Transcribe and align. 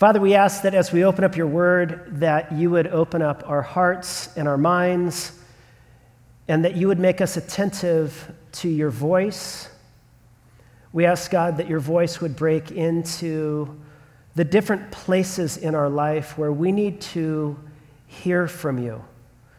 Father, 0.00 0.18
we 0.18 0.34
ask 0.34 0.62
that 0.62 0.74
as 0.74 0.92
we 0.92 1.04
open 1.04 1.24
up 1.24 1.36
your 1.36 1.46
word, 1.46 2.06
that 2.20 2.52
you 2.52 2.70
would 2.70 2.86
open 2.86 3.20
up 3.20 3.42
our 3.44 3.60
hearts 3.60 4.34
and 4.34 4.48
our 4.48 4.56
minds, 4.56 5.38
and 6.48 6.64
that 6.64 6.74
you 6.74 6.88
would 6.88 6.98
make 6.98 7.20
us 7.20 7.36
attentive 7.36 8.32
to 8.52 8.70
your 8.70 8.88
voice. 8.88 9.68
We 10.94 11.04
ask, 11.04 11.30
God, 11.30 11.58
that 11.58 11.68
your 11.68 11.80
voice 11.80 12.18
would 12.22 12.34
break 12.34 12.70
into 12.70 13.78
the 14.36 14.42
different 14.42 14.90
places 14.90 15.58
in 15.58 15.74
our 15.74 15.90
life 15.90 16.38
where 16.38 16.50
we 16.50 16.72
need 16.72 17.02
to 17.02 17.58
hear 18.06 18.48
from 18.48 18.78
you. 18.78 19.04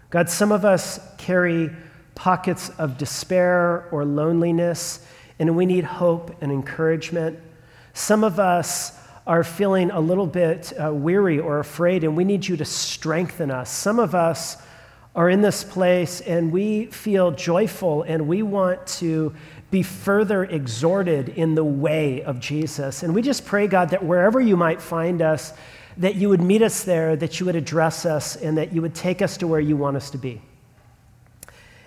God, 0.10 0.28
some 0.28 0.52
of 0.52 0.66
us 0.66 1.00
carry 1.20 1.70
pockets 2.16 2.70
of 2.80 2.98
despair 2.98 3.88
or 3.92 4.06
loneliness, 4.06 5.06
and 5.38 5.56
we 5.56 5.68
need 5.68 5.84
hope 5.84 6.36
and 6.42 6.52
encouragement. 6.52 7.38
Some 7.94 8.24
of 8.24 8.40
us 8.40 8.98
are 9.26 9.44
feeling 9.44 9.92
a 9.92 10.00
little 10.00 10.28
bit 10.28 10.74
uh, 10.82 10.94
weary 10.94 11.40
or 11.40 11.60
afraid, 11.60 12.04
and 12.04 12.18
we 12.18 12.24
need 12.24 12.48
you 12.48 12.58
to 12.58 12.66
strengthen 12.66 13.52
us. 13.52 13.70
Some 13.70 14.00
of 14.00 14.16
us 14.16 14.58
are 15.16 15.30
in 15.30 15.42
this 15.42 15.64
place 15.64 16.22
and 16.22 16.52
we 16.52 16.86
feel 16.86 17.32
joyful 17.32 18.04
and 18.04 18.28
we 18.28 18.42
want 18.42 18.86
to 18.88 19.34
be 19.70 19.84
further 19.84 20.44
exhorted 20.46 21.30
in 21.30 21.56
the 21.56 21.64
way 21.64 22.24
of 22.24 22.40
Jesus. 22.40 23.04
And 23.04 23.16
we 23.16 23.22
just 23.22 23.46
pray, 23.46 23.68
God, 23.68 23.90
that 23.90 24.04
wherever 24.04 24.40
you 24.40 24.58
might 24.58 24.82
find 24.82 25.22
us, 25.22 25.54
that 25.98 26.16
you 26.16 26.30
would 26.30 26.42
meet 26.42 26.62
us 26.62 26.84
there, 26.84 27.16
that 27.16 27.40
you 27.40 27.46
would 27.46 27.56
address 27.56 28.06
us, 28.06 28.36
and 28.36 28.58
that 28.58 28.74
you 28.74 28.82
would 28.82 28.96
take 28.96 29.22
us 29.22 29.38
to 29.38 29.48
where 29.48 29.60
you 29.60 29.78
want 29.78 29.98
us 29.98 30.10
to 30.12 30.18
be. 30.18 30.42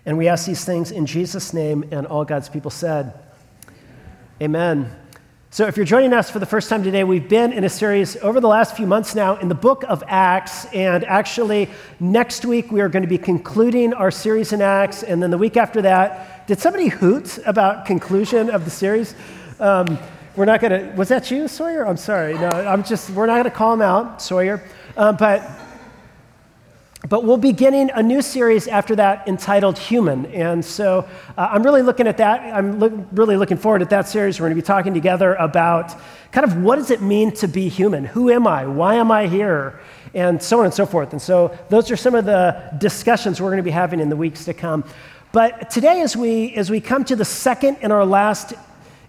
And 0.06 0.18
we 0.18 0.28
ask 0.28 0.46
these 0.46 0.64
things 0.64 0.90
in 0.90 1.06
Jesus' 1.06 1.54
name, 1.54 1.88
and 1.90 2.06
all 2.06 2.24
God's 2.24 2.48
people 2.48 2.70
said, 2.70 3.14
Amen. 4.42 4.94
So, 5.54 5.68
if 5.68 5.76
you're 5.76 5.86
joining 5.86 6.12
us 6.12 6.28
for 6.32 6.40
the 6.40 6.46
first 6.46 6.68
time 6.68 6.82
today, 6.82 7.04
we've 7.04 7.28
been 7.28 7.52
in 7.52 7.62
a 7.62 7.68
series 7.68 8.16
over 8.16 8.40
the 8.40 8.48
last 8.48 8.76
few 8.76 8.88
months 8.88 9.14
now 9.14 9.36
in 9.36 9.46
the 9.46 9.54
book 9.54 9.84
of 9.86 10.02
Acts. 10.08 10.64
And 10.74 11.04
actually, 11.04 11.70
next 12.00 12.44
week 12.44 12.72
we 12.72 12.80
are 12.80 12.88
going 12.88 13.04
to 13.04 13.08
be 13.08 13.18
concluding 13.18 13.94
our 13.94 14.10
series 14.10 14.52
in 14.52 14.60
Acts. 14.60 15.04
And 15.04 15.22
then 15.22 15.30
the 15.30 15.38
week 15.38 15.56
after 15.56 15.80
that, 15.82 16.48
did 16.48 16.58
somebody 16.58 16.88
hoot 16.88 17.38
about 17.46 17.86
conclusion 17.86 18.50
of 18.50 18.64
the 18.64 18.70
series? 18.72 19.14
Um, 19.60 19.96
we're 20.34 20.44
not 20.44 20.60
going 20.60 20.72
to, 20.72 20.96
was 20.96 21.08
that 21.10 21.30
you, 21.30 21.46
Sawyer? 21.46 21.86
I'm 21.86 21.98
sorry. 21.98 22.34
No, 22.34 22.48
I'm 22.48 22.82
just, 22.82 23.10
we're 23.10 23.26
not 23.26 23.34
going 23.34 23.44
to 23.44 23.50
call 23.52 23.74
him 23.74 23.82
out, 23.82 24.20
Sawyer. 24.20 24.60
Um, 24.96 25.16
but 25.16 25.48
but 27.14 27.22
we'll 27.22 27.36
be 27.36 27.52
beginning 27.52 27.92
a 27.94 28.02
new 28.02 28.20
series 28.20 28.66
after 28.66 28.96
that 28.96 29.28
entitled 29.28 29.78
Human. 29.78 30.26
And 30.26 30.64
so 30.64 31.08
uh, 31.38 31.48
I'm 31.48 31.62
really 31.62 31.80
looking 31.80 32.08
at 32.08 32.16
that. 32.16 32.40
I'm 32.52 32.80
lo- 32.80 33.06
really 33.12 33.36
looking 33.36 33.56
forward 33.56 33.78
to 33.78 33.84
that 33.84 34.08
series. 34.08 34.40
We're 34.40 34.46
going 34.46 34.56
to 34.56 34.60
be 34.60 34.66
talking 34.66 34.94
together 34.94 35.36
about 35.36 35.94
kind 36.32 36.44
of 36.44 36.56
what 36.56 36.74
does 36.74 36.90
it 36.90 37.02
mean 37.02 37.30
to 37.34 37.46
be 37.46 37.68
human? 37.68 38.04
Who 38.04 38.30
am 38.30 38.48
I? 38.48 38.66
Why 38.66 38.96
am 38.96 39.12
I 39.12 39.28
here? 39.28 39.78
And 40.12 40.42
so 40.42 40.58
on 40.58 40.64
and 40.64 40.74
so 40.74 40.86
forth. 40.86 41.12
And 41.12 41.22
so 41.22 41.56
those 41.68 41.88
are 41.92 41.96
some 41.96 42.16
of 42.16 42.24
the 42.24 42.74
discussions 42.78 43.40
we're 43.40 43.50
going 43.50 43.58
to 43.58 43.62
be 43.62 43.70
having 43.70 44.00
in 44.00 44.08
the 44.08 44.16
weeks 44.16 44.46
to 44.46 44.52
come. 44.52 44.82
But 45.30 45.70
today, 45.70 46.00
as 46.00 46.16
we, 46.16 46.52
as 46.56 46.68
we 46.68 46.80
come 46.80 47.04
to 47.04 47.14
the 47.14 47.24
second 47.24 47.76
and 47.80 47.92
our 47.92 48.04
last 48.04 48.54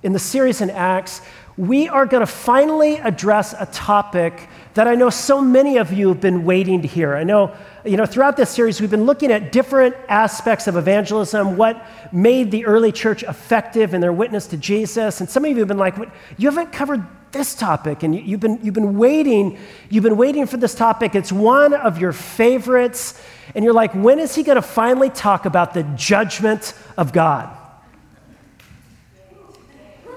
in 0.03 0.13
the 0.13 0.19
series 0.19 0.61
in 0.61 0.69
Acts, 0.69 1.21
we 1.57 1.87
are 1.87 2.05
going 2.05 2.21
to 2.21 2.27
finally 2.27 2.97
address 2.97 3.55
a 3.57 3.65
topic 3.65 4.47
that 4.75 4.87
I 4.87 4.95
know 4.95 5.09
so 5.09 5.41
many 5.41 5.77
of 5.77 5.93
you 5.93 6.09
have 6.09 6.19
been 6.19 6.43
waiting 6.43 6.81
to 6.81 6.87
hear. 6.87 7.15
I 7.15 7.23
know 7.23 7.55
you 7.85 7.97
know, 7.97 8.05
throughout 8.05 8.37
this 8.37 8.49
series, 8.49 8.81
we've 8.81 8.89
been 8.89 9.05
looking 9.05 9.31
at 9.31 9.51
different 9.51 9.95
aspects 10.07 10.67
of 10.67 10.75
evangelism, 10.75 11.57
what 11.57 11.85
made 12.11 12.51
the 12.51 12.65
early 12.65 12.91
church 12.91 13.23
effective 13.23 13.93
in 13.93 14.01
their 14.01 14.13
witness 14.13 14.47
to 14.47 14.57
Jesus. 14.57 15.19
And 15.19 15.29
some 15.29 15.45
of 15.45 15.51
you 15.51 15.59
have 15.59 15.67
been 15.67 15.77
like, 15.77 15.95
you 16.37 16.49
haven't 16.49 16.71
covered 16.71 17.05
this 17.31 17.53
topic, 17.53 18.03
and 18.03 18.15
you, 18.15 18.31
have 18.31 18.39
been, 18.39 18.59
you've 18.63 18.73
been 18.73 18.97
waiting, 18.97 19.57
you've 19.89 20.03
been 20.03 20.17
waiting 20.17 20.47
for 20.47 20.57
this 20.57 20.73
topic. 20.73 21.15
It's 21.15 21.31
one 21.31 21.73
of 21.73 21.99
your 21.99 22.13
favorites. 22.13 23.21
And 23.53 23.63
you're 23.63 23.73
like, 23.73 23.93
when 23.93 24.19
is 24.19 24.33
he 24.33 24.43
going 24.43 24.55
to 24.55 24.61
finally 24.61 25.09
talk 25.09 25.45
about 25.45 25.73
the 25.73 25.83
judgment 25.95 26.73
of 26.97 27.13
God? 27.13 27.55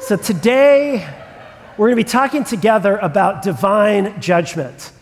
So 0.00 0.16
today, 0.16 1.06
we're 1.76 1.88
going 1.88 1.98
to 1.98 2.04
be 2.04 2.08
talking 2.08 2.44
together 2.44 2.96
about 2.98 3.42
divine 3.42 4.20
judgment. 4.20 4.92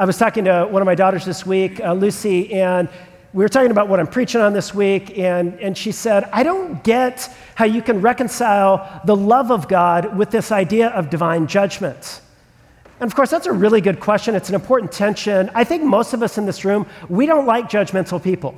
I 0.00 0.06
was 0.06 0.16
talking 0.16 0.46
to 0.46 0.64
one 0.64 0.80
of 0.80 0.86
my 0.86 0.94
daughters 0.94 1.26
this 1.26 1.44
week, 1.44 1.78
uh, 1.78 1.92
Lucy, 1.92 2.54
and 2.54 2.88
we 3.34 3.44
were 3.44 3.50
talking 3.50 3.70
about 3.70 3.86
what 3.86 4.00
I'm 4.00 4.06
preaching 4.06 4.40
on 4.40 4.54
this 4.54 4.74
week, 4.74 5.18
and, 5.18 5.60
and 5.60 5.76
she 5.76 5.92
said, 5.92 6.24
I 6.32 6.42
don't 6.42 6.82
get 6.82 7.30
how 7.54 7.66
you 7.66 7.82
can 7.82 8.00
reconcile 8.00 9.02
the 9.04 9.14
love 9.14 9.50
of 9.50 9.68
God 9.68 10.16
with 10.16 10.30
this 10.30 10.52
idea 10.52 10.88
of 10.88 11.10
divine 11.10 11.46
judgment. 11.46 12.22
And 12.98 13.10
of 13.10 13.14
course, 13.14 13.28
that's 13.28 13.46
a 13.46 13.52
really 13.52 13.82
good 13.82 14.00
question. 14.00 14.34
It's 14.34 14.48
an 14.48 14.54
important 14.54 14.90
tension. 14.90 15.50
I 15.54 15.64
think 15.64 15.82
most 15.82 16.14
of 16.14 16.22
us 16.22 16.38
in 16.38 16.46
this 16.46 16.64
room, 16.64 16.86
we 17.10 17.26
don't 17.26 17.44
like 17.44 17.68
judgmental 17.68 18.22
people. 18.22 18.54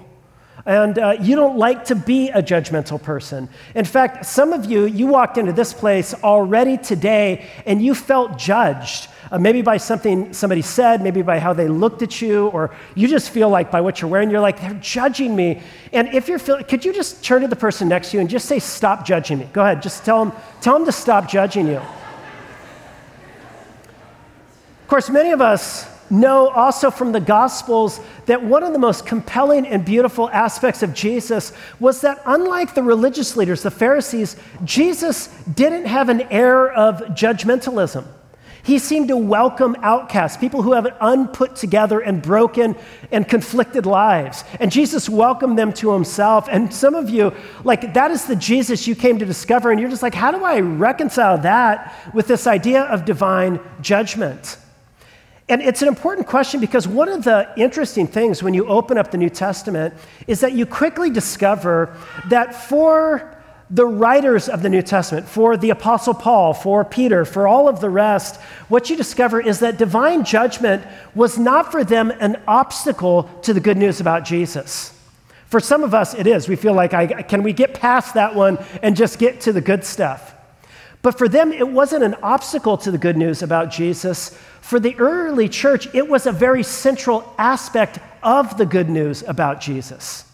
And 0.64 0.98
uh, 0.98 1.16
you 1.20 1.34
don't 1.36 1.58
like 1.58 1.86
to 1.86 1.94
be 1.94 2.30
a 2.30 2.42
judgmental 2.42 3.02
person. 3.02 3.48
In 3.74 3.84
fact, 3.84 4.26
some 4.26 4.52
of 4.52 4.64
you, 4.64 4.86
you 4.86 5.06
walked 5.06 5.38
into 5.38 5.52
this 5.52 5.72
place 5.72 6.14
already 6.14 6.76
today 6.78 7.46
and 7.66 7.82
you 7.82 7.94
felt 7.94 8.38
judged 8.38 9.08
uh, 9.32 9.38
maybe 9.38 9.62
by 9.62 9.78
something 9.78 10.32
somebody 10.34 10.60
said, 10.60 11.00
maybe 11.02 11.22
by 11.22 11.38
how 11.38 11.54
they 11.54 11.66
looked 11.66 12.02
at 12.02 12.20
you, 12.20 12.48
or 12.48 12.70
you 12.94 13.08
just 13.08 13.30
feel 13.30 13.48
like 13.48 13.70
by 13.70 13.80
what 13.80 14.00
you're 14.00 14.10
wearing, 14.10 14.30
you're 14.30 14.40
like, 14.40 14.60
they're 14.60 14.74
judging 14.74 15.34
me. 15.34 15.62
And 15.90 16.08
if 16.08 16.28
you're 16.28 16.38
feeling, 16.38 16.64
could 16.64 16.84
you 16.84 16.92
just 16.92 17.24
turn 17.24 17.40
to 17.40 17.48
the 17.48 17.56
person 17.56 17.88
next 17.88 18.10
to 18.10 18.18
you 18.18 18.20
and 18.20 18.28
just 18.28 18.44
say, 18.44 18.58
stop 18.58 19.06
judging 19.06 19.38
me? 19.38 19.48
Go 19.54 19.62
ahead, 19.62 19.82
just 19.82 20.04
tell 20.04 20.22
them, 20.22 20.36
tell 20.60 20.74
them 20.74 20.84
to 20.84 20.92
stop 20.92 21.30
judging 21.30 21.66
you. 21.66 21.80
Of 24.82 24.88
course, 24.88 25.08
many 25.08 25.30
of 25.30 25.40
us 25.40 25.88
know 26.12 26.48
also 26.50 26.90
from 26.90 27.10
the 27.10 27.20
Gospels 27.20 27.98
that 28.26 28.44
one 28.44 28.62
of 28.62 28.72
the 28.72 28.78
most 28.78 29.06
compelling 29.06 29.66
and 29.66 29.84
beautiful 29.84 30.28
aspects 30.30 30.82
of 30.82 30.94
Jesus 30.94 31.52
was 31.80 32.02
that, 32.02 32.22
unlike 32.26 32.74
the 32.74 32.82
religious 32.82 33.36
leaders, 33.36 33.62
the 33.62 33.70
Pharisees, 33.70 34.36
Jesus 34.62 35.28
didn't 35.54 35.86
have 35.86 36.08
an 36.08 36.20
air 36.30 36.70
of 36.70 37.00
judgmentalism. 37.16 38.04
He 38.64 38.78
seemed 38.78 39.08
to 39.08 39.16
welcome 39.16 39.74
outcasts, 39.82 40.36
people 40.36 40.62
who 40.62 40.74
have 40.74 40.86
unput 41.00 41.56
together 41.56 41.98
and 41.98 42.22
broken 42.22 42.76
and 43.10 43.28
conflicted 43.28 43.86
lives. 43.86 44.44
And 44.60 44.70
Jesus 44.70 45.08
welcomed 45.08 45.58
them 45.58 45.72
to 45.74 45.92
himself. 45.92 46.46
And 46.48 46.72
some 46.72 46.94
of 46.94 47.10
you, 47.10 47.34
like, 47.64 47.94
that 47.94 48.12
is 48.12 48.26
the 48.26 48.36
Jesus 48.36 48.86
you 48.86 48.94
came 48.94 49.18
to 49.18 49.24
discover. 49.24 49.72
And 49.72 49.80
you're 49.80 49.90
just 49.90 50.02
like, 50.02 50.14
how 50.14 50.30
do 50.30 50.44
I 50.44 50.60
reconcile 50.60 51.38
that 51.38 51.92
with 52.14 52.28
this 52.28 52.46
idea 52.46 52.82
of 52.82 53.04
divine 53.04 53.58
judgment? 53.80 54.58
And 55.48 55.60
it's 55.60 55.82
an 55.82 55.88
important 55.88 56.26
question 56.26 56.60
because 56.60 56.86
one 56.86 57.08
of 57.08 57.24
the 57.24 57.52
interesting 57.56 58.06
things 58.06 58.42
when 58.42 58.54
you 58.54 58.66
open 58.68 58.96
up 58.96 59.10
the 59.10 59.18
New 59.18 59.30
Testament 59.30 59.94
is 60.26 60.40
that 60.40 60.52
you 60.52 60.66
quickly 60.66 61.10
discover 61.10 61.96
that 62.28 62.54
for 62.54 63.36
the 63.72 63.86
writers 63.86 64.50
of 64.50 64.62
the 64.62 64.68
New 64.68 64.82
Testament, 64.82 65.26
for 65.26 65.56
the 65.56 65.70
Apostle 65.70 66.12
Paul, 66.12 66.52
for 66.52 66.84
Peter, 66.84 67.24
for 67.24 67.48
all 67.48 67.68
of 67.68 67.80
the 67.80 67.88
rest, 67.88 68.38
what 68.68 68.90
you 68.90 68.96
discover 68.96 69.40
is 69.40 69.60
that 69.60 69.78
divine 69.78 70.24
judgment 70.24 70.84
was 71.14 71.38
not 71.38 71.72
for 71.72 71.82
them 71.82 72.10
an 72.20 72.40
obstacle 72.46 73.24
to 73.42 73.54
the 73.54 73.60
good 73.60 73.78
news 73.78 73.98
about 73.98 74.24
Jesus. 74.24 74.96
For 75.46 75.58
some 75.58 75.84
of 75.84 75.94
us, 75.94 76.14
it 76.14 76.26
is. 76.26 76.48
We 76.48 76.56
feel 76.56 76.74
like, 76.74 76.92
I, 76.92 77.22
can 77.22 77.42
we 77.42 77.54
get 77.54 77.74
past 77.74 78.14
that 78.14 78.34
one 78.34 78.58
and 78.82 78.94
just 78.94 79.18
get 79.18 79.40
to 79.42 79.52
the 79.52 79.60
good 79.62 79.84
stuff? 79.84 80.34
But 81.02 81.18
for 81.18 81.28
them, 81.28 81.52
it 81.52 81.68
wasn't 81.68 82.04
an 82.04 82.14
obstacle 82.22 82.78
to 82.78 82.90
the 82.92 82.98
good 82.98 83.16
news 83.16 83.42
about 83.42 83.70
Jesus. 83.70 84.38
For 84.60 84.78
the 84.78 84.96
early 84.98 85.48
church, 85.48 85.92
it 85.94 86.08
was 86.08 86.26
a 86.26 86.32
very 86.32 86.62
central 86.62 87.34
aspect 87.38 87.98
of 88.22 88.56
the 88.56 88.64
good 88.64 88.88
news 88.88 89.24
about 89.26 89.60
Jesus. 89.60 90.24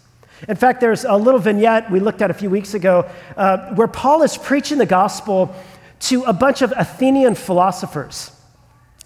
In 0.46 0.56
fact, 0.56 0.80
there's 0.80 1.04
a 1.04 1.16
little 1.16 1.40
vignette 1.40 1.90
we 1.90 2.00
looked 2.00 2.22
at 2.22 2.30
a 2.30 2.34
few 2.34 2.50
weeks 2.50 2.74
ago 2.74 3.10
uh, 3.36 3.74
where 3.74 3.88
Paul 3.88 4.22
is 4.22 4.36
preaching 4.36 4.78
the 4.78 4.86
gospel 4.86 5.54
to 6.00 6.22
a 6.24 6.32
bunch 6.32 6.62
of 6.62 6.72
Athenian 6.76 7.34
philosophers. 7.34 8.30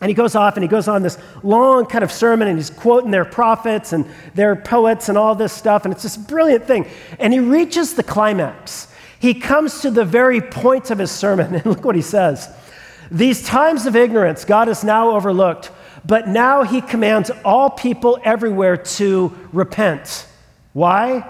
And 0.01 0.09
he 0.09 0.15
goes 0.15 0.34
off 0.34 0.56
and 0.56 0.65
he 0.65 0.69
goes 0.69 0.89
on 0.89 1.03
this 1.03 1.17
long 1.45 1.86
kind 1.86 2.03
of 2.03 2.10
sermon 2.10 2.48
and 2.48 2.59
he's 2.59 2.71
quoting 2.71 3.13
their 3.13 3.25
prophets 3.25 3.92
and 3.92 4.04
their 4.34 4.57
poets 4.57 5.09
and 5.09 5.16
all 5.16 5.36
this 5.36 5.53
stuff. 5.53 5.84
And 5.84 5.95
it's 5.95 6.03
this 6.03 6.16
brilliant 6.16 6.66
thing. 6.66 6.86
And 7.21 7.33
he 7.33 7.39
reaches 7.39 7.95
the 7.95 8.03
climax. 8.03 8.91
He 9.22 9.34
comes 9.34 9.83
to 9.83 9.91
the 9.92 10.04
very 10.04 10.41
point 10.41 10.91
of 10.91 10.98
his 10.98 11.13
sermon. 11.13 11.54
And 11.54 11.65
look 11.65 11.84
what 11.84 11.95
he 11.95 12.03
says 12.03 12.48
These 13.09 13.47
times 13.47 13.86
of 13.86 13.95
ignorance 13.95 14.45
God 14.45 14.66
has 14.66 14.83
now 14.83 15.13
overlooked, 15.13 15.71
but 16.04 16.27
now 16.27 16.65
he 16.65 16.80
commands 16.80 17.30
all 17.45 17.71
people 17.71 18.19
everywhere 18.24 18.77
to 18.77 19.33
repent. 19.53 20.27
Why? 20.72 21.24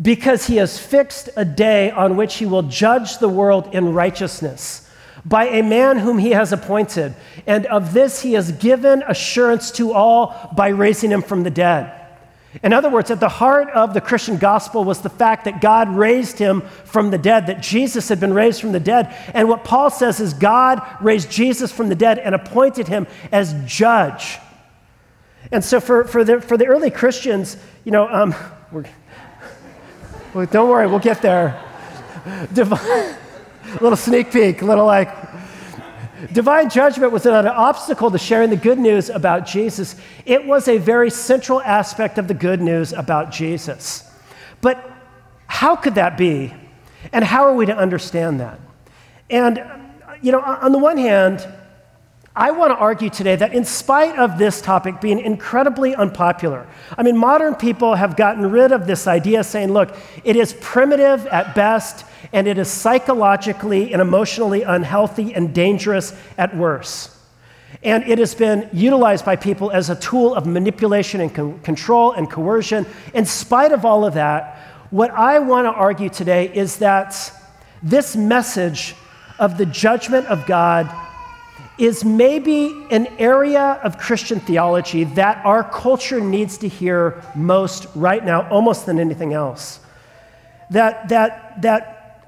Because 0.00 0.46
he 0.46 0.56
has 0.56 0.78
fixed 0.78 1.30
a 1.34 1.46
day 1.46 1.90
on 1.90 2.18
which 2.18 2.34
he 2.36 2.44
will 2.44 2.64
judge 2.64 3.16
the 3.16 3.28
world 3.28 3.74
in 3.74 3.94
righteousness 3.94 4.90
by 5.24 5.46
a 5.46 5.62
man 5.62 5.98
whom 5.98 6.18
he 6.18 6.32
has 6.32 6.52
appointed. 6.52 7.14
And 7.46 7.64
of 7.66 7.94
this 7.94 8.20
he 8.20 8.34
has 8.34 8.52
given 8.52 9.02
assurance 9.08 9.70
to 9.72 9.94
all 9.94 10.52
by 10.54 10.68
raising 10.68 11.10
him 11.10 11.22
from 11.22 11.42
the 11.42 11.50
dead. 11.50 11.97
In 12.62 12.72
other 12.72 12.88
words, 12.88 13.10
at 13.10 13.20
the 13.20 13.28
heart 13.28 13.68
of 13.70 13.92
the 13.92 14.00
Christian 14.00 14.38
gospel 14.38 14.82
was 14.82 15.02
the 15.02 15.10
fact 15.10 15.44
that 15.44 15.60
God 15.60 15.88
raised 15.88 16.38
him 16.38 16.62
from 16.84 17.10
the 17.10 17.18
dead, 17.18 17.46
that 17.46 17.62
Jesus 17.62 18.08
had 18.08 18.20
been 18.20 18.32
raised 18.32 18.60
from 18.60 18.72
the 18.72 18.80
dead. 18.80 19.14
And 19.34 19.48
what 19.48 19.64
Paul 19.64 19.90
says 19.90 20.18
is 20.18 20.32
God 20.32 20.82
raised 21.00 21.30
Jesus 21.30 21.70
from 21.70 21.88
the 21.88 21.94
dead 21.94 22.18
and 22.18 22.34
appointed 22.34 22.88
him 22.88 23.06
as 23.30 23.54
judge. 23.66 24.38
And 25.52 25.62
so 25.62 25.78
for, 25.78 26.04
for, 26.04 26.24
the, 26.24 26.40
for 26.40 26.56
the 26.56 26.66
early 26.66 26.90
Christians, 26.90 27.56
you 27.84 27.92
know, 27.92 28.08
um, 28.08 28.34
well, 30.32 30.46
don't 30.46 30.68
worry, 30.68 30.86
we'll 30.86 30.98
get 30.98 31.22
there. 31.22 31.62
Divine, 32.52 33.16
little 33.80 33.96
sneak 33.96 34.32
peek, 34.32 34.62
little 34.62 34.86
like 34.86 35.08
Divine 36.32 36.68
judgment 36.68 37.12
was 37.12 37.24
not 37.24 37.44
an 37.44 37.52
obstacle 37.52 38.10
to 38.10 38.18
sharing 38.18 38.50
the 38.50 38.56
good 38.56 38.78
news 38.78 39.08
about 39.08 39.46
Jesus. 39.46 39.94
It 40.26 40.44
was 40.44 40.66
a 40.66 40.78
very 40.78 41.10
central 41.10 41.62
aspect 41.62 42.18
of 42.18 42.26
the 42.26 42.34
good 42.34 42.60
news 42.60 42.92
about 42.92 43.30
Jesus. 43.30 44.08
But 44.60 44.90
how 45.46 45.76
could 45.76 45.94
that 45.94 46.16
be? 46.16 46.52
And 47.12 47.24
how 47.24 47.44
are 47.44 47.54
we 47.54 47.66
to 47.66 47.76
understand 47.76 48.40
that? 48.40 48.58
And, 49.30 49.64
you 50.20 50.32
know, 50.32 50.40
on 50.40 50.72
the 50.72 50.78
one 50.78 50.98
hand, 50.98 51.46
I 52.38 52.52
want 52.52 52.70
to 52.70 52.76
argue 52.76 53.10
today 53.10 53.34
that 53.34 53.52
in 53.52 53.64
spite 53.64 54.16
of 54.16 54.38
this 54.38 54.60
topic 54.60 55.00
being 55.00 55.18
incredibly 55.18 55.96
unpopular, 55.96 56.68
I 56.96 57.02
mean, 57.02 57.16
modern 57.16 57.56
people 57.56 57.96
have 57.96 58.14
gotten 58.14 58.48
rid 58.52 58.70
of 58.70 58.86
this 58.86 59.08
idea 59.08 59.42
saying, 59.42 59.72
look, 59.72 59.92
it 60.22 60.36
is 60.36 60.54
primitive 60.60 61.26
at 61.26 61.56
best, 61.56 62.04
and 62.32 62.46
it 62.46 62.56
is 62.56 62.68
psychologically 62.68 63.92
and 63.92 64.00
emotionally 64.00 64.62
unhealthy 64.62 65.34
and 65.34 65.52
dangerous 65.52 66.14
at 66.38 66.56
worst. 66.56 67.10
And 67.82 68.04
it 68.08 68.20
has 68.20 68.36
been 68.36 68.70
utilized 68.72 69.24
by 69.24 69.34
people 69.34 69.72
as 69.72 69.90
a 69.90 69.96
tool 69.96 70.32
of 70.32 70.46
manipulation 70.46 71.20
and 71.20 71.34
con- 71.34 71.58
control 71.64 72.12
and 72.12 72.30
coercion. 72.30 72.86
In 73.14 73.26
spite 73.26 73.72
of 73.72 73.84
all 73.84 74.04
of 74.04 74.14
that, 74.14 74.58
what 74.90 75.10
I 75.10 75.40
want 75.40 75.64
to 75.64 75.72
argue 75.72 76.08
today 76.08 76.54
is 76.54 76.76
that 76.76 77.32
this 77.82 78.14
message 78.14 78.94
of 79.40 79.58
the 79.58 79.66
judgment 79.66 80.26
of 80.26 80.46
God 80.46 80.88
is 81.78 82.04
maybe 82.04 82.86
an 82.90 83.06
area 83.18 83.80
of 83.82 83.98
Christian 83.98 84.40
theology 84.40 85.04
that 85.04 85.44
our 85.44 85.62
culture 85.62 86.20
needs 86.20 86.58
to 86.58 86.68
hear 86.68 87.22
most 87.34 87.86
right 87.94 88.24
now, 88.24 88.48
almost 88.50 88.86
than 88.86 88.98
anything 88.98 89.32
else. 89.32 89.80
That, 90.70 91.08
that, 91.08 91.62
that 91.62 92.26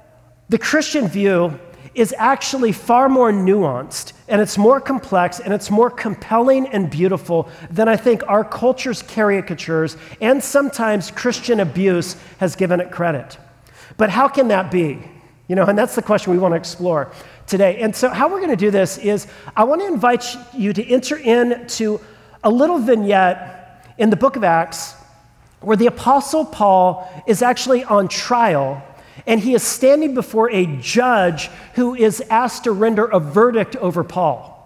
the 0.49 0.57
Christian 0.57 1.07
view 1.07 1.59
is 1.93 2.13
actually 2.17 2.71
far 2.71 3.09
more 3.09 3.31
nuanced 3.31 4.13
and 4.29 4.41
it's 4.41 4.57
more 4.57 4.79
complex 4.79 5.39
and 5.39 5.53
it's 5.53 5.69
more 5.69 5.89
compelling 5.89 6.67
and 6.67 6.89
beautiful 6.89 7.49
than 7.69 7.89
I 7.89 7.97
think 7.97 8.23
our 8.27 8.45
culture's 8.45 9.01
caricatures 9.01 9.97
and 10.21 10.41
sometimes 10.41 11.11
Christian 11.11 11.59
abuse 11.59 12.15
has 12.39 12.55
given 12.55 12.79
it 12.79 12.91
credit. 12.91 13.37
But 13.97 14.09
how 14.09 14.29
can 14.29 14.47
that 14.47 14.71
be? 14.71 15.03
You 15.49 15.55
know, 15.55 15.65
and 15.65 15.77
that's 15.77 15.95
the 15.95 16.01
question 16.01 16.31
we 16.31 16.39
want 16.39 16.53
to 16.53 16.57
explore 16.57 17.11
today. 17.47 17.81
And 17.81 17.95
so, 17.95 18.09
how 18.09 18.29
we're 18.29 18.39
going 18.39 18.51
to 18.51 18.55
do 18.55 18.71
this 18.71 18.97
is 18.97 19.27
I 19.55 19.63
want 19.63 19.81
to 19.81 19.87
invite 19.87 20.25
you 20.53 20.73
to 20.73 20.85
enter 20.85 21.17
into 21.17 21.99
a 22.43 22.49
little 22.49 22.79
vignette 22.79 23.85
in 23.97 24.09
the 24.09 24.15
book 24.15 24.35
of 24.35 24.43
Acts 24.43 24.95
where 25.59 25.77
the 25.77 25.87
Apostle 25.87 26.45
Paul 26.45 27.07
is 27.27 27.41
actually 27.41 27.83
on 27.83 28.07
trial 28.07 28.81
and 29.27 29.39
he 29.39 29.53
is 29.53 29.63
standing 29.63 30.13
before 30.13 30.49
a 30.49 30.65
judge 30.65 31.47
who 31.75 31.95
is 31.95 32.21
asked 32.29 32.63
to 32.63 32.71
render 32.71 33.05
a 33.05 33.19
verdict 33.19 33.75
over 33.75 34.03
Paul. 34.03 34.57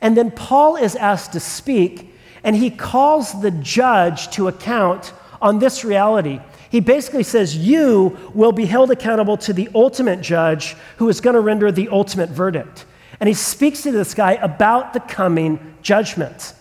And 0.00 0.16
then 0.16 0.30
Paul 0.30 0.76
is 0.76 0.96
asked 0.96 1.32
to 1.34 1.40
speak, 1.40 2.12
and 2.42 2.56
he 2.56 2.70
calls 2.70 3.40
the 3.40 3.52
judge 3.52 4.30
to 4.32 4.48
account 4.48 5.12
on 5.40 5.60
this 5.60 5.84
reality 5.84 6.40
he 6.72 6.80
basically 6.80 7.22
says, 7.22 7.54
You 7.54 8.16
will 8.32 8.50
be 8.50 8.64
held 8.64 8.90
accountable 8.90 9.36
to 9.36 9.52
the 9.52 9.68
ultimate 9.74 10.22
judge 10.22 10.74
who 10.96 11.10
is 11.10 11.20
going 11.20 11.34
to 11.34 11.40
render 11.40 11.70
the 11.70 11.90
ultimate 11.90 12.30
verdict. 12.30 12.86
And 13.20 13.28
he 13.28 13.34
speaks 13.34 13.82
to 13.82 13.92
this 13.92 14.14
guy 14.14 14.32
about 14.32 14.94
the 14.94 15.00
coming 15.00 15.74
judgment. 15.82 16.54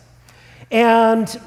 And 0.69 1.41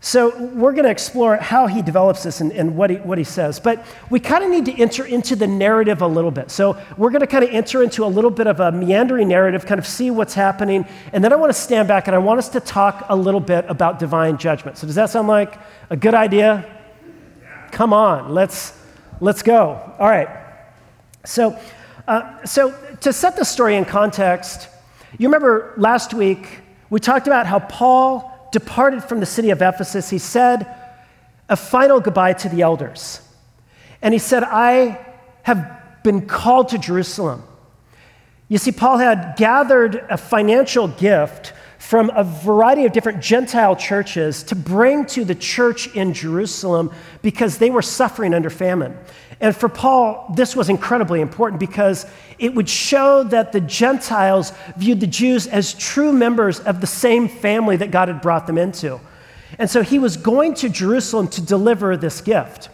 so 0.00 0.36
we're 0.38 0.72
going 0.72 0.84
to 0.84 0.90
explore 0.90 1.36
how 1.36 1.66
he 1.66 1.80
develops 1.80 2.24
this 2.24 2.42
and, 2.42 2.52
and 2.52 2.76
what, 2.76 2.90
he, 2.90 2.96
what 2.96 3.16
he 3.16 3.24
says. 3.24 3.58
But 3.58 3.82
we 4.10 4.20
kind 4.20 4.44
of 4.44 4.50
need 4.50 4.66
to 4.66 4.78
enter 4.78 5.06
into 5.06 5.34
the 5.34 5.46
narrative 5.46 6.02
a 6.02 6.06
little 6.06 6.30
bit. 6.30 6.50
So 6.50 6.76
we're 6.98 7.10
going 7.10 7.20
to 7.20 7.26
kind 7.26 7.42
of 7.42 7.48
enter 7.50 7.82
into 7.82 8.04
a 8.04 8.06
little 8.06 8.30
bit 8.30 8.48
of 8.48 8.60
a 8.60 8.70
meandering 8.70 9.28
narrative, 9.28 9.64
kind 9.64 9.78
of 9.78 9.86
see 9.86 10.10
what's 10.10 10.34
happening. 10.34 10.84
And 11.14 11.24
then 11.24 11.32
I 11.32 11.36
want 11.36 11.48
to 11.48 11.58
stand 11.58 11.88
back 11.88 12.06
and 12.06 12.14
I 12.14 12.18
want 12.18 12.36
us 12.36 12.50
to 12.50 12.60
talk 12.60 13.06
a 13.08 13.16
little 13.16 13.40
bit 13.40 13.64
about 13.66 13.98
divine 13.98 14.36
judgment. 14.36 14.76
So 14.76 14.86
does 14.86 14.96
that 14.96 15.08
sound 15.08 15.26
like 15.26 15.58
a 15.88 15.96
good 15.96 16.14
idea? 16.14 16.81
Come 17.72 17.92
on, 17.92 18.32
let's, 18.32 18.78
let's 19.20 19.42
go. 19.42 19.94
All 19.98 20.08
right. 20.08 20.28
So, 21.24 21.58
uh, 22.06 22.44
so, 22.44 22.74
to 23.00 23.12
set 23.12 23.36
the 23.36 23.44
story 23.44 23.76
in 23.76 23.84
context, 23.84 24.68
you 25.18 25.26
remember 25.28 25.72
last 25.76 26.14
week 26.14 26.60
we 26.90 27.00
talked 27.00 27.26
about 27.26 27.46
how 27.46 27.58
Paul 27.60 28.50
departed 28.52 29.02
from 29.02 29.20
the 29.20 29.26
city 29.26 29.50
of 29.50 29.62
Ephesus. 29.62 30.10
He 30.10 30.18
said 30.18 30.66
a 31.48 31.56
final 31.56 32.00
goodbye 32.00 32.34
to 32.34 32.48
the 32.48 32.62
elders. 32.62 33.20
And 34.02 34.12
he 34.12 34.18
said, 34.18 34.42
I 34.44 35.00
have 35.42 36.02
been 36.02 36.26
called 36.26 36.68
to 36.70 36.78
Jerusalem. 36.78 37.42
You 38.48 38.58
see, 38.58 38.72
Paul 38.72 38.98
had 38.98 39.36
gathered 39.36 40.04
a 40.10 40.18
financial 40.18 40.88
gift 40.88 41.54
from 41.82 42.10
a 42.14 42.22
variety 42.22 42.86
of 42.86 42.92
different 42.92 43.20
Gentile 43.20 43.74
churches 43.74 44.44
to 44.44 44.54
bring 44.54 45.04
to 45.04 45.24
the 45.24 45.34
church 45.34 45.94
in 45.96 46.14
Jerusalem 46.14 46.92
because 47.22 47.58
they 47.58 47.70
were 47.70 47.82
suffering 47.82 48.32
under 48.32 48.50
famine. 48.50 48.96
And 49.40 49.54
for 49.54 49.68
Paul, 49.68 50.32
this 50.36 50.54
was 50.54 50.70
incredibly 50.70 51.20
important 51.20 51.58
because 51.58 52.06
it 52.38 52.54
would 52.54 52.68
show 52.68 53.24
that 53.24 53.50
the 53.50 53.60
Gentiles 53.60 54.52
viewed 54.76 55.00
the 55.00 55.08
Jews 55.08 55.48
as 55.48 55.74
true 55.74 56.12
members 56.12 56.60
of 56.60 56.80
the 56.80 56.86
same 56.86 57.28
family 57.28 57.76
that 57.76 57.90
God 57.90 58.06
had 58.06 58.22
brought 58.22 58.46
them 58.46 58.58
into. 58.58 59.00
And 59.58 59.68
so 59.68 59.82
he 59.82 59.98
was 59.98 60.16
going 60.16 60.54
to 60.54 60.68
Jerusalem 60.68 61.26
to 61.28 61.42
deliver 61.42 61.96
this 61.96 62.20
gift. 62.20 62.70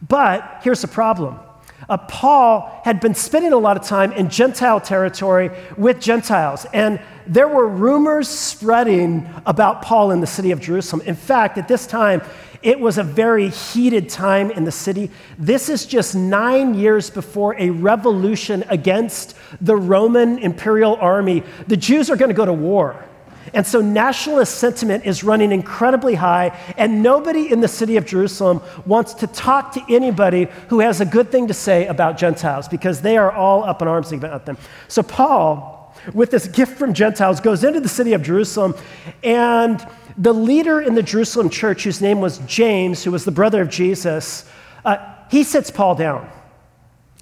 But 0.00 0.60
here's 0.62 0.80
the 0.80 0.88
problem 0.88 1.40
uh, 1.88 1.98
Paul 1.98 2.80
had 2.84 3.00
been 3.00 3.14
spending 3.14 3.52
a 3.52 3.58
lot 3.58 3.76
of 3.76 3.84
time 3.84 4.12
in 4.12 4.30
Gentile 4.30 4.80
territory 4.80 5.50
with 5.76 6.00
Gentiles, 6.00 6.66
and 6.72 7.00
there 7.26 7.48
were 7.48 7.68
rumors 7.68 8.28
spreading 8.28 9.28
about 9.46 9.82
Paul 9.82 10.10
in 10.10 10.20
the 10.20 10.26
city 10.26 10.50
of 10.50 10.60
Jerusalem. 10.60 11.02
In 11.06 11.14
fact, 11.14 11.58
at 11.58 11.68
this 11.68 11.86
time, 11.86 12.22
it 12.62 12.80
was 12.80 12.96
a 12.96 13.02
very 13.02 13.50
heated 13.50 14.08
time 14.08 14.50
in 14.50 14.64
the 14.64 14.72
city. 14.72 15.10
This 15.38 15.68
is 15.68 15.84
just 15.84 16.14
nine 16.14 16.74
years 16.74 17.10
before 17.10 17.54
a 17.58 17.68
revolution 17.68 18.64
against 18.68 19.36
the 19.60 19.76
Roman 19.76 20.38
imperial 20.38 20.96
army. 20.96 21.42
The 21.66 21.76
Jews 21.76 22.08
are 22.08 22.16
going 22.16 22.30
to 22.30 22.34
go 22.34 22.46
to 22.46 22.54
war. 22.54 23.04
And 23.52 23.66
so 23.66 23.82
nationalist 23.82 24.56
sentiment 24.56 25.04
is 25.04 25.22
running 25.22 25.52
incredibly 25.52 26.14
high, 26.14 26.58
and 26.78 27.02
nobody 27.02 27.52
in 27.52 27.60
the 27.60 27.68
city 27.68 27.98
of 27.98 28.06
Jerusalem 28.06 28.62
wants 28.86 29.12
to 29.14 29.26
talk 29.26 29.72
to 29.74 29.82
anybody 29.90 30.48
who 30.68 30.80
has 30.80 31.02
a 31.02 31.04
good 31.04 31.30
thing 31.30 31.48
to 31.48 31.54
say 31.54 31.86
about 31.86 32.16
Gentiles 32.16 32.66
because 32.66 33.02
they 33.02 33.18
are 33.18 33.30
all 33.30 33.62
up 33.62 33.82
in 33.82 33.88
arms 33.88 34.10
about 34.10 34.46
them. 34.46 34.56
So 34.88 35.02
Paul, 35.02 35.83
with 36.12 36.30
this 36.30 36.46
gift 36.48 36.78
from 36.78 36.94
Gentiles, 36.94 37.40
goes 37.40 37.64
into 37.64 37.80
the 37.80 37.88
city 37.88 38.12
of 38.12 38.22
Jerusalem, 38.22 38.74
and 39.22 39.84
the 40.18 40.34
leader 40.34 40.80
in 40.80 40.94
the 40.94 41.02
Jerusalem 41.02 41.50
church, 41.50 41.84
whose 41.84 42.00
name 42.00 42.20
was 42.20 42.38
James, 42.46 43.02
who 43.02 43.10
was 43.10 43.24
the 43.24 43.32
brother 43.32 43.62
of 43.62 43.70
Jesus, 43.70 44.48
uh, 44.84 44.96
he 45.30 45.42
sits 45.42 45.70
Paul 45.70 45.94
down 45.94 46.30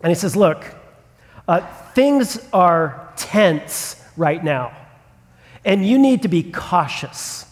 and 0.02 0.10
he 0.10 0.14
says, 0.14 0.36
Look, 0.36 0.64
uh, 1.46 1.60
things 1.94 2.38
are 2.52 3.12
tense 3.16 4.02
right 4.16 4.42
now 4.42 4.76
and 5.64 5.86
you 5.86 5.98
need 5.98 6.22
to 6.22 6.28
be 6.28 6.42
cautious. 6.42 7.46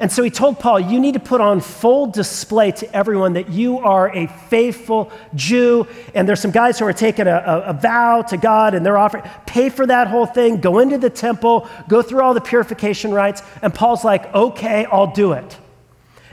And 0.00 0.10
so 0.10 0.22
he 0.22 0.30
told 0.30 0.58
Paul, 0.58 0.80
You 0.80 0.98
need 0.98 1.12
to 1.12 1.20
put 1.20 1.42
on 1.42 1.60
full 1.60 2.06
display 2.06 2.72
to 2.72 2.96
everyone 2.96 3.34
that 3.34 3.50
you 3.50 3.78
are 3.78 4.08
a 4.08 4.26
faithful 4.26 5.12
Jew. 5.34 5.86
And 6.14 6.26
there's 6.26 6.40
some 6.40 6.50
guys 6.50 6.78
who 6.78 6.86
are 6.86 6.92
taking 6.94 7.26
a, 7.26 7.36
a, 7.36 7.60
a, 7.66 7.72
vow 7.74 8.22
to 8.22 8.38
God 8.38 8.74
and 8.74 8.84
they're 8.84 8.96
offering, 8.96 9.24
pay 9.46 9.68
for 9.68 9.86
that 9.86 10.08
whole 10.08 10.24
thing, 10.24 10.60
go 10.60 10.78
into 10.78 10.96
the 10.96 11.10
temple, 11.10 11.68
go 11.86 12.00
through 12.00 12.22
all 12.22 12.32
the 12.32 12.40
purification 12.40 13.12
rites. 13.12 13.42
And 13.60 13.74
Paul's 13.74 14.02
like, 14.02 14.34
Okay, 14.34 14.86
I'll 14.86 15.12
do 15.12 15.32
it. 15.32 15.58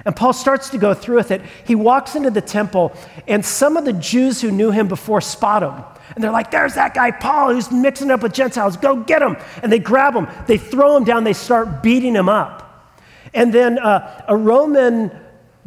And 0.06 0.16
Paul 0.16 0.32
starts 0.32 0.70
to 0.70 0.78
go 0.78 0.94
through 0.94 1.18
with 1.18 1.32
it. 1.32 1.42
He 1.66 1.76
walks 1.76 2.16
into 2.16 2.32
the 2.32 2.40
temple, 2.40 2.94
and 3.28 3.46
some 3.46 3.76
of 3.76 3.84
the 3.84 3.92
Jews 3.92 4.40
who 4.40 4.52
knew 4.52 4.72
him 4.72 4.88
before 4.88 5.20
spot 5.20 5.64
him. 5.64 5.84
And 6.16 6.24
they're 6.24 6.32
like, 6.32 6.52
there's 6.52 6.76
that 6.76 6.94
guy 6.94 7.12
Paul 7.12 7.54
who's 7.54 7.70
mixing 7.70 8.10
up 8.12 8.24
with 8.24 8.32
Gentiles. 8.32 8.78
Go 8.78 8.96
get 8.96 9.22
him. 9.22 9.36
And 9.62 9.70
they 9.70 9.80
grab 9.80 10.16
him, 10.16 10.30
they 10.48 10.58
throw 10.58 10.96
him 10.96 11.04
down, 11.04 11.26
they 11.26 11.34
start 11.34 11.84
beating 11.84 12.16
him 12.16 12.30
up. 12.30 12.67
And 13.34 13.54
then 13.54 13.80
uh, 13.80 14.26
a 14.28 14.36
Roman 14.36 15.12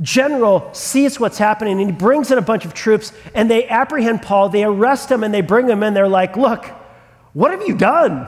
general 0.00 0.72
sees 0.72 1.20
what's 1.20 1.38
happening 1.38 1.80
and 1.80 1.90
he 1.90 1.96
brings 1.96 2.30
in 2.30 2.38
a 2.38 2.42
bunch 2.42 2.64
of 2.64 2.72
troops 2.72 3.12
and 3.34 3.50
they 3.50 3.68
apprehend 3.68 4.22
Paul, 4.22 4.48
they 4.48 4.64
arrest 4.64 5.10
him, 5.10 5.22
and 5.22 5.32
they 5.32 5.42
bring 5.42 5.68
him 5.68 5.82
in. 5.82 5.94
They're 5.94 6.08
like, 6.08 6.36
look, 6.36 6.66
what 7.32 7.50
have 7.50 7.66
you 7.66 7.76
done? 7.76 8.26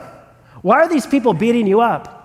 Why 0.61 0.77
are 0.77 0.87
these 0.87 1.05
people 1.05 1.33
beating 1.33 1.67
you 1.67 1.81
up? 1.81 2.19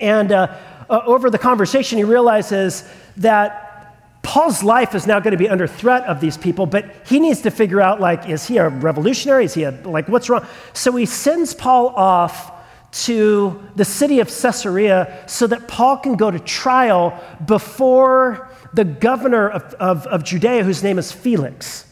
And 0.00 0.32
uh, 0.32 0.56
uh, 0.90 1.00
over 1.06 1.30
the 1.30 1.38
conversation, 1.38 1.98
he 1.98 2.04
realizes 2.04 2.84
that 3.18 4.20
Paul's 4.22 4.62
life 4.62 4.94
is 4.94 5.06
now 5.06 5.20
going 5.20 5.32
to 5.32 5.38
be 5.38 5.48
under 5.48 5.66
threat 5.66 6.02
of 6.04 6.20
these 6.20 6.36
people, 6.36 6.66
but 6.66 6.84
he 7.06 7.20
needs 7.20 7.42
to 7.42 7.50
figure 7.50 7.80
out 7.80 8.00
like, 8.00 8.28
is 8.28 8.46
he 8.46 8.56
a 8.56 8.68
revolutionary? 8.68 9.44
Is 9.44 9.54
he 9.54 9.64
a, 9.64 9.70
like, 9.70 10.08
what's 10.08 10.28
wrong? 10.28 10.46
So 10.72 10.96
he 10.96 11.06
sends 11.06 11.54
Paul 11.54 11.88
off 11.88 12.50
to 12.94 13.60
the 13.74 13.84
city 13.84 14.20
of 14.20 14.28
Caesarea 14.28 15.24
so 15.26 15.46
that 15.48 15.66
Paul 15.66 15.98
can 15.98 16.14
go 16.16 16.30
to 16.30 16.38
trial 16.38 17.20
before 17.44 18.48
the 18.72 18.84
governor 18.84 19.48
of, 19.48 19.74
of, 19.74 20.06
of 20.06 20.24
Judea, 20.24 20.62
whose 20.62 20.82
name 20.82 20.98
is 20.98 21.10
Felix. 21.10 21.86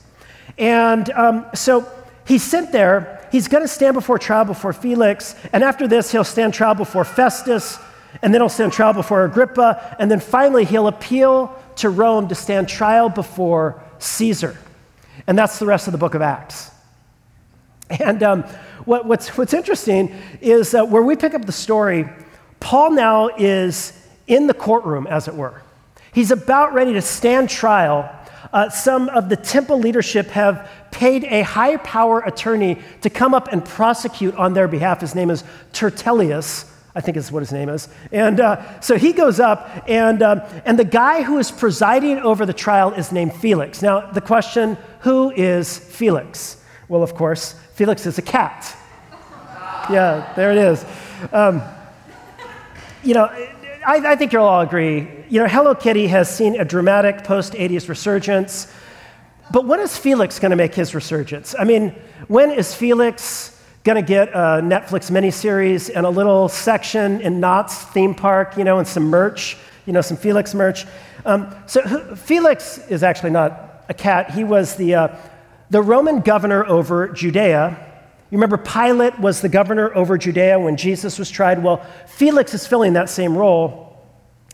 And 0.58 1.10
um, 1.10 1.46
so 1.54 1.90
he's 2.26 2.42
sent 2.42 2.72
there. 2.72 3.26
He's 3.32 3.48
going 3.48 3.64
to 3.64 3.68
stand 3.68 3.94
before 3.94 4.18
trial 4.18 4.44
before 4.44 4.72
Felix. 4.72 5.34
And 5.52 5.64
after 5.64 5.88
this, 5.88 6.12
he'll 6.12 6.24
stand 6.24 6.54
trial 6.54 6.74
before 6.74 7.04
Festus. 7.04 7.78
And 8.20 8.32
then 8.32 8.40
he'll 8.40 8.48
stand 8.48 8.72
trial 8.72 8.92
before 8.92 9.24
Agrippa. 9.24 9.96
And 9.98 10.10
then 10.10 10.20
finally, 10.20 10.64
he'll 10.64 10.88
appeal 10.88 11.56
to 11.76 11.88
Rome 11.90 12.28
to 12.28 12.34
stand 12.34 12.68
trial 12.68 13.08
before 13.08 13.82
Caesar. 13.98 14.56
And 15.26 15.36
that's 15.36 15.58
the 15.58 15.66
rest 15.66 15.88
of 15.88 15.92
the 15.92 15.98
book 15.98 16.14
of 16.14 16.22
Acts. 16.22 16.71
And 18.00 18.22
um, 18.22 18.42
what, 18.84 19.06
what's, 19.06 19.36
what's 19.36 19.54
interesting 19.54 20.14
is 20.40 20.72
where 20.72 21.02
we 21.02 21.16
pick 21.16 21.34
up 21.34 21.44
the 21.44 21.52
story, 21.52 22.08
Paul 22.60 22.92
now 22.92 23.28
is 23.28 23.92
in 24.26 24.46
the 24.46 24.54
courtroom, 24.54 25.06
as 25.06 25.28
it 25.28 25.34
were. 25.34 25.62
He's 26.12 26.30
about 26.30 26.74
ready 26.74 26.92
to 26.94 27.02
stand 27.02 27.48
trial. 27.48 28.10
Uh, 28.52 28.68
some 28.68 29.08
of 29.08 29.28
the 29.28 29.36
temple 29.36 29.78
leadership 29.78 30.26
have 30.28 30.68
paid 30.90 31.24
a 31.24 31.42
high 31.42 31.76
power 31.78 32.20
attorney 32.20 32.78
to 33.00 33.10
come 33.10 33.34
up 33.34 33.48
and 33.52 33.64
prosecute 33.64 34.34
on 34.36 34.52
their 34.52 34.68
behalf. 34.68 35.00
His 35.00 35.14
name 35.14 35.30
is 35.30 35.42
Tertullius. 35.72 36.70
I 36.94 37.00
think 37.00 37.16
is 37.16 37.32
what 37.32 37.40
his 37.40 37.52
name 37.52 37.70
is. 37.70 37.88
And 38.10 38.38
uh, 38.38 38.80
so 38.80 38.98
he 38.98 39.14
goes 39.14 39.40
up, 39.40 39.84
and, 39.88 40.22
um, 40.22 40.42
and 40.66 40.78
the 40.78 40.84
guy 40.84 41.22
who 41.22 41.38
is 41.38 41.50
presiding 41.50 42.18
over 42.18 42.44
the 42.44 42.52
trial 42.52 42.92
is 42.92 43.12
named 43.12 43.34
Felix. 43.34 43.80
Now, 43.80 44.10
the 44.10 44.20
question 44.20 44.76
who 45.00 45.30
is 45.30 45.78
Felix? 45.78 46.62
Well, 46.88 47.02
of 47.02 47.14
course, 47.14 47.54
Felix 47.74 48.04
is 48.06 48.18
a 48.18 48.22
cat. 48.22 48.76
Yeah, 49.90 50.30
there 50.36 50.52
it 50.52 50.58
is. 50.58 50.84
Um, 51.32 51.62
you 53.02 53.14
know, 53.14 53.24
I, 53.24 54.12
I, 54.12 54.16
think 54.16 54.32
you'll 54.32 54.44
all 54.44 54.60
agree. 54.60 55.08
You 55.28 55.40
know, 55.40 55.48
Hello 55.48 55.74
Kitty 55.74 56.06
has 56.08 56.34
seen 56.34 56.60
a 56.60 56.64
dramatic 56.64 57.24
post 57.24 57.54
80s 57.54 57.88
resurgence. 57.88 58.72
But 59.50 59.66
when 59.66 59.80
is 59.80 59.96
Felix 59.96 60.38
going 60.38 60.50
to 60.50 60.56
make 60.56 60.74
his 60.74 60.94
resurgence? 60.94 61.54
I 61.58 61.64
mean, 61.64 61.94
when 62.28 62.50
is 62.50 62.74
Felix 62.74 63.60
going 63.84 63.96
to 63.96 64.06
get 64.06 64.28
a 64.28 64.60
Netflix 64.62 65.10
miniseries 65.10 65.90
and 65.94 66.06
a 66.06 66.10
little 66.10 66.48
section 66.48 67.20
in 67.22 67.40
Knott's 67.40 67.82
theme 67.86 68.14
park, 68.14 68.56
you 68.56 68.64
know, 68.64 68.78
and 68.78 68.86
some 68.86 69.04
merch, 69.04 69.56
you 69.86 69.92
know, 69.92 70.02
some 70.02 70.16
Felix 70.16 70.54
merch? 70.54 70.86
Um, 71.24 71.54
so 71.66 71.82
Felix 72.16 72.78
is 72.88 73.02
actually 73.02 73.30
not 73.30 73.84
a 73.88 73.94
cat. 73.94 74.30
He 74.30 74.44
was 74.44 74.76
the, 74.76 74.94
uh, 74.94 75.16
the 75.72 75.82
Roman 75.82 76.20
governor 76.20 76.64
over 76.64 77.08
Judea 77.08 77.92
you 78.32 78.38
remember 78.38 78.56
Pilate 78.56 79.18
was 79.18 79.42
the 79.42 79.50
governor 79.50 79.94
over 79.94 80.16
Judea 80.16 80.58
when 80.58 80.78
Jesus 80.78 81.18
was 81.18 81.30
tried? 81.30 81.62
Well, 81.62 81.84
Felix 82.06 82.54
is 82.54 82.66
filling 82.66 82.94
that 82.94 83.10
same 83.10 83.36
role. 83.36 84.02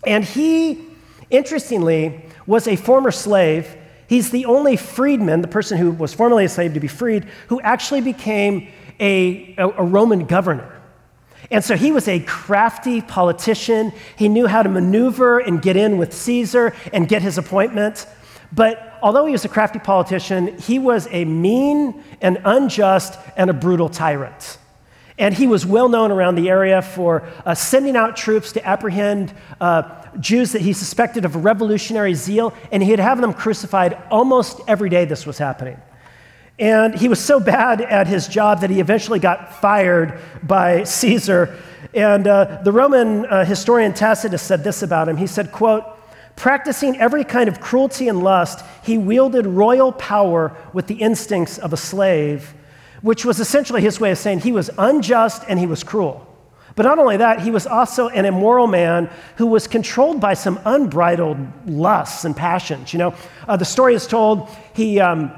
And 0.04 0.24
he, 0.24 0.84
interestingly, 1.30 2.24
was 2.44 2.66
a 2.66 2.74
former 2.74 3.12
slave. 3.12 3.76
He's 4.08 4.32
the 4.32 4.46
only 4.46 4.76
freedman, 4.76 5.42
the 5.42 5.48
person 5.48 5.78
who 5.78 5.92
was 5.92 6.12
formerly 6.12 6.46
a 6.46 6.48
slave 6.48 6.74
to 6.74 6.80
be 6.80 6.88
freed, 6.88 7.28
who 7.46 7.60
actually 7.60 8.00
became 8.00 8.66
a, 8.98 9.54
a, 9.56 9.68
a 9.68 9.84
Roman 9.84 10.26
governor. 10.26 10.82
And 11.48 11.62
so 11.62 11.76
he 11.76 11.92
was 11.92 12.08
a 12.08 12.18
crafty 12.18 13.00
politician. 13.00 13.92
He 14.16 14.28
knew 14.28 14.48
how 14.48 14.64
to 14.64 14.68
maneuver 14.68 15.38
and 15.38 15.62
get 15.62 15.76
in 15.76 15.98
with 15.98 16.12
Caesar 16.14 16.74
and 16.92 17.08
get 17.08 17.22
his 17.22 17.38
appointment. 17.38 18.08
But 18.50 18.87
although 19.02 19.26
he 19.26 19.32
was 19.32 19.44
a 19.44 19.48
crafty 19.48 19.78
politician, 19.78 20.58
he 20.58 20.78
was 20.78 21.08
a 21.10 21.24
mean 21.24 22.02
and 22.20 22.38
unjust 22.44 23.18
and 23.36 23.50
a 23.50 23.52
brutal 23.52 23.88
tyrant. 23.88 24.58
And 25.18 25.34
he 25.34 25.48
was 25.48 25.66
well 25.66 25.88
known 25.88 26.12
around 26.12 26.36
the 26.36 26.48
area 26.48 26.80
for 26.80 27.28
uh, 27.44 27.54
sending 27.54 27.96
out 27.96 28.16
troops 28.16 28.52
to 28.52 28.64
apprehend 28.64 29.34
uh, 29.60 30.06
Jews 30.20 30.52
that 30.52 30.62
he 30.62 30.72
suspected 30.72 31.24
of 31.24 31.44
revolutionary 31.44 32.14
zeal, 32.14 32.54
and 32.70 32.82
he'd 32.82 33.00
have 33.00 33.20
them 33.20 33.34
crucified 33.34 33.98
almost 34.10 34.60
every 34.68 34.88
day 34.88 35.04
this 35.04 35.26
was 35.26 35.38
happening. 35.38 35.76
And 36.58 36.94
he 36.94 37.08
was 37.08 37.20
so 37.20 37.40
bad 37.40 37.80
at 37.80 38.06
his 38.06 38.26
job 38.28 38.60
that 38.60 38.70
he 38.70 38.80
eventually 38.80 39.18
got 39.18 39.60
fired 39.60 40.20
by 40.42 40.84
Caesar. 40.84 41.56
And 41.94 42.26
uh, 42.26 42.62
the 42.62 42.72
Roman 42.72 43.26
uh, 43.26 43.44
historian 43.44 43.94
Tacitus 43.94 44.42
said 44.42 44.64
this 44.64 44.82
about 44.82 45.08
him. 45.08 45.16
He 45.16 45.26
said, 45.26 45.52
quote, 45.52 45.84
Practicing 46.38 47.00
every 47.00 47.24
kind 47.24 47.48
of 47.48 47.60
cruelty 47.60 48.06
and 48.06 48.22
lust, 48.22 48.64
he 48.84 48.96
wielded 48.96 49.44
royal 49.44 49.90
power 49.90 50.56
with 50.72 50.86
the 50.86 50.94
instincts 50.94 51.58
of 51.58 51.72
a 51.72 51.76
slave, 51.76 52.54
which 53.02 53.24
was 53.24 53.40
essentially 53.40 53.82
his 53.82 53.98
way 53.98 54.12
of 54.12 54.18
saying 54.18 54.38
he 54.38 54.52
was 54.52 54.70
unjust 54.78 55.42
and 55.48 55.58
he 55.58 55.66
was 55.66 55.82
cruel. 55.82 56.24
But 56.76 56.84
not 56.84 57.00
only 57.00 57.16
that, 57.16 57.40
he 57.40 57.50
was 57.50 57.66
also 57.66 58.06
an 58.10 58.24
immoral 58.24 58.68
man 58.68 59.10
who 59.34 59.48
was 59.48 59.66
controlled 59.66 60.20
by 60.20 60.34
some 60.34 60.60
unbridled 60.64 61.38
lusts 61.66 62.24
and 62.24 62.36
passions. 62.36 62.92
You 62.92 63.00
know, 63.00 63.14
uh, 63.48 63.56
the 63.56 63.64
story 63.64 63.94
is 63.94 64.06
told 64.06 64.48
he. 64.74 65.00
Um, 65.00 65.32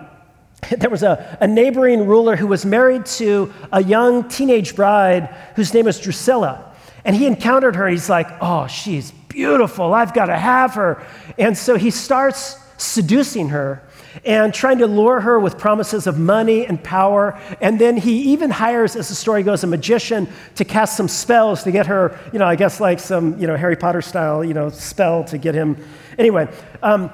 there 0.76 0.90
was 0.90 1.02
a, 1.02 1.38
a 1.40 1.46
neighboring 1.46 2.06
ruler 2.06 2.36
who 2.36 2.46
was 2.46 2.66
married 2.66 3.06
to 3.06 3.50
a 3.72 3.82
young 3.82 4.28
teenage 4.28 4.76
bride 4.76 5.34
whose 5.56 5.72
name 5.72 5.86
was 5.86 5.98
Drusilla. 5.98 6.69
And 7.04 7.16
he 7.16 7.26
encountered 7.26 7.76
her. 7.76 7.88
He's 7.88 8.08
like, 8.08 8.28
oh, 8.40 8.66
she's 8.66 9.10
beautiful. 9.10 9.94
I've 9.94 10.12
got 10.12 10.26
to 10.26 10.36
have 10.36 10.74
her. 10.74 11.04
And 11.38 11.56
so 11.56 11.76
he 11.76 11.90
starts 11.90 12.56
seducing 12.76 13.50
her 13.50 13.82
and 14.24 14.52
trying 14.52 14.78
to 14.78 14.86
lure 14.86 15.20
her 15.20 15.38
with 15.38 15.56
promises 15.56 16.06
of 16.06 16.18
money 16.18 16.66
and 16.66 16.82
power. 16.82 17.38
And 17.60 17.78
then 17.78 17.96
he 17.96 18.32
even 18.32 18.50
hires, 18.50 18.96
as 18.96 19.08
the 19.08 19.14
story 19.14 19.42
goes, 19.42 19.62
a 19.62 19.66
magician 19.66 20.28
to 20.56 20.64
cast 20.64 20.96
some 20.96 21.08
spells 21.08 21.62
to 21.62 21.70
get 21.70 21.86
her, 21.86 22.18
you 22.32 22.38
know, 22.38 22.46
I 22.46 22.56
guess 22.56 22.80
like 22.80 22.98
some, 22.98 23.38
you 23.38 23.46
know, 23.46 23.56
Harry 23.56 23.76
Potter 23.76 24.02
style, 24.02 24.44
you 24.44 24.54
know, 24.54 24.68
spell 24.68 25.24
to 25.24 25.38
get 25.38 25.54
him. 25.54 25.76
Anyway, 26.18 26.48
um, 26.82 27.12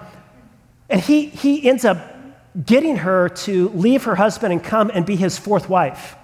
and 0.88 1.00
he, 1.00 1.26
he 1.26 1.68
ends 1.68 1.84
up 1.84 1.98
getting 2.64 2.96
her 2.96 3.28
to 3.28 3.68
leave 3.70 4.04
her 4.04 4.14
husband 4.14 4.52
and 4.52 4.64
come 4.64 4.90
and 4.94 5.04
be 5.04 5.16
his 5.16 5.38
fourth 5.38 5.68
wife. 5.68 6.16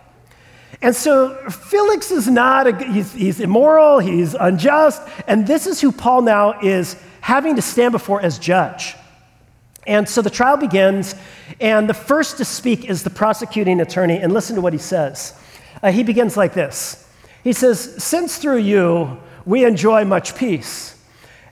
And 0.81 0.97
so 0.97 1.35
Felix 1.51 2.11
is 2.11 2.29
not, 2.29 2.67
a, 2.67 2.85
he's, 2.85 3.13
he's 3.13 3.41
immoral, 3.41 3.99
he's 3.99 4.35
unjust, 4.35 5.03
and 5.27 5.47
this 5.47 5.67
is 5.67 5.81
who 5.81 5.93
Paul 5.93 6.23
now 6.23 6.61
is 6.61 6.97
having 7.21 7.57
to 7.57 7.63
stand 7.63 7.93
before 7.93 8.21
as 8.21 8.39
judge. 8.39 8.95
And 9.87 10.09
so 10.09 10.23
the 10.23 10.31
trial 10.31 10.57
begins, 10.57 11.15
and 11.61 11.89
the 11.89 11.95
first 11.95 12.39
to 12.39 12.45
speak 12.45 12.89
is 12.89 13.03
the 13.03 13.11
prosecuting 13.11 13.81
attorney, 13.81 14.17
and 14.17 14.33
listen 14.33 14.57
to 14.57 14.63
what 14.63 14.73
he 14.73 14.79
says. 14.79 15.39
Uh, 15.83 15.91
he 15.91 16.03
begins 16.03 16.37
like 16.37 16.55
this 16.55 17.09
He 17.45 17.53
says, 17.53 18.03
Since 18.03 18.39
through 18.39 18.59
you 18.59 19.19
we 19.45 19.65
enjoy 19.65 20.05
much 20.05 20.37
peace, 20.37 20.97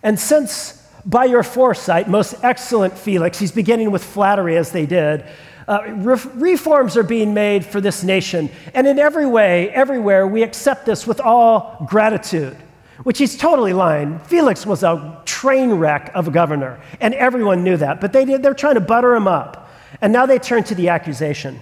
and 0.02 0.18
since 0.18 0.76
by 1.04 1.24
your 1.24 1.42
foresight, 1.42 2.08
most 2.08 2.34
excellent 2.42 2.96
Felix, 2.96 3.38
he's 3.38 3.52
beginning 3.52 3.90
with 3.90 4.04
flattery 4.04 4.56
as 4.56 4.70
they 4.70 4.86
did, 4.86 5.24
uh, 5.68 5.82
re- 5.88 6.30
reforms 6.34 6.96
are 6.96 7.02
being 7.02 7.34
made 7.34 7.64
for 7.64 7.80
this 7.80 8.02
nation. 8.02 8.50
And 8.74 8.86
in 8.86 8.98
every 8.98 9.26
way, 9.26 9.70
everywhere, 9.70 10.26
we 10.26 10.42
accept 10.42 10.86
this 10.86 11.06
with 11.06 11.20
all 11.20 11.84
gratitude, 11.88 12.56
which 13.02 13.18
he's 13.18 13.36
totally 13.36 13.72
lying. 13.72 14.18
Felix 14.20 14.66
was 14.66 14.82
a 14.82 15.20
train 15.24 15.72
wreck 15.72 16.10
of 16.14 16.28
a 16.28 16.30
governor, 16.30 16.80
and 17.00 17.14
everyone 17.14 17.64
knew 17.64 17.76
that. 17.76 18.00
But 18.00 18.12
they 18.12 18.24
did, 18.24 18.42
they're 18.42 18.54
trying 18.54 18.74
to 18.74 18.80
butter 18.80 19.14
him 19.14 19.28
up. 19.28 19.70
And 20.00 20.12
now 20.12 20.26
they 20.26 20.38
turn 20.38 20.64
to 20.64 20.74
the 20.74 20.88
accusation. 20.88 21.60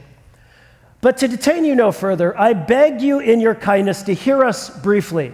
But 1.00 1.18
to 1.18 1.28
detain 1.28 1.64
you 1.64 1.74
no 1.74 1.92
further, 1.92 2.38
I 2.38 2.52
beg 2.54 3.00
you 3.00 3.20
in 3.20 3.40
your 3.40 3.54
kindness 3.54 4.02
to 4.04 4.14
hear 4.14 4.44
us 4.44 4.68
briefly. 4.80 5.32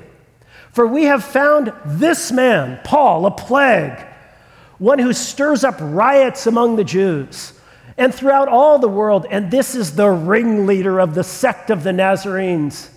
For 0.73 0.87
we 0.87 1.05
have 1.05 1.25
found 1.25 1.73
this 1.87 2.33
man, 2.33 2.81
Paul, 2.85 3.27
a 3.27 3.31
plague, 3.31 3.99
one 4.79 4.99
who 4.99 5.13
stirs 5.13 5.65
up 5.65 5.77
riots 5.81 6.47
among 6.47 6.77
the 6.77 6.85
Jews 6.85 7.53
and 7.97 8.15
throughout 8.15 8.49
all 8.49 8.79
the 8.79 8.89
world. 8.89 9.27
And 9.31 9.51
this 9.51 9.75
is 9.75 9.95
the 9.95 10.09
ringleader 10.09 11.01
of 11.01 11.15
the 11.15 11.25
sect 11.25 11.71
of 11.71 11.85
the 11.85 11.93
Nazarenes. 11.93 12.91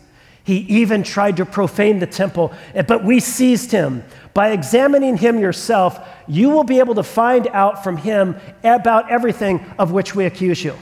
He 0.44 0.60
even 0.60 1.04
tried 1.04 1.38
to 1.38 1.46
profane 1.46 2.00
the 2.00 2.08
temple, 2.08 2.54
eh, 2.74 2.82
but 2.82 3.04
we 3.04 3.20
seized 3.20 3.72
him. 3.72 4.04
By 4.34 4.52
examining 4.52 5.18
him 5.18 5.40
yourself, 5.40 6.00
you 6.28 6.50
will 6.50 6.64
be 6.64 6.80
able 6.80 6.96
to 6.96 7.04
find 7.04 7.48
out 7.48 7.84
from 7.84 7.98
him 7.98 8.38
about 8.64 9.12
everything 9.12 9.66
of 9.78 9.92
which 9.92 10.16
we 10.16 10.26
accuse 10.26 10.64
you. 10.64 10.76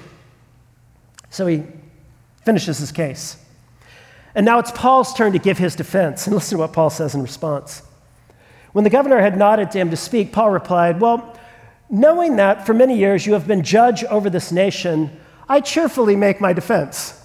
So 1.30 1.48
he 1.48 1.64
finishes 2.44 2.78
his 2.78 2.92
case. 2.92 3.38
And 4.36 4.46
now 4.46 4.60
it's 4.60 4.72
Paul's 4.72 5.14
turn 5.14 5.32
to 5.32 5.40
give 5.40 5.58
his 5.58 5.76
defense. 5.76 6.28
And 6.28 6.36
listen 6.36 6.58
to 6.58 6.62
what 6.62 6.74
Paul 6.74 6.90
says 6.90 7.16
in 7.16 7.22
response. 7.22 7.82
When 8.74 8.84
the 8.84 8.90
governor 8.90 9.20
had 9.20 9.38
nodded 9.38 9.72
to 9.72 9.80
him 9.80 9.90
to 9.90 9.98
speak, 9.98 10.34
Paul 10.34 10.52
replied, 10.52 11.00
Well, 11.00 11.36
Knowing 11.90 12.38
that 12.38 12.66
for 12.66 12.74
many 12.74 12.98
years 12.98 13.26
you 13.26 13.34
have 13.34 13.48
been 13.48 13.64
judge 13.64 14.04
over 14.06 14.30
this 14.30 14.52
nation, 14.52 15.10
I 15.48 15.62
cheerfully 15.62 16.16
make 16.16 16.42
my 16.42 16.54
defense. 16.54 17.22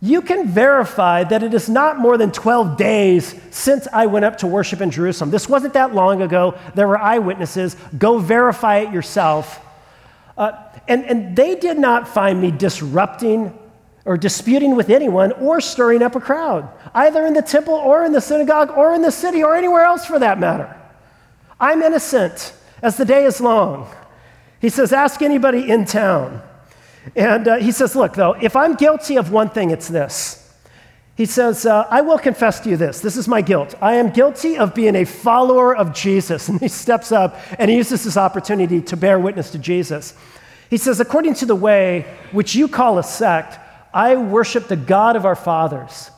you 0.00 0.20
can 0.20 0.46
verify 0.46 1.24
that 1.24 1.42
it 1.42 1.54
is 1.54 1.66
not 1.66 1.98
more 1.98 2.18
than 2.18 2.30
12 2.30 2.76
days 2.76 3.34
since 3.50 3.88
I 3.90 4.04
went 4.04 4.26
up 4.26 4.36
to 4.38 4.46
worship 4.46 4.82
in 4.82 4.90
Jerusalem. 4.90 5.30
This 5.30 5.48
wasn't 5.48 5.72
that 5.74 5.94
long 5.94 6.20
ago. 6.20 6.58
There 6.74 6.86
were 6.86 6.98
eyewitnesses. 6.98 7.74
Go 7.96 8.18
verify 8.18 8.80
it 8.80 8.92
yourself. 8.92 9.64
Uh, 10.36 10.52
and, 10.88 11.06
and 11.06 11.34
they 11.34 11.54
did 11.54 11.78
not 11.78 12.06
find 12.06 12.38
me 12.38 12.50
disrupting 12.50 13.58
or 14.04 14.18
disputing 14.18 14.76
with 14.76 14.90
anyone 14.90 15.32
or 15.32 15.62
stirring 15.62 16.02
up 16.02 16.14
a 16.14 16.20
crowd, 16.20 16.68
either 16.94 17.24
in 17.24 17.32
the 17.32 17.40
temple 17.40 17.72
or 17.72 18.04
in 18.04 18.12
the 18.12 18.20
synagogue 18.20 18.70
or 18.76 18.92
in 18.92 19.00
the 19.00 19.10
city 19.10 19.42
or 19.42 19.56
anywhere 19.56 19.84
else 19.84 20.04
for 20.04 20.18
that 20.18 20.38
matter. 20.38 20.76
I'm 21.58 21.80
innocent 21.80 22.52
as 22.84 22.98
the 22.98 23.04
day 23.04 23.24
is 23.24 23.40
long. 23.40 23.88
He 24.60 24.68
says, 24.68 24.92
Ask 24.92 25.22
anybody 25.22 25.70
in 25.70 25.86
town. 25.86 26.42
And 27.16 27.48
uh, 27.48 27.56
he 27.56 27.72
says, 27.72 27.96
Look, 27.96 28.14
though, 28.14 28.32
if 28.34 28.54
I'm 28.54 28.74
guilty 28.74 29.16
of 29.16 29.32
one 29.32 29.48
thing, 29.48 29.70
it's 29.70 29.88
this. 29.88 30.40
He 31.16 31.26
says, 31.26 31.64
uh, 31.64 31.86
I 31.88 32.00
will 32.00 32.18
confess 32.18 32.58
to 32.60 32.70
you 32.70 32.76
this. 32.76 32.98
This 32.98 33.16
is 33.16 33.28
my 33.28 33.40
guilt. 33.40 33.76
I 33.80 33.94
am 33.94 34.10
guilty 34.10 34.58
of 34.58 34.74
being 34.74 34.96
a 34.96 35.04
follower 35.04 35.74
of 35.74 35.94
Jesus. 35.94 36.48
And 36.54 36.60
he 36.60 36.68
steps 36.68 37.12
up 37.12 37.38
and 37.58 37.70
he 37.70 37.76
uses 37.76 38.02
this 38.02 38.16
opportunity 38.16 38.82
to 38.82 38.96
bear 38.96 39.18
witness 39.18 39.50
to 39.52 39.58
Jesus. 39.58 40.14
He 40.70 40.76
says, 40.76 40.98
According 40.98 41.34
to 41.34 41.46
the 41.46 41.54
way 41.54 42.04
which 42.32 42.54
you 42.54 42.66
call 42.66 42.98
a 42.98 43.04
sect, 43.04 43.60
I 43.94 44.16
worship 44.16 44.66
the 44.66 44.76
God 44.76 45.14
of 45.14 45.24
our 45.24 45.36
fathers, 45.36 46.10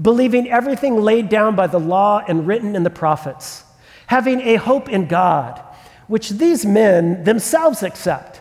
believing 0.00 0.48
everything 0.48 1.02
laid 1.02 1.28
down 1.28 1.56
by 1.56 1.66
the 1.66 1.80
law 1.80 2.22
and 2.26 2.46
written 2.46 2.76
in 2.76 2.84
the 2.84 2.90
prophets, 2.90 3.64
having 4.06 4.40
a 4.42 4.54
hope 4.54 4.88
in 4.88 5.08
God, 5.08 5.63
which 6.06 6.30
these 6.30 6.66
men 6.66 7.24
themselves 7.24 7.82
accept 7.82 8.40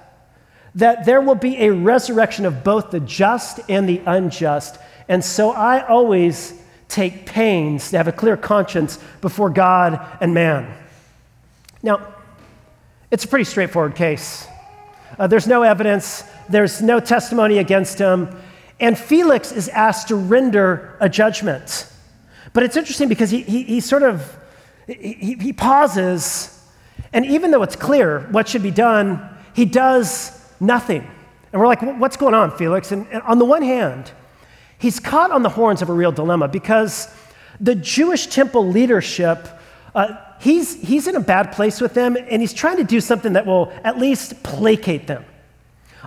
that 0.76 1.06
there 1.06 1.22
will 1.22 1.36
be 1.36 1.58
a 1.58 1.70
resurrection 1.70 2.46
of 2.46 2.64
both 2.64 2.92
the 2.92 3.00
just 3.00 3.60
and 3.70 3.88
the 3.88 4.02
unjust. 4.06 4.78
And 5.08 5.24
so 5.24 5.52
I 5.52 5.86
always 5.86 6.60
take 6.88 7.26
pains 7.26 7.92
to 7.92 7.98
have 7.98 8.08
a 8.08 8.12
clear 8.12 8.38
conscience 8.38 9.00
before 9.22 9.50
God 9.50 10.00
and 10.20 10.34
man. 10.34 10.76
Now, 11.82 12.14
it's 13.12 13.26
a 13.26 13.28
pretty 13.28 13.46
straightforward 13.46 13.96
case. 13.96 14.48
Uh, 15.20 15.28
there's 15.28 15.48
no 15.48 15.62
evidence, 15.62 16.24
there's 16.50 16.82
no 16.82 17.00
testimony 17.00 17.60
against 17.60 18.00
him, 18.00 18.36
and 18.80 18.98
Felix 18.98 19.52
is 19.52 19.70
asked 19.70 20.08
to 20.08 20.16
render 20.16 20.98
a 21.00 21.08
judgment. 21.08 21.88
But 22.54 22.64
it's 22.64 22.76
interesting 22.76 23.10
because 23.10 23.30
he, 23.30 23.42
he, 23.44 23.64
he 23.64 23.80
sort 23.80 24.04
of 24.04 24.38
he, 24.88 25.38
he 25.40 25.54
pauses, 25.54 26.53
and 27.14 27.26
even 27.26 27.52
though 27.52 27.64
it's 27.64 27.76
clear 27.76 28.22
what 28.32 28.48
should 28.48 28.64
be 28.64 28.72
done, 28.72 29.30
he 29.54 29.66
does 29.66 30.32
nothing. 30.60 31.08
And 31.52 31.62
we're 31.62 31.68
like, 31.68 31.82
what's 32.00 32.18
going 32.18 32.34
on, 32.34 32.58
Felix? 32.58 32.92
And, 32.92 33.08
and, 33.12 33.22
on 33.24 33.38
the 33.38 33.46
one 33.46 33.62
hand, 33.62 34.12
he's 34.80 35.00
caught 35.00 35.32
on 35.32 35.44
the 35.44 35.50
horns 35.50 35.84
of 35.84 35.90
a 35.90 35.94
real 35.94 36.12
dilemma 36.12 36.48
because 36.48 37.08
the 37.60 37.76
Jewish 37.76 38.28
temple 38.28 38.68
leadership, 38.68 39.48
uh, 39.94 40.16
he's, 40.40 40.82
he's 40.82 41.08
in 41.08 41.16
a 41.16 41.20
bad 41.20 41.52
place 41.52 41.80
with 41.80 41.94
them, 41.94 42.18
and 42.18 42.42
he's 42.42 42.54
trying 42.54 42.78
to 42.78 42.84
do 42.84 43.00
something 43.00 43.34
that 43.34 43.46
will 43.46 43.72
at 43.84 44.00
least 44.00 44.42
placate 44.42 45.06
them. 45.06 45.24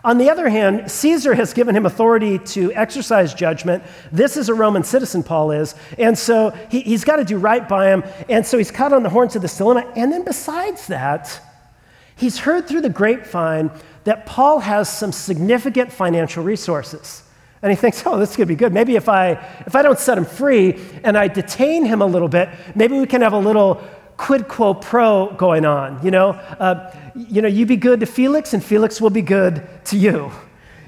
On 0.05 0.19
the 0.19 0.31
other 0.31 0.49
hand, 0.49 0.91
Caesar 0.91 1.35
has 1.35 1.53
given 1.53 1.75
him 1.75 1.87
authority 1.87 2.39
to 2.39 2.73
exercise 2.75 3.35
judgment. 3.35 3.83
This 4.13 4.37
is 4.37 4.49
a 4.49 4.55
Roman 4.55 4.85
citizen, 4.85 5.23
Paul 5.23 5.51
is. 5.53 5.75
And 5.99 6.19
so 6.19 6.51
he, 6.71 6.81
he's 6.81 7.05
got 7.05 7.17
to 7.17 7.25
do 7.25 7.39
right 7.39 7.67
by 7.69 7.91
him. 7.91 8.05
And 8.29 8.47
so 8.47 8.59
he's 8.59 8.71
caught 8.71 8.93
on 8.93 9.03
the 9.03 9.09
horns 9.09 9.37
of 9.37 9.43
this 9.43 9.57
dilemma. 9.57 9.91
And 9.97 10.13
then 10.13 10.25
besides 10.25 10.87
that, 10.89 11.41
he's 12.15 12.39
heard 12.39 12.69
through 12.69 12.83
the 12.83 12.91
grapevine 12.91 13.71
that 14.05 14.27
Paul 14.27 14.61
has 14.61 14.89
some 14.89 15.13
significant 15.13 15.93
financial 15.93 16.45
resources. 16.45 17.23
And 17.63 17.73
he 17.73 17.77
thinks, 17.77 18.03
oh, 18.07 18.19
this 18.19 18.37
could 18.37 18.49
be 18.49 18.55
good. 18.55 18.73
Maybe 18.73 18.97
if 18.97 19.09
I, 19.09 19.31
if 19.67 19.75
I 19.75 19.83
don't 19.83 19.99
set 19.99 20.19
him 20.19 20.25
free 20.25 20.81
and 21.05 21.17
I 21.17 21.29
detain 21.29 21.85
him 21.85 22.03
a 22.03 22.07
little 22.07 22.29
bit, 22.29 22.49
maybe 22.75 22.99
we 22.99 23.07
can 23.07 23.23
have 23.23 23.33
a 23.33 23.39
little 23.39 23.83
quid 24.17 24.49
quo 24.49 24.75
pro 24.75 25.33
going 25.33 25.65
on. 25.65 26.03
You 26.05 26.11
know, 26.11 26.31
uh, 26.31 26.95
you 27.15 27.43
know, 27.43 27.49
you 27.49 27.67
be 27.67 27.77
good 27.77 28.01
to 28.01 28.07
Felix, 28.07 28.55
and 28.55 28.63
Felix 28.65 29.01
will 29.01 29.11
be 29.11 29.23
good 29.23 29.67
to 29.87 29.97
you. 29.97 30.31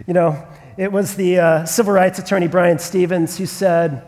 You 0.07 0.15
know, 0.15 0.47
it 0.77 0.91
was 0.93 1.17
the 1.17 1.39
uh, 1.39 1.65
civil 1.65 1.93
rights 1.93 2.19
attorney 2.19 2.49
Bryan 2.49 2.79
Stevens 2.79 3.39
who 3.39 3.47
said, 3.47 4.03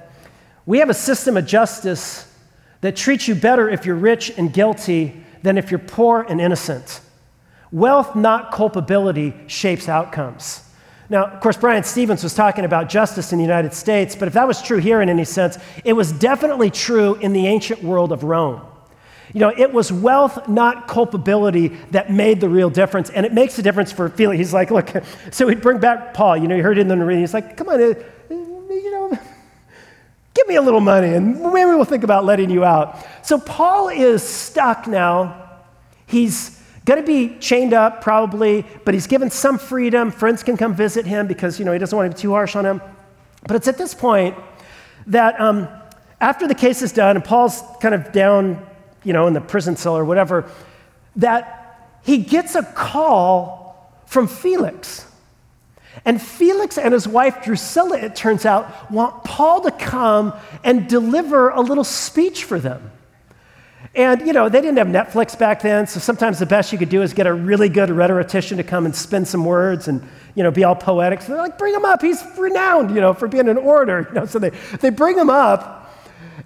"We 0.67 0.79
have 0.79 0.91
a 0.91 0.95
system 0.95 1.37
of 1.37 1.47
justice 1.47 2.27
that 2.81 2.97
treats 2.97 3.29
you 3.29 3.35
better 3.35 3.69
if 3.69 3.85
you're 3.85 3.97
rich 3.97 4.31
and 4.37 4.53
guilty 4.53 5.25
than 5.43 5.59
if 5.59 5.71
you're 5.71 5.79
poor 5.79 6.23
and 6.23 6.41
innocent." 6.41 7.01
Wealth, 7.73 8.17
not 8.17 8.51
culpability, 8.51 9.33
shapes 9.47 9.89
outcomes. 9.89 10.65
Now, 11.09 11.27
of 11.27 11.41
course, 11.41 11.57
Bryan 11.57 11.83
Stevens 11.83 12.23
was 12.23 12.35
talking 12.35 12.65
about 12.65 12.89
justice 12.89 13.33
in 13.33 13.39
the 13.39 13.45
United 13.45 13.75
States, 13.75 14.15
but 14.15 14.29
if 14.29 14.35
that 14.35 14.47
was 14.47 14.63
true 14.63 14.79
here 14.79 15.01
in 15.03 15.09
any 15.09 15.25
sense, 15.25 15.59
it 15.85 15.93
was 15.93 16.13
definitely 16.13 16.71
true 16.71 17.17
in 17.17 17.33
the 17.33 17.47
ancient 17.49 17.83
world 17.83 18.13
of 18.13 18.23
Rome. 18.23 18.61
You 19.33 19.41
know, 19.41 19.53
it 19.57 19.73
was 19.73 19.93
wealth, 19.93 20.49
not 20.49 20.89
culpability, 20.89 21.69
that 21.93 22.13
made 22.13 22.41
the 22.41 22.49
real 22.49 22.71
difference. 22.71 23.11
And 23.11 23.25
it 23.25 23.33
makes 23.33 23.59
a 23.59 23.63
difference 23.63 23.93
for 23.93 24.09
Felix. 24.09 24.39
He's 24.39 24.53
like, 24.53 24.71
look, 24.71 24.91
so 25.31 25.49
he'd 25.49 25.61
bring 25.61 25.79
back 25.79 26.15
Paul. 26.15 26.37
You 26.37 26.49
know, 26.49 26.57
you 26.57 26.63
heard 26.63 26.79
it 26.79 26.83
in 26.83 26.89
the 26.89 26.97
reading. 26.97 27.23
He's 27.23 27.35
like, 27.35 27.57
come 27.57 27.69
on, 27.69 27.81
uh, 27.81 27.95
you 28.29 28.91
know, 28.91 29.19
give 30.35 30.49
me 30.49 30.57
a 30.57 30.63
little 30.63 30.81
money 30.81 31.15
and 31.15 31.41
maybe 31.41 31.71
we'll 31.71 31.85
think 31.85 32.05
about 32.05 32.25
letting 32.25 32.51
you 32.51 32.65
out. 32.65 33.05
So 33.25 33.39
Paul 33.39 33.89
is 33.89 34.23
stuck 34.23 34.87
now. 34.87 35.49
He's 36.07 36.61
Going 36.87 37.01
to 37.01 37.07
be 37.07 37.39
chained 37.39 37.75
up, 37.75 38.01
probably, 38.01 38.65
but 38.85 38.95
he's 38.95 39.07
given 39.07 39.31
some 39.31 39.59
freedom. 39.59 40.11
Friends 40.11 40.43
can 40.43 40.57
come 40.57 40.75
visit 40.75 41.07
him 41.07 41.27
because, 41.27 41.59
you 41.59 41.65
know, 41.65 41.73
he 41.73 41.79
doesn't 41.79 41.97
want 41.97 42.11
to 42.11 42.17
be 42.17 42.21
too 42.21 42.33
harsh 42.33 42.57
on 42.57 42.65
him. 42.65 42.81
But 43.47 43.57
it's 43.57 43.69
at 43.69 43.77
this 43.77 43.95
point 43.95 44.37
that 45.07 45.39
um, 45.41 45.69
after 46.21 46.49
the 46.49 46.55
case 46.55 46.83
is 46.83 46.91
done 46.91 47.17
and 47.17 47.25
Paul's 47.25 47.63
kind 47.81 47.95
of 47.95 48.13
down, 48.13 48.67
you 49.05 49.13
know, 49.13 49.27
in 49.27 49.33
the 49.33 49.41
prison 49.41 49.77
cell 49.77 49.97
or 49.97 50.05
whatever, 50.05 50.51
that 51.17 51.91
he 52.05 52.19
gets 52.19 52.55
a 52.55 52.63
call 52.63 53.93
from 54.07 54.27
Felix. 54.27 55.07
And 56.05 56.21
Felix 56.21 56.79
and 56.79 56.95
his 56.95 57.07
wife 57.07 57.45
Drusilla, 57.45 57.99
it 57.99 58.15
turns 58.15 58.47
out, 58.47 58.91
want 58.91 59.25
Paul 59.25 59.63
to 59.63 59.71
come 59.71 60.33
and 60.65 60.89
deliver 60.89 61.51
a 61.51 61.61
little 61.61 61.85
speech 61.85 62.45
for 62.45 62.59
them. 62.59 62.91
And, 63.95 64.25
you 64.25 64.33
know, 64.33 64.49
they 64.49 64.61
didn't 64.61 64.77
have 64.79 64.87
Netflix 64.87 65.37
back 65.37 65.63
then, 65.63 65.87
so 65.89 65.99
sometimes 65.99 66.39
the 66.39 66.47
best 66.47 66.71
you 66.71 66.79
could 66.79 66.91
do 66.91 67.03
is 67.03 67.13
get 67.13 67.27
a 67.27 67.35
really 67.35 67.69
good 67.69 67.91
rhetorician 67.91 68.59
to 68.59 68.63
come 68.63 68.87
and 68.87 68.95
spin 68.95 69.25
some 69.25 69.45
words 69.45 69.89
and, 69.89 70.07
you 70.37 70.45
know, 70.45 70.53
be 70.53 70.63
all 70.63 70.77
poetic. 70.77 71.23
So 71.23 71.33
they're 71.33 71.43
like, 71.43 71.59
bring 71.59 71.75
him 71.75 71.85
up. 71.85 72.01
He's 72.01 72.23
renowned, 72.39 72.95
you 72.95 73.01
know, 73.01 73.15
for 73.15 73.27
being 73.27 73.49
an 73.49 73.59
orator. 73.59 74.07
You 74.11 74.21
know, 74.21 74.27
so 74.27 74.39
they, 74.39 74.51
they 74.81 74.91
bring 74.91 75.19
him 75.19 75.29
up 75.29 75.93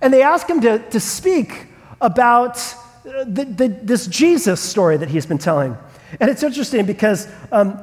and 0.01 0.13
they 0.13 0.23
ask 0.23 0.49
him 0.49 0.63
to, 0.63 0.79
to 0.91 1.01
speak 1.01 1.67
about 2.05 2.59
uh, 2.59 3.25
the, 3.25 3.45
the, 3.45 3.69
this 3.83 4.07
Jesus 4.07 4.61
story 4.61 4.99
that 4.99 5.09
he's 5.09 5.27
been 5.27 5.39
telling. 5.39 5.77
And 6.21 6.31
it's 6.31 6.43
interesting 6.43 6.85
because 6.85 7.27
um, 7.51 7.81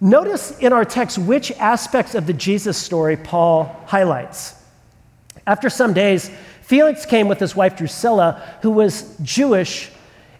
notice 0.00 0.56
in 0.58 0.72
our 0.72 0.84
text 0.84 1.18
which 1.18 1.50
aspects 1.52 2.14
of 2.14 2.26
the 2.26 2.34
Jesus 2.34 2.76
story 2.76 3.16
Paul 3.16 3.64
highlights. 3.86 4.54
After 5.46 5.70
some 5.70 5.94
days, 5.94 6.30
Felix 6.60 7.06
came 7.06 7.28
with 7.28 7.40
his 7.40 7.56
wife 7.56 7.76
Drusilla, 7.76 8.58
who 8.60 8.70
was 8.70 9.16
Jewish, 9.22 9.90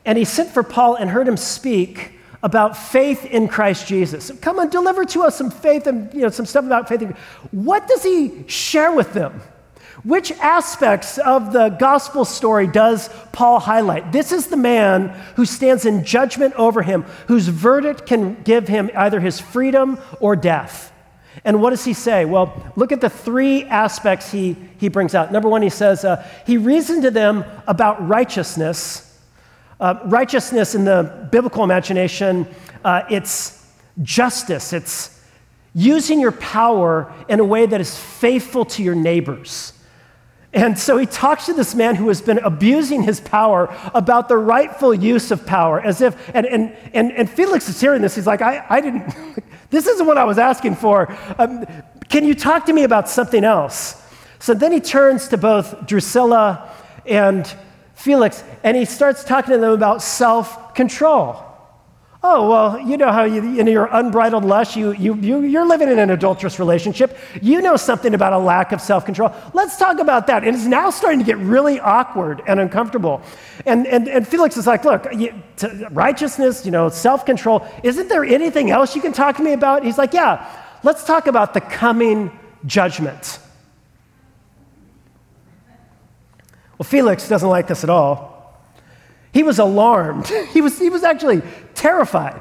and 0.04 0.18
he 0.18 0.24
sent 0.24 0.50
for 0.50 0.62
Paul 0.62 0.96
and 0.96 1.10
heard 1.10 1.26
him 1.26 1.36
speak 1.36 2.12
about 2.42 2.76
faith 2.76 3.24
in 3.24 3.48
Christ 3.48 3.86
Jesus. 3.86 4.30
Come 4.40 4.58
and 4.58 4.70
deliver 4.70 5.04
to 5.06 5.22
us 5.22 5.36
some 5.36 5.50
faith 5.50 5.86
and 5.86 6.12
you 6.12 6.20
know 6.20 6.28
some 6.28 6.46
stuff 6.46 6.64
about 6.64 6.88
faith. 6.88 7.02
What 7.50 7.88
does 7.88 8.02
he 8.02 8.44
share 8.46 8.92
with 8.92 9.12
them? 9.14 9.40
Which 10.04 10.32
aspects 10.32 11.18
of 11.18 11.52
the 11.52 11.68
gospel 11.68 12.24
story 12.24 12.66
does 12.66 13.08
Paul 13.32 13.60
highlight? 13.60 14.10
This 14.10 14.32
is 14.32 14.46
the 14.46 14.56
man 14.56 15.08
who 15.36 15.44
stands 15.44 15.86
in 15.86 16.04
judgment 16.04 16.54
over 16.54 16.82
him, 16.82 17.02
whose 17.28 17.48
verdict 17.48 18.06
can 18.06 18.42
give 18.42 18.68
him 18.68 18.90
either 18.96 19.20
his 19.20 19.38
freedom 19.38 19.98
or 20.18 20.34
death. 20.34 20.92
And 21.44 21.60
what 21.60 21.70
does 21.70 21.84
he 21.84 21.92
say? 21.92 22.24
Well, 22.24 22.72
look 22.76 22.92
at 22.92 23.00
the 23.00 23.10
three 23.10 23.64
aspects 23.64 24.30
he, 24.30 24.56
he 24.78 24.88
brings 24.88 25.14
out. 25.14 25.32
Number 25.32 25.48
one, 25.48 25.62
he 25.62 25.70
says, 25.70 26.04
uh, 26.04 26.26
he 26.46 26.56
reasoned 26.56 27.02
to 27.02 27.10
them 27.10 27.44
about 27.66 28.06
righteousness. 28.06 29.20
Uh, 29.80 30.00
righteousness 30.04 30.74
in 30.74 30.84
the 30.84 31.28
biblical 31.30 31.64
imagination, 31.64 32.46
uh, 32.84 33.02
it's 33.10 33.66
justice, 34.02 34.72
it's 34.72 35.20
using 35.74 36.20
your 36.20 36.32
power 36.32 37.12
in 37.28 37.40
a 37.40 37.44
way 37.44 37.66
that 37.66 37.80
is 37.80 37.98
faithful 37.98 38.64
to 38.64 38.82
your 38.82 38.94
neighbors. 38.94 39.72
And 40.54 40.78
so 40.78 40.98
he 40.98 41.06
talks 41.06 41.46
to 41.46 41.54
this 41.54 41.74
man 41.74 41.94
who 41.94 42.08
has 42.08 42.20
been 42.20 42.38
abusing 42.38 43.02
his 43.02 43.20
power 43.20 43.74
about 43.94 44.28
the 44.28 44.36
rightful 44.36 44.92
use 44.92 45.30
of 45.30 45.46
power, 45.46 45.80
as 45.80 46.02
if, 46.02 46.30
and, 46.34 46.44
and, 46.44 46.76
and, 46.92 47.10
and 47.12 47.30
Felix 47.30 47.68
is 47.70 47.80
hearing 47.80 48.02
this. 48.02 48.14
He's 48.14 48.26
like, 48.26 48.42
I, 48.42 48.64
I 48.68 48.80
didn't, 48.82 49.14
this 49.70 49.86
isn't 49.86 50.06
what 50.06 50.18
I 50.18 50.24
was 50.24 50.38
asking 50.38 50.74
for. 50.74 51.16
Um, 51.38 51.64
can 52.08 52.26
you 52.26 52.34
talk 52.34 52.66
to 52.66 52.72
me 52.74 52.84
about 52.84 53.08
something 53.08 53.44
else? 53.44 54.02
So 54.40 54.52
then 54.52 54.72
he 54.72 54.80
turns 54.80 55.28
to 55.28 55.38
both 55.38 55.86
Drusilla 55.86 56.70
and 57.06 57.50
Felix, 57.94 58.44
and 58.62 58.76
he 58.76 58.84
starts 58.84 59.24
talking 59.24 59.52
to 59.52 59.58
them 59.58 59.72
about 59.72 60.02
self 60.02 60.74
control. 60.74 61.51
Oh, 62.24 62.48
well, 62.48 62.78
you 62.78 62.96
know 62.96 63.10
how 63.10 63.24
you, 63.24 63.58
in 63.58 63.66
your 63.66 63.86
unbridled 63.86 64.44
lust, 64.44 64.76
you, 64.76 64.92
you, 64.92 65.16
you, 65.16 65.40
you're 65.40 65.66
living 65.66 65.88
in 65.88 65.98
an 65.98 66.10
adulterous 66.10 66.60
relationship. 66.60 67.18
You 67.40 67.60
know 67.60 67.76
something 67.76 68.14
about 68.14 68.32
a 68.32 68.38
lack 68.38 68.70
of 68.70 68.80
self 68.80 69.04
control. 69.04 69.34
Let's 69.54 69.76
talk 69.76 69.98
about 69.98 70.28
that. 70.28 70.44
And 70.44 70.54
it's 70.54 70.64
now 70.64 70.90
starting 70.90 71.18
to 71.18 71.24
get 71.24 71.38
really 71.38 71.80
awkward 71.80 72.40
and 72.46 72.60
uncomfortable. 72.60 73.22
And, 73.66 73.88
and, 73.88 74.06
and 74.06 74.26
Felix 74.26 74.56
is 74.56 74.68
like, 74.68 74.84
look, 74.84 75.12
you, 75.12 75.34
righteousness, 75.90 76.64
you 76.64 76.70
know, 76.70 76.88
self 76.90 77.26
control, 77.26 77.66
isn't 77.82 78.08
there 78.08 78.24
anything 78.24 78.70
else 78.70 78.94
you 78.94 79.02
can 79.02 79.12
talk 79.12 79.36
to 79.38 79.42
me 79.42 79.52
about? 79.52 79.84
He's 79.84 79.98
like, 79.98 80.12
yeah, 80.12 80.48
let's 80.84 81.02
talk 81.02 81.26
about 81.26 81.54
the 81.54 81.60
coming 81.60 82.38
judgment. 82.66 83.40
Well, 86.78 86.84
Felix 86.84 87.28
doesn't 87.28 87.48
like 87.48 87.66
this 87.66 87.82
at 87.82 87.90
all. 87.90 88.31
He 89.32 89.42
was 89.42 89.58
alarmed. 89.58 90.30
He 90.52 90.60
was, 90.60 90.78
he 90.78 90.90
was 90.90 91.02
actually 91.02 91.42
terrified. 91.74 92.40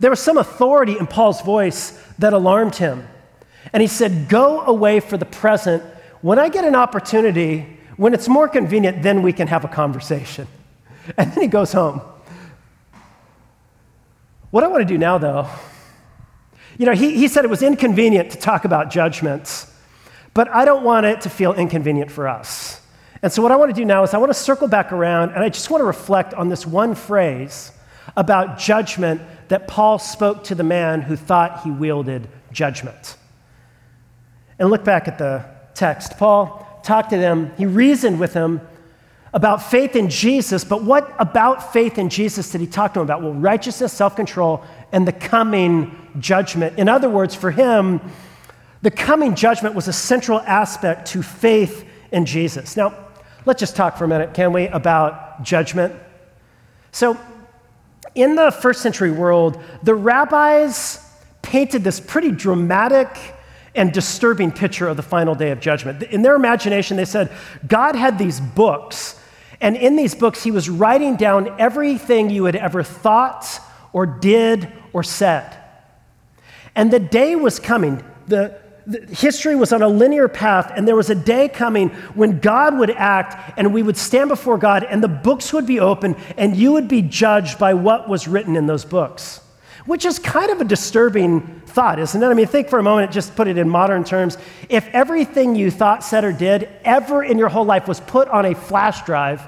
There 0.00 0.10
was 0.10 0.20
some 0.20 0.38
authority 0.38 0.98
in 0.98 1.06
Paul's 1.06 1.42
voice 1.42 2.02
that 2.18 2.32
alarmed 2.32 2.76
him. 2.76 3.06
And 3.72 3.80
he 3.80 3.86
said, 3.86 4.28
Go 4.28 4.62
away 4.62 5.00
for 5.00 5.16
the 5.16 5.26
present. 5.26 5.82
When 6.22 6.38
I 6.38 6.48
get 6.48 6.64
an 6.64 6.74
opportunity, 6.74 7.78
when 7.96 8.14
it's 8.14 8.28
more 8.28 8.48
convenient, 8.48 9.02
then 9.02 9.22
we 9.22 9.32
can 9.32 9.48
have 9.48 9.64
a 9.64 9.68
conversation. 9.68 10.46
And 11.16 11.32
then 11.32 11.40
he 11.40 11.48
goes 11.48 11.72
home. 11.72 12.02
What 14.50 14.62
I 14.62 14.68
want 14.68 14.82
to 14.82 14.94
do 14.94 14.98
now, 14.98 15.16
though, 15.16 15.48
you 16.76 16.84
know, 16.84 16.92
he, 16.92 17.16
he 17.16 17.28
said 17.28 17.44
it 17.44 17.50
was 17.50 17.62
inconvenient 17.62 18.30
to 18.32 18.38
talk 18.38 18.64
about 18.66 18.90
judgments, 18.90 19.72
but 20.34 20.48
I 20.48 20.64
don't 20.66 20.84
want 20.84 21.06
it 21.06 21.22
to 21.22 21.30
feel 21.30 21.54
inconvenient 21.54 22.10
for 22.10 22.28
us. 22.28 22.80
And 23.22 23.32
so, 23.32 23.42
what 23.42 23.50
I 23.50 23.56
want 23.56 23.74
to 23.74 23.80
do 23.80 23.84
now 23.84 24.02
is 24.04 24.14
I 24.14 24.18
want 24.18 24.30
to 24.30 24.38
circle 24.38 24.68
back 24.68 24.92
around 24.92 25.30
and 25.30 25.42
I 25.42 25.48
just 25.48 25.70
want 25.70 25.80
to 25.80 25.86
reflect 25.86 26.34
on 26.34 26.48
this 26.48 26.66
one 26.66 26.94
phrase 26.94 27.72
about 28.16 28.58
judgment 28.58 29.20
that 29.48 29.66
Paul 29.68 29.98
spoke 29.98 30.44
to 30.44 30.54
the 30.54 30.62
man 30.62 31.00
who 31.02 31.16
thought 31.16 31.62
he 31.62 31.70
wielded 31.70 32.28
judgment. 32.52 33.16
And 34.58 34.70
look 34.70 34.84
back 34.84 35.08
at 35.08 35.18
the 35.18 35.44
text. 35.74 36.18
Paul 36.18 36.80
talked 36.82 37.10
to 37.10 37.18
them, 37.18 37.52
he 37.56 37.66
reasoned 37.66 38.18
with 38.18 38.32
them 38.32 38.60
about 39.32 39.62
faith 39.62 39.94
in 39.94 40.08
Jesus, 40.08 40.64
but 40.64 40.82
what 40.82 41.14
about 41.18 41.72
faith 41.72 41.98
in 41.98 42.08
Jesus 42.08 42.50
did 42.50 42.60
he 42.60 42.66
talk 42.66 42.94
to 42.94 43.00
him 43.00 43.04
about? 43.04 43.22
Well, 43.22 43.34
righteousness, 43.34 43.92
self 43.92 44.16
control, 44.16 44.64
and 44.90 45.06
the 45.06 45.12
coming 45.12 45.94
judgment. 46.18 46.78
In 46.78 46.88
other 46.88 47.10
words, 47.10 47.34
for 47.34 47.50
him, 47.50 48.00
the 48.80 48.90
coming 48.90 49.34
judgment 49.34 49.74
was 49.74 49.88
a 49.88 49.92
central 49.92 50.40
aspect 50.40 51.08
to 51.08 51.22
faith 51.22 51.84
in 52.10 52.24
Jesus. 52.24 52.76
Now, 52.76 53.07
Let's 53.44 53.60
just 53.60 53.76
talk 53.76 53.96
for 53.96 54.04
a 54.04 54.08
minute, 54.08 54.34
can 54.34 54.52
we, 54.52 54.66
about 54.68 55.42
judgment? 55.42 55.94
So, 56.92 57.18
in 58.14 58.34
the 58.34 58.50
first 58.50 58.82
century 58.82 59.10
world, 59.10 59.62
the 59.82 59.94
rabbis 59.94 61.04
painted 61.42 61.84
this 61.84 62.00
pretty 62.00 62.30
dramatic 62.30 63.08
and 63.74 63.92
disturbing 63.92 64.50
picture 64.50 64.88
of 64.88 64.96
the 64.96 65.02
final 65.02 65.34
day 65.34 65.50
of 65.50 65.60
judgment. 65.60 66.02
In 66.02 66.22
their 66.22 66.34
imagination, 66.34 66.96
they 66.96 67.04
said 67.04 67.30
God 67.66 67.94
had 67.94 68.18
these 68.18 68.40
books, 68.40 69.20
and 69.60 69.76
in 69.76 69.96
these 69.96 70.14
books, 70.14 70.42
He 70.42 70.50
was 70.50 70.68
writing 70.68 71.16
down 71.16 71.54
everything 71.60 72.30
you 72.30 72.44
had 72.44 72.56
ever 72.56 72.82
thought 72.82 73.60
or 73.92 74.04
did 74.06 74.70
or 74.92 75.02
said. 75.02 75.56
And 76.74 76.92
the 76.92 77.00
day 77.00 77.36
was 77.36 77.58
coming. 77.58 78.04
The, 78.26 78.58
history 79.10 79.54
was 79.54 79.72
on 79.72 79.82
a 79.82 79.88
linear 79.88 80.28
path, 80.28 80.72
and 80.74 80.88
there 80.88 80.96
was 80.96 81.10
a 81.10 81.14
day 81.14 81.48
coming 81.48 81.90
when 82.14 82.38
God 82.40 82.78
would 82.78 82.90
act, 82.90 83.58
and 83.58 83.72
we 83.74 83.82
would 83.82 83.96
stand 83.96 84.28
before 84.28 84.58
God, 84.58 84.84
and 84.84 85.02
the 85.02 85.08
books 85.08 85.52
would 85.52 85.66
be 85.66 85.80
open, 85.80 86.16
and 86.36 86.56
you 86.56 86.72
would 86.72 86.88
be 86.88 87.02
judged 87.02 87.58
by 87.58 87.74
what 87.74 88.08
was 88.08 88.26
written 88.26 88.56
in 88.56 88.66
those 88.66 88.84
books. 88.84 89.40
Which 89.86 90.04
is 90.04 90.18
kind 90.18 90.50
of 90.50 90.60
a 90.60 90.64
disturbing 90.64 91.62
thought, 91.66 91.98
isn't 91.98 92.22
it? 92.22 92.26
I 92.26 92.34
mean, 92.34 92.46
think 92.46 92.68
for 92.68 92.78
a 92.78 92.82
moment, 92.82 93.10
just 93.10 93.34
put 93.36 93.48
it 93.48 93.56
in 93.56 93.68
modern 93.68 94.04
terms. 94.04 94.36
If 94.68 94.86
everything 94.88 95.54
you 95.54 95.70
thought, 95.70 96.04
said, 96.04 96.24
or 96.24 96.32
did 96.32 96.68
ever 96.84 97.22
in 97.22 97.38
your 97.38 97.48
whole 97.48 97.64
life 97.64 97.88
was 97.88 98.00
put 98.00 98.28
on 98.28 98.46
a 98.46 98.54
flash 98.54 99.02
drive, 99.04 99.42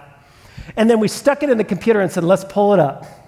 and 0.77 0.89
then 0.89 1.01
we 1.01 1.09
stuck 1.09 1.43
it 1.43 1.51
in 1.51 1.59
the 1.59 1.65
computer 1.65 2.01
and 2.01 2.11
said, 2.11 2.25
let's 2.25 2.45
pull 2.45 2.75
it 2.75 2.81
up 2.81 3.20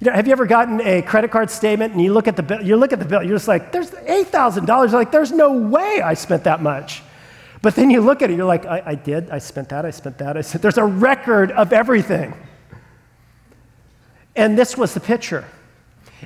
you 0.00 0.10
know, 0.10 0.12
have 0.12 0.26
you 0.26 0.32
ever 0.32 0.46
gotten 0.46 0.80
a 0.80 1.02
credit 1.02 1.30
card 1.30 1.50
statement 1.50 1.92
and 1.92 2.02
you 2.02 2.12
look 2.12 2.28
at 2.28 2.36
the 2.36 2.42
bill, 2.42 2.62
you 2.62 2.76
look 2.76 2.92
at 2.92 2.98
the 2.98 3.04
bill, 3.04 3.22
you're 3.22 3.36
just 3.36 3.48
like, 3.48 3.72
there's 3.72 3.90
$8,000. 3.90 4.92
Like, 4.92 5.12
there's 5.12 5.32
no 5.32 5.52
way 5.52 6.00
I 6.02 6.14
spent 6.14 6.44
that 6.44 6.62
much. 6.62 7.02
But 7.62 7.74
then 7.76 7.90
you 7.90 8.00
look 8.00 8.20
at 8.20 8.30
it, 8.30 8.36
you're 8.36 8.44
like, 8.44 8.66
I, 8.66 8.82
I 8.84 8.94
did, 8.94 9.30
I 9.30 9.38
spent 9.38 9.70
that, 9.70 9.86
I 9.86 9.90
spent 9.90 10.18
that, 10.18 10.36
I 10.36 10.42
spent, 10.42 10.60
there's 10.60 10.76
a 10.76 10.84
record 10.84 11.50
of 11.52 11.72
everything. 11.72 12.34
And 14.36 14.58
this 14.58 14.76
was 14.76 14.92
the 14.92 15.00
picture. 15.00 15.46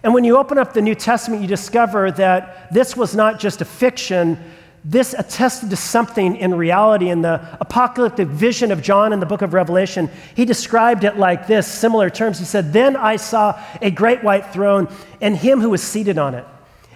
And 0.02 0.14
when 0.14 0.24
you 0.24 0.36
open 0.36 0.58
up 0.58 0.72
the 0.72 0.82
New 0.82 0.94
Testament, 0.94 1.42
you 1.42 1.48
discover 1.48 2.10
that 2.12 2.72
this 2.72 2.96
was 2.96 3.14
not 3.14 3.38
just 3.38 3.60
a 3.60 3.64
fiction, 3.64 4.38
this 4.84 5.14
attested 5.14 5.70
to 5.70 5.76
something 5.76 6.36
in 6.36 6.54
reality. 6.54 7.10
In 7.10 7.22
the 7.22 7.56
apocalyptic 7.60 8.28
vision 8.28 8.70
of 8.70 8.82
John 8.82 9.12
in 9.12 9.20
the 9.20 9.26
book 9.26 9.42
of 9.42 9.54
Revelation, 9.54 10.10
he 10.34 10.44
described 10.44 11.04
it 11.04 11.16
like 11.16 11.46
this 11.46 11.66
similar 11.66 12.10
terms. 12.10 12.38
He 12.38 12.44
said, 12.44 12.72
Then 12.72 12.96
I 12.96 13.16
saw 13.16 13.60
a 13.82 13.90
great 13.90 14.22
white 14.22 14.52
throne 14.52 14.88
and 15.20 15.36
him 15.36 15.60
who 15.60 15.70
was 15.70 15.82
seated 15.82 16.18
on 16.18 16.34
it. 16.34 16.44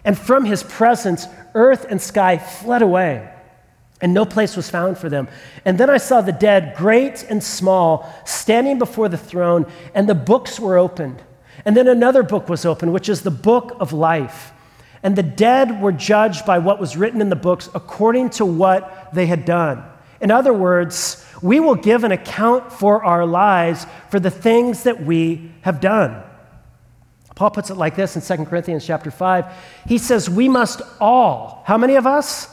And 0.04 0.18
from 0.18 0.44
his 0.44 0.62
presence, 0.62 1.26
earth 1.54 1.86
and 1.88 2.00
sky 2.00 2.38
fled 2.38 2.82
away, 2.82 3.28
and 4.00 4.12
no 4.12 4.24
place 4.24 4.56
was 4.56 4.68
found 4.68 4.98
for 4.98 5.08
them. 5.08 5.28
And 5.64 5.78
then 5.78 5.88
I 5.88 5.98
saw 5.98 6.20
the 6.20 6.32
dead, 6.32 6.74
great 6.76 7.24
and 7.28 7.42
small, 7.42 8.12
standing 8.26 8.78
before 8.78 9.08
the 9.08 9.18
throne, 9.18 9.70
and 9.94 10.08
the 10.08 10.14
books 10.14 10.58
were 10.58 10.76
opened. 10.76 11.22
And 11.64 11.76
then 11.76 11.86
another 11.86 12.24
book 12.24 12.48
was 12.48 12.64
opened, 12.64 12.92
which 12.92 13.08
is 13.08 13.22
the 13.22 13.30
book 13.30 13.76
of 13.78 13.92
life. 13.92 14.52
And 15.02 15.16
the 15.16 15.22
dead 15.22 15.80
were 15.80 15.92
judged 15.92 16.46
by 16.46 16.58
what 16.58 16.78
was 16.78 16.96
written 16.96 17.20
in 17.20 17.28
the 17.28 17.36
books 17.36 17.68
according 17.74 18.30
to 18.30 18.44
what 18.44 19.12
they 19.12 19.26
had 19.26 19.44
done. 19.44 19.82
In 20.20 20.30
other 20.30 20.52
words, 20.52 21.24
we 21.42 21.58
will 21.58 21.74
give 21.74 22.04
an 22.04 22.12
account 22.12 22.72
for 22.72 23.04
our 23.04 23.26
lives 23.26 23.86
for 24.10 24.20
the 24.20 24.30
things 24.30 24.84
that 24.84 25.02
we 25.02 25.52
have 25.62 25.80
done. 25.80 26.22
Paul 27.34 27.50
puts 27.50 27.70
it 27.70 27.76
like 27.76 27.96
this 27.96 28.14
in 28.14 28.38
2 28.38 28.44
Corinthians 28.44 28.86
chapter 28.86 29.10
5. 29.10 29.46
He 29.88 29.98
says, 29.98 30.30
We 30.30 30.48
must 30.48 30.82
all, 31.00 31.64
how 31.66 31.76
many 31.78 31.96
of 31.96 32.06
us? 32.06 32.48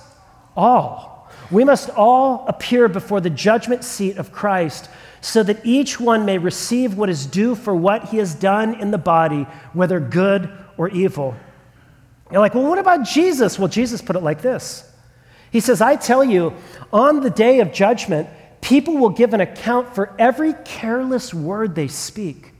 All. 0.56 1.30
We 1.52 1.64
must 1.64 1.90
all 1.92 2.46
appear 2.48 2.88
before 2.88 3.22
the 3.22 3.30
judgment 3.30 3.84
seat 3.84 4.18
of 4.18 4.32
Christ 4.32 4.90
so 5.22 5.44
that 5.44 5.66
each 5.66 6.00
one 6.00 6.26
may 6.26 6.38
receive 6.38 6.98
what 6.98 7.10
is 7.10 7.26
due 7.26 7.56
for 7.56 7.76
what 7.76 8.06
he 8.06 8.18
has 8.18 8.34
done 8.34 8.80
in 8.80 8.92
the 8.92 8.98
body, 8.98 9.44
whether 9.74 10.00
good 10.00 10.50
or 10.78 10.90
evil. 10.90 11.36
You're 12.32 12.42
like, 12.42 12.54
well, 12.54 12.68
what 12.68 12.78
about 12.78 13.04
Jesus? 13.06 13.58
Well, 13.58 13.68
Jesus 13.68 14.02
put 14.02 14.15
it 14.15 14.24
like 14.24 14.42
this 14.42 14.89
He 15.52 15.60
says, 15.60 15.82
I 15.82 15.96
tell 15.96 16.24
you, 16.24 16.54
on 16.94 17.22
the 17.22 17.30
day 17.30 17.60
of 17.60 17.74
judgment, 17.74 18.30
people 18.62 18.98
will 18.98 19.10
give 19.10 19.34
an 19.34 19.42
account 19.42 19.96
for 19.96 20.13
every 20.20 20.54
careless 20.65 21.34
word 21.34 21.76
they 21.76 21.88
speak. 21.88 22.54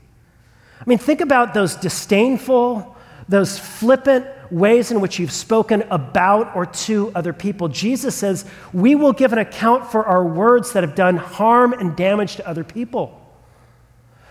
I 0.80 0.84
mean, 0.86 0.98
think 0.98 1.20
about 1.20 1.52
those 1.52 1.76
disdainful, 1.76 2.96
those 3.28 3.58
flippant 3.58 4.26
ways 4.50 4.90
in 4.90 5.00
which 5.00 5.18
you've 5.18 5.30
spoken 5.30 5.82
about 5.90 6.56
or 6.56 6.66
to 6.66 7.12
other 7.14 7.32
people. 7.32 7.68
Jesus 7.68 8.14
says, 8.14 8.44
We 8.72 8.94
will 8.94 9.12
give 9.12 9.32
an 9.32 9.38
account 9.38 9.90
for 9.90 10.04
our 10.04 10.24
words 10.24 10.72
that 10.72 10.82
have 10.82 10.94
done 10.94 11.16
harm 11.16 11.72
and 11.72 11.94
damage 11.94 12.36
to 12.36 12.48
other 12.48 12.64
people. 12.64 13.16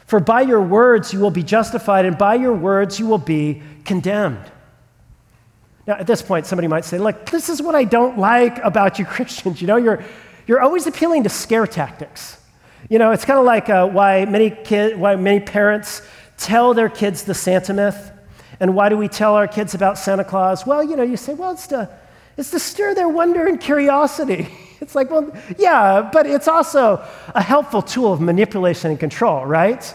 For 0.05 0.19
by 0.19 0.41
your 0.41 0.61
words 0.61 1.13
you 1.13 1.19
will 1.19 1.31
be 1.31 1.43
justified, 1.43 2.05
and 2.05 2.17
by 2.17 2.35
your 2.35 2.53
words 2.53 2.99
you 2.99 3.05
will 3.05 3.19
be 3.19 3.61
condemned. 3.85 4.51
Now, 5.89 5.95
at 5.95 6.05
this 6.05 6.21
point, 6.21 6.45
somebody 6.45 6.67
might 6.67 6.85
say, 6.85 6.99
Look, 6.99 7.31
this 7.31 7.49
is 7.49 7.63
what 7.63 7.73
I 7.73 7.83
don't 7.83 8.19
like 8.19 8.59
about 8.59 8.99
you 8.99 9.05
Christians. 9.15 9.59
You 9.59 9.65
know, 9.65 9.77
you're, 9.77 10.03
you're 10.45 10.61
always 10.61 10.85
appealing 10.85 11.23
to 11.23 11.29
scare 11.29 11.65
tactics. 11.65 12.39
You 12.89 12.99
know, 12.99 13.09
it's 13.09 13.25
kind 13.25 13.39
of 13.39 13.45
like 13.45 13.69
uh, 13.69 13.87
why, 13.87 14.25
many 14.25 14.51
kid, 14.51 14.99
why 14.99 15.15
many 15.15 15.39
parents 15.39 16.03
tell 16.37 16.75
their 16.75 16.89
kids 16.89 17.23
the 17.23 17.33
Santa 17.33 17.73
myth. 17.73 18.11
And 18.59 18.75
why 18.75 18.89
do 18.89 18.97
we 18.97 19.07
tell 19.07 19.33
our 19.33 19.47
kids 19.47 19.73
about 19.73 19.97
Santa 19.97 20.23
Claus? 20.23 20.63
Well, 20.63 20.83
you 20.83 20.95
know, 20.95 21.01
you 21.01 21.17
say, 21.17 21.33
well, 21.33 21.53
it's 21.53 21.65
to, 21.67 21.89
it's 22.37 22.51
to 22.51 22.59
stir 22.59 22.93
their 22.93 23.09
wonder 23.09 23.47
and 23.47 23.59
curiosity. 23.59 24.47
It's 24.81 24.95
like, 24.95 25.11
well, 25.11 25.29
yeah, 25.57 26.09
but 26.13 26.25
it's 26.25 26.47
also 26.47 27.05
a 27.35 27.41
helpful 27.41 27.81
tool 27.81 28.13
of 28.13 28.21
manipulation 28.21 28.89
and 28.89 28.97
control, 28.97 29.45
right? 29.45 29.93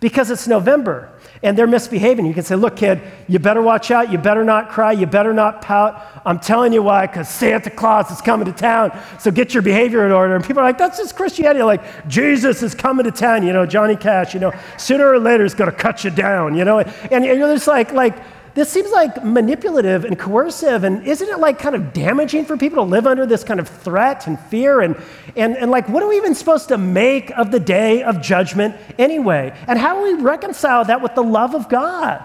Because 0.00 0.32
it's 0.32 0.48
November 0.48 1.12
and 1.42 1.56
they're 1.56 1.66
misbehaving. 1.66 2.26
You 2.26 2.34
can 2.34 2.42
say, 2.42 2.54
Look, 2.54 2.76
kid, 2.76 3.00
you 3.26 3.38
better 3.38 3.62
watch 3.62 3.90
out. 3.90 4.12
You 4.12 4.18
better 4.18 4.44
not 4.44 4.68
cry. 4.68 4.92
You 4.92 5.06
better 5.06 5.32
not 5.32 5.62
pout. 5.62 6.00
I'm 6.26 6.38
telling 6.38 6.72
you 6.72 6.82
why, 6.82 7.06
because 7.06 7.28
Santa 7.28 7.70
Claus 7.70 8.10
is 8.10 8.20
coming 8.20 8.46
to 8.46 8.52
town. 8.52 8.98
So 9.18 9.30
get 9.30 9.54
your 9.54 9.62
behavior 9.62 10.04
in 10.04 10.12
order. 10.12 10.36
And 10.36 10.44
people 10.44 10.60
are 10.60 10.66
like, 10.66 10.78
That's 10.78 10.98
just 10.98 11.16
Christianity. 11.16 11.62
Like, 11.62 12.08
Jesus 12.08 12.62
is 12.62 12.74
coming 12.74 13.04
to 13.04 13.10
town. 13.10 13.46
You 13.46 13.52
know, 13.52 13.64
Johnny 13.64 13.96
Cash, 13.96 14.34
you 14.34 14.40
know, 14.40 14.52
sooner 14.76 15.08
or 15.08 15.18
later 15.18 15.44
is 15.44 15.54
going 15.54 15.70
to 15.70 15.76
cut 15.76 16.04
you 16.04 16.10
down, 16.10 16.54
you 16.54 16.64
know. 16.64 16.80
And 16.80 17.24
you're 17.24 17.54
just 17.54 17.66
like, 17.66 17.92
like, 17.92 18.16
this 18.54 18.68
seems 18.68 18.90
like 18.90 19.24
manipulative 19.24 20.04
and 20.04 20.18
coercive, 20.18 20.84
and 20.84 21.06
isn't 21.06 21.28
it 21.28 21.38
like 21.38 21.58
kind 21.58 21.74
of 21.74 21.92
damaging 21.92 22.44
for 22.44 22.56
people 22.56 22.84
to 22.84 22.90
live 22.90 23.06
under 23.06 23.26
this 23.26 23.44
kind 23.44 23.60
of 23.60 23.68
threat 23.68 24.26
and 24.26 24.38
fear? 24.38 24.80
And, 24.80 24.96
and, 25.36 25.56
and 25.56 25.70
like, 25.70 25.88
what 25.88 26.02
are 26.02 26.08
we 26.08 26.16
even 26.16 26.34
supposed 26.34 26.68
to 26.68 26.78
make 26.78 27.30
of 27.38 27.50
the 27.50 27.60
day 27.60 28.02
of 28.02 28.20
judgment 28.20 28.76
anyway? 28.98 29.56
And 29.66 29.78
how 29.78 29.94
do 29.94 30.16
we 30.16 30.22
reconcile 30.22 30.84
that 30.86 31.00
with 31.00 31.14
the 31.14 31.22
love 31.22 31.54
of 31.54 31.68
God? 31.68 32.20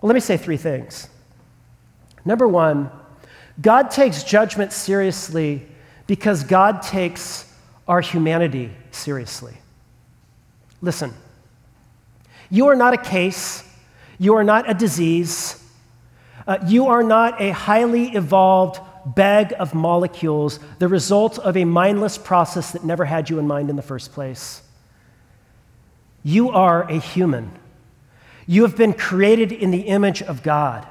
Well, 0.00 0.08
let 0.08 0.14
me 0.14 0.20
say 0.20 0.36
three 0.36 0.56
things. 0.56 1.08
Number 2.24 2.46
one, 2.46 2.90
God 3.60 3.90
takes 3.90 4.22
judgment 4.22 4.72
seriously 4.72 5.66
because 6.06 6.44
God 6.44 6.82
takes 6.82 7.52
our 7.86 8.00
humanity 8.00 8.70
seriously. 8.90 9.54
Listen, 10.80 11.12
you 12.50 12.68
are 12.68 12.76
not 12.76 12.94
a 12.94 12.96
case, 12.96 13.64
you 14.20 14.34
are 14.34 14.44
not 14.44 14.68
a 14.70 14.74
disease, 14.74 15.64
uh, 16.46 16.58
you 16.66 16.88
are 16.88 17.02
not 17.02 17.40
a 17.40 17.50
highly 17.52 18.08
evolved 18.10 18.78
bag 19.06 19.54
of 19.58 19.74
molecules, 19.74 20.60
the 20.78 20.88
result 20.88 21.38
of 21.38 21.56
a 21.56 21.64
mindless 21.64 22.18
process 22.18 22.72
that 22.72 22.84
never 22.84 23.06
had 23.06 23.30
you 23.30 23.38
in 23.38 23.46
mind 23.46 23.70
in 23.70 23.76
the 23.76 23.82
first 23.82 24.12
place. 24.12 24.62
You 26.22 26.50
are 26.50 26.82
a 26.82 26.98
human. 26.98 27.50
You 28.46 28.62
have 28.62 28.76
been 28.76 28.92
created 28.92 29.52
in 29.52 29.70
the 29.70 29.80
image 29.80 30.20
of 30.20 30.42
God. 30.42 30.86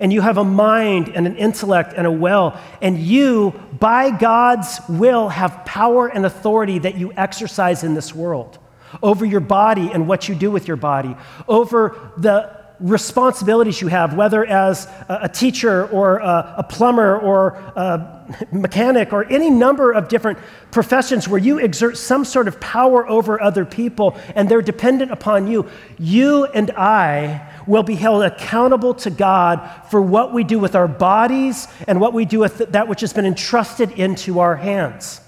And 0.00 0.10
you 0.10 0.22
have 0.22 0.38
a 0.38 0.44
mind 0.44 1.10
and 1.10 1.26
an 1.26 1.36
intellect 1.36 1.92
and 1.94 2.06
a 2.06 2.10
will. 2.10 2.58
And 2.80 2.98
you, 2.98 3.52
by 3.78 4.10
God's 4.10 4.80
will, 4.88 5.28
have 5.28 5.66
power 5.66 6.08
and 6.08 6.24
authority 6.24 6.78
that 6.78 6.96
you 6.96 7.12
exercise 7.14 7.84
in 7.84 7.92
this 7.92 8.14
world 8.14 8.58
over 9.02 9.24
your 9.24 9.40
body 9.40 9.90
and 9.92 10.06
what 10.06 10.28
you 10.28 10.34
do 10.34 10.50
with 10.50 10.68
your 10.68 10.76
body, 10.76 11.16
over 11.48 11.96
the 12.16 12.53
responsibilities 12.80 13.80
you 13.80 13.88
have, 13.88 14.14
whether 14.14 14.44
as 14.44 14.88
a 15.08 15.28
teacher 15.28 15.86
or 15.86 16.18
a, 16.18 16.66
plumber 16.68 17.18
or 17.18 17.54
a 17.76 18.24
mechanic 18.52 19.12
or 19.12 19.24
any 19.30 19.50
number 19.50 19.92
of 19.92 20.08
different 20.08 20.38
professions 20.70 21.28
where 21.28 21.38
you 21.38 21.58
exert 21.58 21.96
some 21.96 22.24
sort 22.24 22.48
of 22.48 22.60
power 22.60 23.08
over 23.08 23.40
other 23.40 23.64
people 23.64 24.18
and 24.34 24.48
they're 24.48 24.62
dependent 24.62 25.12
upon 25.12 25.46
you, 25.46 25.68
you 25.98 26.46
and 26.46 26.70
I 26.72 27.52
will 27.66 27.82
be 27.82 27.94
held 27.94 28.24
accountable 28.24 28.94
to 28.94 29.10
God 29.10 29.60
for 29.90 30.02
what 30.02 30.32
we 30.34 30.44
do 30.44 30.58
with 30.58 30.74
our 30.74 30.88
bodies 30.88 31.68
and 31.86 32.00
what 32.00 32.12
we 32.12 32.24
do 32.24 32.40
with 32.40 32.58
that 32.58 32.88
which 32.88 33.00
has 33.00 33.12
been 33.12 33.26
entrusted 33.26 33.92
into 33.92 34.40
our 34.40 34.56
hands. 34.56 35.20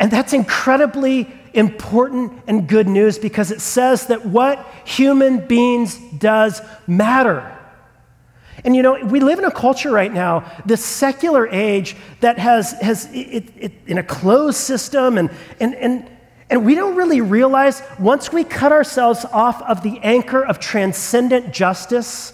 And 0.00 0.10
that's 0.10 0.32
incredibly 0.32 1.30
important 1.52 2.32
and 2.46 2.66
good 2.66 2.88
news 2.88 3.18
because 3.18 3.50
it 3.50 3.60
says 3.60 4.06
that 4.06 4.24
what 4.24 4.66
human 4.84 5.46
beings 5.46 5.98
does 6.18 6.62
matter. 6.86 7.56
And 8.64 8.74
you 8.74 8.82
know, 8.82 9.04
we 9.04 9.20
live 9.20 9.38
in 9.38 9.44
a 9.44 9.50
culture 9.50 9.90
right 9.90 10.12
now, 10.12 10.50
this 10.64 10.82
secular 10.84 11.46
age 11.48 11.96
that 12.20 12.38
has, 12.38 12.72
has 12.80 13.10
it, 13.12 13.52
it, 13.56 13.72
in 13.86 13.98
a 13.98 14.02
closed 14.02 14.56
system, 14.56 15.18
and, 15.18 15.30
and, 15.60 15.74
and, 15.74 16.10
and 16.48 16.64
we 16.64 16.74
don't 16.74 16.96
really 16.96 17.20
realize 17.20 17.82
once 17.98 18.32
we 18.32 18.42
cut 18.42 18.72
ourselves 18.72 19.24
off 19.26 19.62
of 19.62 19.82
the 19.82 19.98
anchor 20.02 20.44
of 20.44 20.58
transcendent 20.58 21.52
justice, 21.52 22.32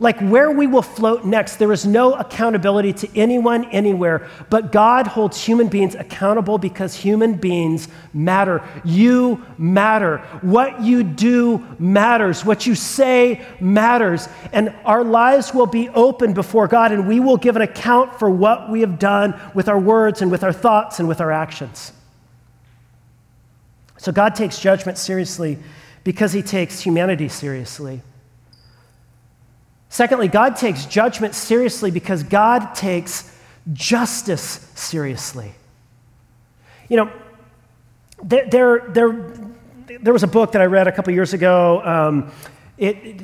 like 0.00 0.18
where 0.20 0.50
we 0.50 0.66
will 0.66 0.82
float 0.82 1.24
next, 1.24 1.56
there 1.56 1.72
is 1.72 1.86
no 1.86 2.14
accountability 2.14 2.92
to 2.94 3.16
anyone 3.16 3.64
anywhere, 3.66 4.28
but 4.50 4.72
God 4.72 5.06
holds 5.06 5.42
human 5.42 5.68
beings 5.68 5.94
accountable 5.94 6.58
because 6.58 6.94
human 6.94 7.34
beings 7.34 7.86
matter. 8.12 8.62
You 8.84 9.44
matter. 9.56 10.18
What 10.42 10.82
you 10.82 11.04
do 11.04 11.64
matters. 11.78 12.44
What 12.44 12.66
you 12.66 12.74
say 12.74 13.46
matters. 13.60 14.28
And 14.52 14.74
our 14.84 15.04
lives 15.04 15.54
will 15.54 15.66
be 15.66 15.88
open 15.90 16.32
before 16.32 16.66
God, 16.66 16.90
and 16.90 17.06
we 17.06 17.20
will 17.20 17.36
give 17.36 17.54
an 17.54 17.62
account 17.62 18.18
for 18.18 18.28
what 18.28 18.70
we 18.70 18.80
have 18.80 18.98
done 18.98 19.40
with 19.54 19.68
our 19.68 19.78
words 19.78 20.22
and 20.22 20.30
with 20.30 20.42
our 20.42 20.52
thoughts 20.52 20.98
and 20.98 21.06
with 21.06 21.20
our 21.20 21.30
actions. 21.30 21.92
So 23.96 24.10
God 24.10 24.34
takes 24.34 24.58
judgment 24.58 24.98
seriously 24.98 25.58
because 26.02 26.32
he 26.32 26.42
takes 26.42 26.80
humanity 26.80 27.28
seriously. 27.28 28.02
Secondly, 29.94 30.26
God 30.26 30.56
takes 30.56 30.86
judgment 30.86 31.36
seriously 31.36 31.92
because 31.92 32.24
God 32.24 32.74
takes 32.74 33.32
justice 33.72 34.68
seriously. 34.74 35.52
You 36.88 36.96
know, 36.96 37.12
there, 38.20 38.44
there, 38.50 38.88
there, 38.88 39.34
there 40.00 40.12
was 40.12 40.24
a 40.24 40.26
book 40.26 40.50
that 40.50 40.60
I 40.60 40.64
read 40.64 40.88
a 40.88 40.92
couple 40.92 41.14
years 41.14 41.32
ago. 41.32 41.80
Um, 41.84 42.32
it, 42.76 42.96
it, 42.96 43.20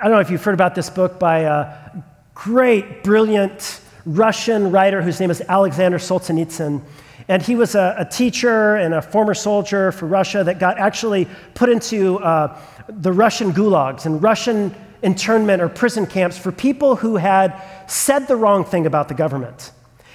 I 0.00 0.04
don't 0.04 0.12
know 0.12 0.20
if 0.20 0.30
you've 0.30 0.44
heard 0.44 0.54
about 0.54 0.76
this 0.76 0.88
book 0.88 1.18
by 1.18 1.38
a 1.40 1.90
great, 2.36 3.02
brilliant 3.02 3.80
Russian 4.06 4.70
writer 4.70 5.02
whose 5.02 5.18
name 5.18 5.32
is 5.32 5.40
Alexander 5.48 5.98
Solzhenitsyn. 5.98 6.82
And 7.26 7.42
he 7.42 7.56
was 7.56 7.74
a, 7.74 7.96
a, 7.98 8.04
teacher 8.04 8.76
and 8.76 8.94
a 8.94 9.02
former 9.02 9.34
soldier 9.34 9.90
for 9.90 10.06
Russia 10.06 10.44
that 10.44 10.60
got 10.60 10.78
actually 10.78 11.26
put 11.54 11.68
into 11.68 12.20
uh, 12.20 12.56
the 12.88 13.12
Russian 13.12 13.50
gulags 13.52 14.06
and 14.06 14.22
Russian 14.22 14.72
internment 15.02 15.60
or 15.60 15.68
prison 15.68 16.06
camps 16.06 16.38
for 16.38 16.52
people 16.52 16.96
who 16.96 17.16
had 17.16 17.60
said 17.86 18.28
the 18.28 18.36
wrong 18.36 18.64
thing 18.64 18.86
about 18.86 19.08
the 19.08 19.14
government. 19.14 19.72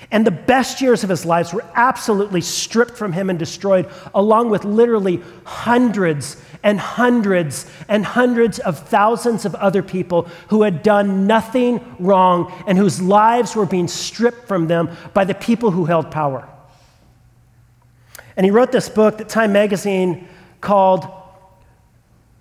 And 0.09 0.25
the 0.25 0.31
best 0.31 0.79
years 0.79 1.03
of 1.03 1.09
his 1.09 1.25
lives 1.25 1.53
were 1.53 1.65
absolutely 1.75 2.39
stripped 2.39 2.97
from 2.97 3.11
him 3.11 3.29
and 3.29 3.37
destroyed, 3.37 3.89
along 4.15 4.49
with 4.49 4.63
literally 4.63 5.21
hundreds 5.43 6.41
and 6.63 6.79
hundreds 6.79 7.69
and 7.89 8.05
hundreds 8.05 8.59
of 8.59 8.79
thousands 8.87 9.43
of 9.43 9.53
other 9.55 9.83
people 9.83 10.23
who 10.47 10.63
had 10.63 10.81
done 10.81 11.27
nothing 11.27 11.81
wrong 11.99 12.51
and 12.67 12.77
whose 12.77 13.01
lives 13.01 13.55
were 13.55 13.65
being 13.65 13.87
stripped 13.87 14.47
from 14.47 14.67
them 14.67 14.89
by 15.13 15.25
the 15.25 15.35
people 15.35 15.71
who 15.71 15.85
held 15.85 16.09
power. 16.09 16.47
And 18.37 18.45
he 18.45 18.51
wrote 18.51 18.71
this 18.71 18.87
book 18.87 19.17
that 19.17 19.27
Time 19.27 19.51
magazine 19.51 20.27
called 20.61 21.05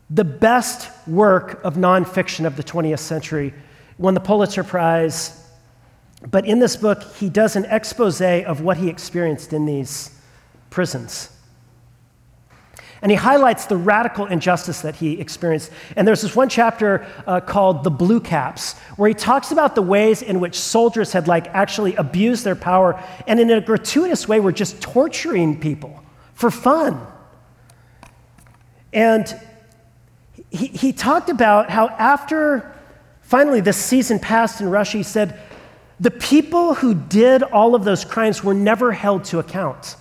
the 0.08 0.24
best 0.24 0.90
work 1.06 1.60
of 1.64 1.74
nonfiction 1.74 2.46
of 2.46 2.56
the 2.56 2.62
20th 2.62 3.00
century, 3.00 3.52
won 3.98 4.14
the 4.14 4.20
Pulitzer 4.20 4.62
Prize. 4.62 5.42
But 6.30 6.46
in 6.46 6.58
this 6.58 6.76
book, 6.76 7.02
he 7.14 7.28
does 7.28 7.56
an 7.56 7.64
expose 7.66 8.20
of 8.20 8.60
what 8.60 8.76
he 8.76 8.88
experienced 8.88 9.52
in 9.52 9.66
these 9.66 10.10
prisons. 10.70 11.30
And 13.02 13.10
he 13.10 13.16
highlights 13.16 13.66
the 13.66 13.76
radical 13.76 14.26
injustice 14.26 14.80
that 14.80 14.96
he 14.96 15.20
experienced. 15.20 15.70
And 15.96 16.08
there's 16.08 16.22
this 16.22 16.34
one 16.34 16.48
chapter 16.48 17.06
uh, 17.26 17.40
called 17.40 17.84
The 17.84 17.90
Blue 17.90 18.20
Caps, 18.20 18.72
where 18.96 19.08
he 19.08 19.14
talks 19.14 19.52
about 19.52 19.74
the 19.74 19.82
ways 19.82 20.22
in 20.22 20.40
which 20.40 20.58
soldiers 20.58 21.12
had 21.12 21.28
like 21.28 21.46
actually 21.48 21.94
abused 21.96 22.44
their 22.44 22.56
power 22.56 23.02
and 23.26 23.38
in 23.38 23.50
a 23.50 23.60
gratuitous 23.60 24.26
way 24.26 24.40
were 24.40 24.52
just 24.52 24.80
torturing 24.80 25.60
people 25.60 26.02
for 26.32 26.50
fun. 26.50 27.06
And 28.92 29.38
he, 30.50 30.66
he 30.68 30.92
talked 30.92 31.28
about 31.28 31.70
how 31.70 31.88
after 31.88 32.72
finally 33.22 33.60
this 33.60 33.76
season 33.76 34.18
passed 34.18 34.60
in 34.60 34.70
Russia, 34.70 34.98
he 34.98 35.02
said, 35.02 35.40
the 35.98 36.10
people 36.10 36.74
who 36.74 36.94
did 36.94 37.42
all 37.42 37.74
of 37.74 37.84
those 37.84 38.04
crimes 38.04 38.44
were 38.44 38.54
never 38.54 38.92
held 38.92 39.24
to 39.24 39.38
account. 39.38 39.96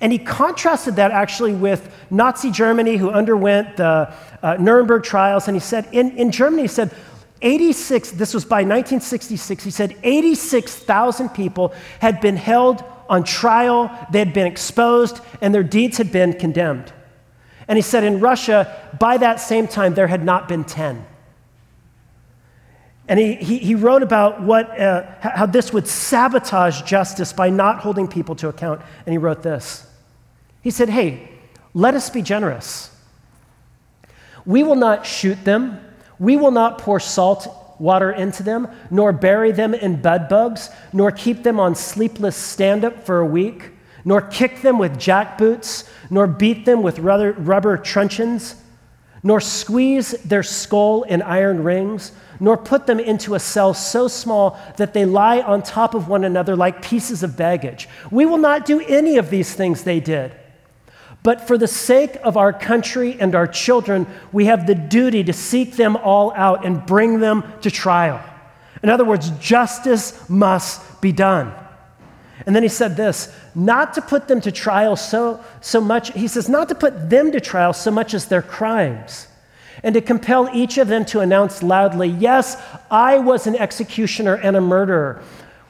And 0.00 0.10
he 0.12 0.18
contrasted 0.18 0.96
that 0.96 1.10
actually 1.10 1.54
with 1.54 1.92
Nazi 2.10 2.50
Germany, 2.50 2.96
who 2.96 3.10
underwent 3.10 3.76
the 3.76 4.12
uh, 4.42 4.56
Nuremberg 4.58 5.04
trials. 5.04 5.48
And 5.48 5.56
he 5.56 5.60
said, 5.60 5.88
in, 5.92 6.16
in 6.16 6.30
Germany, 6.30 6.62
he 6.62 6.68
said, 6.68 6.94
86, 7.42 8.12
this 8.12 8.34
was 8.34 8.44
by 8.44 8.58
1966, 8.58 9.64
he 9.64 9.70
said 9.72 9.96
86,000 10.04 11.30
people 11.30 11.74
had 11.98 12.20
been 12.20 12.36
held 12.36 12.84
on 13.08 13.24
trial, 13.24 13.90
they 14.12 14.20
had 14.20 14.32
been 14.32 14.46
exposed, 14.46 15.20
and 15.40 15.52
their 15.52 15.64
deeds 15.64 15.98
had 15.98 16.12
been 16.12 16.32
condemned. 16.34 16.92
And 17.72 17.78
he 17.78 17.82
said 17.82 18.04
in 18.04 18.20
Russia, 18.20 18.76
by 19.00 19.16
that 19.16 19.40
same 19.40 19.66
time, 19.66 19.94
there 19.94 20.06
had 20.06 20.22
not 20.22 20.46
been 20.46 20.62
10. 20.62 21.06
And 23.08 23.18
he, 23.18 23.36
he, 23.36 23.56
he 23.56 23.74
wrote 23.74 24.02
about 24.02 24.42
what, 24.42 24.78
uh, 24.78 25.04
how 25.20 25.46
this 25.46 25.72
would 25.72 25.88
sabotage 25.88 26.82
justice 26.82 27.32
by 27.32 27.48
not 27.48 27.78
holding 27.78 28.08
people 28.08 28.34
to 28.34 28.48
account. 28.48 28.82
And 29.06 29.14
he 29.14 29.16
wrote 29.16 29.42
this 29.42 29.86
He 30.60 30.70
said, 30.70 30.90
Hey, 30.90 31.30
let 31.72 31.94
us 31.94 32.10
be 32.10 32.20
generous. 32.20 32.94
We 34.44 34.62
will 34.62 34.76
not 34.76 35.06
shoot 35.06 35.42
them, 35.42 35.80
we 36.18 36.36
will 36.36 36.50
not 36.50 36.76
pour 36.76 37.00
salt 37.00 37.78
water 37.78 38.10
into 38.10 38.42
them, 38.42 38.68
nor 38.90 39.14
bury 39.14 39.50
them 39.50 39.72
in 39.72 40.02
bedbugs, 40.02 40.68
nor 40.92 41.10
keep 41.10 41.42
them 41.42 41.58
on 41.58 41.74
sleepless 41.74 42.36
stand 42.36 42.84
up 42.84 43.06
for 43.06 43.20
a 43.20 43.26
week 43.26 43.71
nor 44.04 44.20
kick 44.20 44.62
them 44.62 44.78
with 44.78 44.98
jackboots, 44.98 45.88
nor 46.10 46.26
beat 46.26 46.64
them 46.64 46.82
with 46.82 46.98
rubber, 46.98 47.32
rubber 47.32 47.76
truncheons, 47.76 48.56
nor 49.22 49.40
squeeze 49.40 50.12
their 50.22 50.42
skull 50.42 51.04
in 51.04 51.22
iron 51.22 51.62
rings, 51.62 52.12
nor 52.40 52.56
put 52.56 52.86
them 52.86 52.98
into 52.98 53.34
a 53.34 53.40
cell 53.40 53.72
so 53.72 54.08
small 54.08 54.58
that 54.76 54.94
they 54.94 55.04
lie 55.04 55.40
on 55.40 55.62
top 55.62 55.94
of 55.94 56.08
one 56.08 56.24
another 56.24 56.56
like 56.56 56.82
pieces 56.82 57.22
of 57.22 57.36
baggage. 57.36 57.88
We 58.10 58.26
will 58.26 58.38
not 58.38 58.66
do 58.66 58.80
any 58.80 59.16
of 59.16 59.30
these 59.30 59.54
things 59.54 59.84
they 59.84 60.00
did. 60.00 60.34
But 61.22 61.46
for 61.46 61.56
the 61.56 61.68
sake 61.68 62.16
of 62.24 62.36
our 62.36 62.52
country 62.52 63.16
and 63.20 63.36
our 63.36 63.46
children, 63.46 64.08
we 64.32 64.46
have 64.46 64.66
the 64.66 64.74
duty 64.74 65.22
to 65.22 65.32
seek 65.32 65.76
them 65.76 65.96
all 65.96 66.32
out 66.32 66.64
and 66.64 66.84
bring 66.84 67.20
them 67.20 67.44
to 67.60 67.70
trial. 67.70 68.20
In 68.82 68.88
other 68.88 69.04
words, 69.04 69.30
justice 69.38 70.28
must 70.28 71.00
be 71.00 71.12
done. 71.12 71.54
And 72.46 72.56
then 72.56 72.62
he 72.62 72.68
said 72.68 72.96
this 72.96 73.34
not 73.54 73.94
to 73.94 74.02
put 74.02 74.28
them 74.28 74.40
to 74.40 74.52
trial 74.52 74.96
so, 74.96 75.42
so 75.60 75.80
much, 75.80 76.12
he 76.12 76.28
says, 76.28 76.48
not 76.48 76.68
to 76.68 76.74
put 76.74 77.10
them 77.10 77.32
to 77.32 77.40
trial 77.40 77.72
so 77.72 77.90
much 77.90 78.14
as 78.14 78.26
their 78.26 78.42
crimes, 78.42 79.28
and 79.82 79.94
to 79.94 80.00
compel 80.00 80.48
each 80.52 80.78
of 80.78 80.88
them 80.88 81.04
to 81.06 81.20
announce 81.20 81.62
loudly, 81.62 82.08
Yes, 82.08 82.60
I 82.90 83.18
was 83.18 83.46
an 83.46 83.56
executioner 83.56 84.34
and 84.34 84.56
a 84.56 84.60
murderer. 84.60 85.22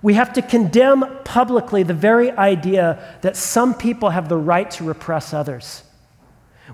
We 0.03 0.15
have 0.15 0.33
to 0.33 0.43
condemn 0.43 1.05
publicly 1.25 1.85
the 1.85 1.95
very 1.95 2.33
idea 2.33 3.17
that 3.21 3.37
some 3.37 3.75
people 3.75 4.11
have 4.11 4.29
the 4.29 4.37
right 4.37 4.69
to 4.73 4.85
repress 4.85 5.33
others. 5.33 5.85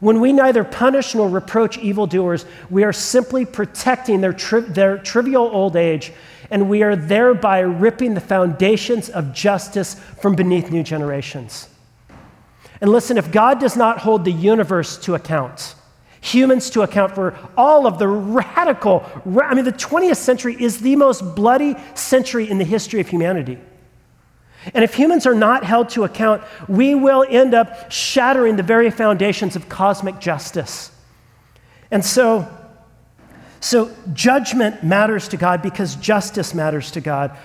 When 0.00 0.20
we 0.20 0.32
neither 0.32 0.64
punish 0.64 1.14
nor 1.14 1.28
reproach 1.28 1.76
evildoers, 1.78 2.46
we 2.70 2.84
are 2.84 2.92
simply 2.92 3.44
protecting 3.44 4.20
their, 4.20 4.32
tri- 4.32 4.60
their 4.60 4.98
trivial 4.98 5.44
old 5.44 5.76
age, 5.76 6.12
and 6.50 6.68
we 6.68 6.82
are 6.82 6.96
thereby 6.96 7.60
ripping 7.60 8.14
the 8.14 8.20
foundations 8.20 9.08
of 9.08 9.32
justice 9.32 9.94
from 10.20 10.34
beneath 10.34 10.70
new 10.70 10.82
generations. 10.82 11.68
And 12.80 12.90
listen, 12.90 13.18
if 13.18 13.30
God 13.32 13.58
does 13.58 13.76
not 13.76 13.98
hold 13.98 14.24
the 14.24 14.32
universe 14.32 14.96
to 14.98 15.14
account, 15.14 15.74
humans 16.20 16.70
to 16.70 16.82
account 16.82 17.14
for 17.14 17.36
all 17.56 17.86
of 17.86 17.98
the 17.98 18.08
radical, 18.08 19.04
I 19.42 19.54
mean, 19.54 19.64
the 19.64 19.72
20th 19.72 20.16
century 20.16 20.56
is 20.58 20.80
the 20.80 20.96
most 20.96 21.34
bloody 21.34 21.76
century 21.94 22.48
in 22.48 22.58
the 22.58 22.64
history 22.64 23.00
of 23.00 23.08
humanity. 23.08 23.58
And 24.74 24.84
if 24.84 24.94
humans 24.94 25.26
are 25.26 25.34
not 25.34 25.64
held 25.64 25.88
to 25.90 26.04
account, 26.04 26.42
we 26.68 26.94
will 26.94 27.24
end 27.28 27.54
up 27.54 27.90
shattering 27.90 28.56
the 28.56 28.62
very 28.62 28.90
foundations 28.90 29.56
of 29.56 29.68
cosmic 29.68 30.18
justice. 30.18 30.90
And 31.90 32.04
so, 32.04 32.46
so 33.60 33.94
judgment 34.12 34.82
matters 34.82 35.28
to 35.28 35.36
God 35.36 35.62
because 35.62 35.96
justice 35.96 36.54
matters 36.54 36.90
to 36.92 37.00
God. 37.00 37.36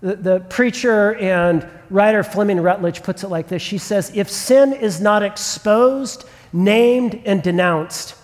The, 0.00 0.16
the 0.16 0.40
preacher 0.40 1.14
and 1.14 1.66
writer 1.88 2.24
Fleming 2.24 2.60
Rutledge 2.60 3.02
puts 3.02 3.22
it 3.22 3.28
like 3.28 3.48
this 3.48 3.62
She 3.62 3.78
says, 3.78 4.10
If 4.14 4.28
sin 4.28 4.72
is 4.72 5.00
not 5.00 5.22
exposed, 5.22 6.24
named, 6.52 7.22
and 7.24 7.42
denounced, 7.42 8.16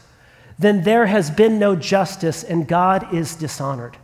then 0.59 0.83
there 0.83 1.07
has 1.07 1.31
been 1.31 1.59
no 1.59 1.77
justice 1.77 2.43
and 2.43 2.67
God 2.67 3.15
is 3.15 3.37
dishonored. 3.37 3.97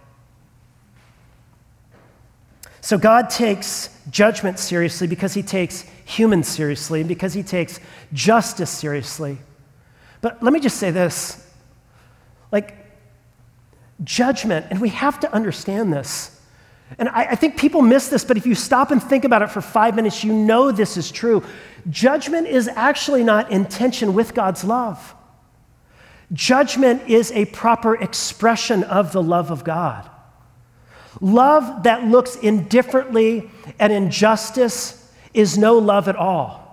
So 2.80 2.98
God 2.98 3.30
takes 3.30 3.88
judgment 4.10 4.58
seriously 4.58 5.06
because 5.06 5.34
he 5.34 5.42
takes 5.42 5.86
humans 6.04 6.46
seriously, 6.46 7.00
and 7.00 7.08
because 7.08 7.32
he 7.32 7.42
takes 7.42 7.80
justice 8.12 8.70
seriously. 8.70 9.38
But 10.20 10.42
let 10.42 10.52
me 10.52 10.60
just 10.60 10.76
say 10.76 10.90
this 10.90 11.40
like, 12.52 12.83
judgment, 14.02 14.66
and 14.70 14.80
we 14.80 14.88
have 14.90 15.20
to 15.20 15.32
understand 15.32 15.92
this. 15.92 16.40
And 16.98 17.08
I, 17.08 17.24
I, 17.30 17.34
think 17.34 17.56
people 17.56 17.82
miss 17.82 18.08
this, 18.08 18.24
but 18.24 18.36
if 18.36 18.46
you 18.46 18.54
stop 18.54 18.90
and 18.90 19.02
think 19.02 19.24
about 19.24 19.42
it 19.42 19.50
for 19.50 19.60
five 19.60 19.96
minutes, 19.96 20.22
you 20.22 20.32
know 20.32 20.70
this 20.70 20.96
is 20.96 21.10
true. 21.10 21.42
Judgment 21.88 22.46
is 22.46 22.68
actually 22.68 23.24
not 23.24 23.50
intention 23.50 24.14
with 24.14 24.34
God's 24.34 24.64
love. 24.64 25.14
Judgment 26.32 27.08
is 27.08 27.32
a 27.32 27.46
proper 27.46 27.94
expression 27.94 28.84
of 28.84 29.12
the 29.12 29.22
love 29.22 29.50
of 29.50 29.64
God. 29.64 30.08
Love 31.20 31.84
that 31.84 32.04
looks 32.04 32.36
indifferently 32.36 33.50
at 33.78 33.90
injustice 33.90 35.12
is 35.32 35.56
no 35.56 35.78
love 35.78 36.08
at 36.08 36.16
all. 36.16 36.63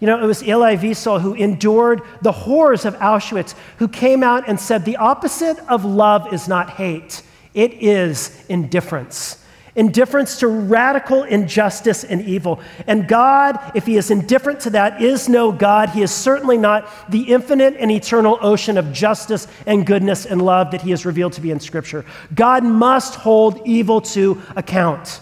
You 0.00 0.06
know, 0.06 0.22
it 0.22 0.26
was 0.26 0.42
Elie 0.42 0.76
Wiesel 0.76 1.20
who 1.20 1.34
endured 1.34 2.02
the 2.20 2.32
horrors 2.32 2.84
of 2.84 2.94
Auschwitz, 2.96 3.54
who 3.78 3.88
came 3.88 4.22
out 4.22 4.48
and 4.48 4.60
said 4.60 4.84
the 4.84 4.96
opposite 4.96 5.58
of 5.68 5.84
love 5.84 6.32
is 6.32 6.48
not 6.48 6.70
hate, 6.70 7.22
it 7.54 7.72
is 7.74 8.44
indifference 8.48 9.42
indifference 9.76 10.38
to 10.38 10.48
radical 10.48 11.22
injustice 11.22 12.02
and 12.02 12.22
evil. 12.22 12.60
And 12.86 13.06
God, 13.06 13.58
if 13.74 13.86
He 13.86 13.96
is 13.96 14.10
indifferent 14.10 14.60
to 14.60 14.70
that, 14.70 15.00
is 15.00 15.28
no 15.28 15.52
God. 15.52 15.90
He 15.90 16.02
is 16.02 16.10
certainly 16.10 16.58
not 16.58 16.88
the 17.10 17.32
infinite 17.32 17.76
and 17.78 17.90
eternal 17.90 18.38
ocean 18.40 18.78
of 18.78 18.92
justice 18.92 19.46
and 19.66 19.86
goodness 19.86 20.26
and 20.26 20.42
love 20.42 20.72
that 20.72 20.82
He 20.82 20.90
has 20.90 21.06
revealed 21.06 21.34
to 21.34 21.40
be 21.40 21.50
in 21.50 21.60
Scripture. 21.60 22.04
God 22.34 22.64
must 22.64 23.14
hold 23.14 23.60
evil 23.66 24.00
to 24.00 24.40
account 24.56 25.20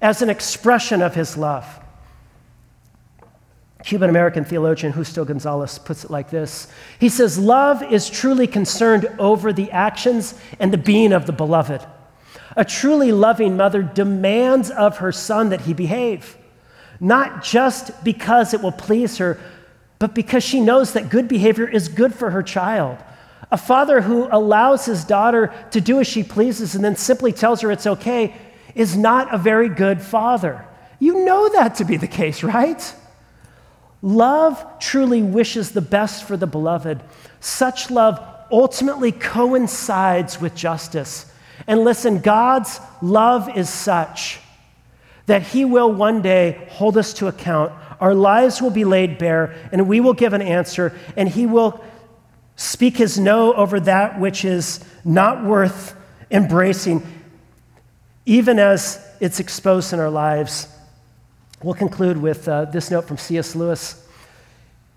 as 0.00 0.22
an 0.22 0.30
expression 0.30 1.02
of 1.02 1.14
His 1.14 1.36
love. 1.36 1.66
Cuban 3.86 4.10
American 4.10 4.44
theologian 4.44 4.92
Justo 4.92 5.24
Gonzalez 5.24 5.78
puts 5.78 6.02
it 6.02 6.10
like 6.10 6.28
this 6.28 6.66
He 6.98 7.08
says, 7.08 7.38
Love 7.38 7.84
is 7.84 8.10
truly 8.10 8.48
concerned 8.48 9.08
over 9.18 9.52
the 9.52 9.70
actions 9.70 10.34
and 10.58 10.72
the 10.72 10.78
being 10.78 11.12
of 11.12 11.26
the 11.26 11.32
beloved. 11.32 11.86
A 12.56 12.64
truly 12.64 13.12
loving 13.12 13.56
mother 13.56 13.82
demands 13.82 14.70
of 14.70 14.98
her 14.98 15.12
son 15.12 15.50
that 15.50 15.60
he 15.62 15.72
behave, 15.72 16.36
not 16.98 17.44
just 17.44 18.02
because 18.02 18.52
it 18.52 18.60
will 18.60 18.72
please 18.72 19.18
her, 19.18 19.38
but 20.00 20.16
because 20.16 20.42
she 20.42 20.60
knows 20.60 20.92
that 20.94 21.08
good 21.08 21.28
behavior 21.28 21.68
is 21.68 21.86
good 21.86 22.12
for 22.12 22.30
her 22.30 22.42
child. 22.42 22.98
A 23.52 23.56
father 23.56 24.00
who 24.00 24.26
allows 24.32 24.84
his 24.84 25.04
daughter 25.04 25.54
to 25.70 25.80
do 25.80 26.00
as 26.00 26.08
she 26.08 26.24
pleases 26.24 26.74
and 26.74 26.84
then 26.84 26.96
simply 26.96 27.30
tells 27.30 27.60
her 27.60 27.70
it's 27.70 27.86
okay 27.86 28.34
is 28.74 28.96
not 28.96 29.32
a 29.32 29.38
very 29.38 29.68
good 29.68 30.02
father. 30.02 30.66
You 30.98 31.24
know 31.24 31.48
that 31.50 31.76
to 31.76 31.84
be 31.84 31.96
the 31.96 32.08
case, 32.08 32.42
right? 32.42 32.94
Love 34.02 34.64
truly 34.78 35.22
wishes 35.22 35.72
the 35.72 35.80
best 35.80 36.24
for 36.24 36.36
the 36.36 36.46
beloved. 36.46 37.00
Such 37.40 37.90
love 37.90 38.20
ultimately 38.50 39.12
coincides 39.12 40.40
with 40.40 40.54
justice. 40.54 41.32
And 41.66 41.80
listen, 41.80 42.20
God's 42.20 42.80
love 43.02 43.56
is 43.56 43.68
such 43.68 44.40
that 45.26 45.42
He 45.42 45.64
will 45.64 45.92
one 45.92 46.22
day 46.22 46.66
hold 46.70 46.96
us 46.96 47.12
to 47.14 47.26
account. 47.26 47.72
Our 48.00 48.14
lives 48.14 48.62
will 48.62 48.70
be 48.70 48.84
laid 48.84 49.18
bare, 49.18 49.54
and 49.72 49.88
we 49.88 50.00
will 50.00 50.14
give 50.14 50.32
an 50.32 50.42
answer, 50.42 50.96
and 51.16 51.28
He 51.28 51.46
will 51.46 51.82
speak 52.54 52.96
His 52.98 53.18
no 53.18 53.52
over 53.54 53.80
that 53.80 54.20
which 54.20 54.44
is 54.44 54.84
not 55.04 55.44
worth 55.44 55.96
embracing, 56.30 57.04
even 58.24 58.58
as 58.58 59.04
it's 59.20 59.40
exposed 59.40 59.92
in 59.92 59.98
our 59.98 60.10
lives. 60.10 60.68
We'll 61.66 61.74
conclude 61.74 62.16
with 62.16 62.46
uh, 62.46 62.66
this 62.66 62.92
note 62.92 63.08
from 63.08 63.18
C.S. 63.18 63.56
Lewis. 63.56 64.06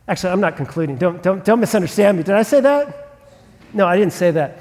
Actually, 0.07 0.33
I'm 0.33 0.39
not 0.39 0.55
concluding. 0.55 0.97
Don't, 0.97 1.23
don't, 1.23 1.43
don't 1.43 1.59
misunderstand 1.59 2.17
me. 2.17 2.23
Did 2.23 2.35
I 2.35 2.43
say 2.43 2.61
that? 2.61 3.17
No, 3.73 3.87
I 3.87 3.97
didn't 3.97 4.13
say 4.13 4.29
that. 4.29 4.59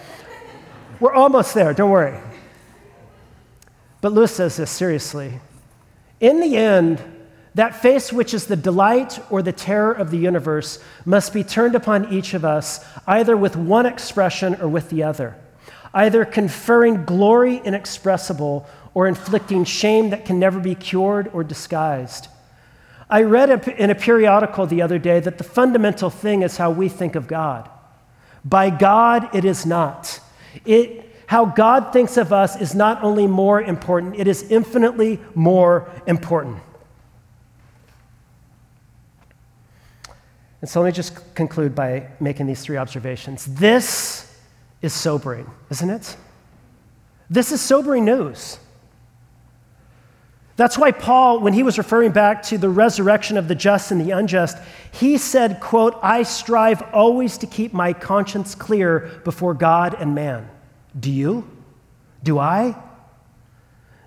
We're 1.01 1.13
almost 1.13 1.53
there, 1.53 1.75
don't 1.75 1.91
worry. 1.91 2.19
But 4.01 4.15
Lewis 4.15 4.35
says 4.35 4.57
this 4.57 4.71
seriously. 4.71 5.39
In 6.19 6.41
the 6.41 6.57
end, 6.57 7.03
that 7.55 7.77
face 7.77 8.11
which 8.11 8.33
is 8.33 8.47
the 8.47 8.57
delight 8.57 9.21
or 9.29 9.43
the 9.43 9.53
terror 9.53 9.93
of 9.93 10.11
the 10.11 10.17
universe 10.17 10.83
must 11.05 11.35
be 11.35 11.45
turned 11.45 11.75
upon 11.75 12.11
each 12.11 12.33
of 12.33 12.43
us, 12.43 12.83
either 13.07 13.37
with 13.37 13.55
one 13.55 13.85
expression 13.85 14.55
or 14.63 14.69
with 14.69 14.89
the 14.89 15.03
other, 15.03 15.37
either 15.95 16.25
conferring 16.25 17.05
glory 17.05 17.57
inexpressible 17.57 18.67
or 18.95 19.07
inflicting 19.07 19.65
shame 19.65 20.11
that 20.11 20.25
can 20.25 20.39
never 20.39 20.61
be 20.61 20.75
cured 20.75 21.31
or 21.33 21.45
disguised. 21.45 22.29
I 23.11 23.23
read 23.23 23.69
in 23.69 23.91
a 23.91 23.95
periodical 23.95 24.67
the 24.67 24.83
other 24.83 24.99
day 24.99 25.21
that 25.21 25.39
the 25.39 25.45
fundamental 25.45 26.11
thing 26.11 26.43
is 26.43 26.57
how 26.57 26.71
we 26.71 26.89
think 26.89 27.15
of 27.15 27.27
God. 27.27 27.71
By 28.45 28.71
God, 28.71 29.35
it 29.35 29.45
is 29.45 29.65
not. 29.65 30.21
It, 30.65 31.05
how 31.27 31.47
God 31.47 31.93
thinks 31.93 32.17
of 32.17 32.33
us 32.33 32.61
is 32.61 32.75
not 32.75 33.03
only 33.03 33.27
more 33.27 33.63
important, 33.63 34.17
it 34.17 34.27
is 34.27 34.51
infinitely 34.51 35.21
more 35.35 35.91
important. 36.07 36.59
And 40.61 40.69
so 40.69 40.81
let 40.81 40.89
me 40.89 40.93
just 40.93 41.35
conclude 41.35 41.75
by 41.75 42.09
making 42.21 42.47
these 42.47 42.63
three 42.63 42.77
observations. 42.77 43.47
This 43.47 44.28
is 44.83 44.93
sobering, 44.93 45.51
isn't 45.71 45.91
it? 45.91 46.17
This 47.31 47.53
is 47.53 47.61
sobering 47.61 48.05
news. 48.05 48.59
That's 50.57 50.77
why 50.77 50.91
Paul, 50.91 51.39
when 51.39 51.53
he 51.53 51.63
was 51.63 51.79
referring 51.79 52.11
back 52.11 52.43
to 52.45 52.59
the 52.59 52.69
resurrection 52.69 53.37
of 53.37 53.47
the 53.47 53.55
just 53.55 53.93
and 53.93 54.01
the 54.01 54.11
unjust, 54.11 54.59
he 54.91 55.17
said, 55.17 55.61
quote, 55.61 55.97
I 56.03 56.25
strive 56.25 56.83
always 56.93 57.39
to 57.39 57.47
keep 57.47 57.73
my 57.73 57.93
conscience 57.93 58.57
clear 58.57 59.21
before 59.25 59.55
God 59.55 59.95
and 59.95 60.17
man. 60.17 60.51
Do 60.99 61.13
you? 61.13 61.49
Do 62.25 62.41
I? 62.41 62.77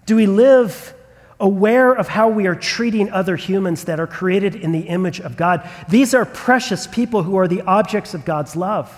Do 0.05 0.17
we 0.17 0.25
live 0.25 0.93
aware 1.39 1.93
of 1.93 2.09
how 2.09 2.27
we 2.27 2.47
are 2.47 2.55
treating 2.55 3.09
other 3.11 3.37
humans 3.37 3.85
that 3.85 4.01
are 4.01 4.07
created 4.07 4.53
in 4.53 4.73
the 4.73 4.81
image 4.81 5.21
of 5.21 5.37
God? 5.37 5.69
These 5.87 6.13
are 6.13 6.25
precious 6.25 6.85
people 6.85 7.23
who 7.23 7.37
are 7.37 7.47
the 7.47 7.61
objects 7.61 8.13
of 8.13 8.25
God's 8.25 8.57
love. 8.57 8.91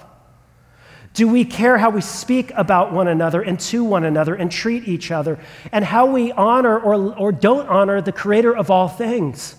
Do 1.13 1.27
we 1.27 1.45
care 1.45 1.77
how 1.77 1.91
we 1.91 2.01
speak 2.01 2.51
about 2.55 2.91
one 2.91 3.07
another 3.07 3.41
and 3.41 3.59
to 3.61 3.83
one 3.83 4.03
another 4.03 4.33
and 4.33 4.51
treat 4.51 4.87
each 4.87 5.11
other 5.11 5.39
and 5.71 5.85
how 5.85 6.07
we 6.07 6.31
honor 6.31 6.77
or, 6.79 7.15
or 7.15 7.31
don't 7.31 7.67
honor 7.69 8.01
the 8.01 8.11
creator 8.11 8.55
of 8.55 8.71
all 8.71 8.87
things? 8.87 9.55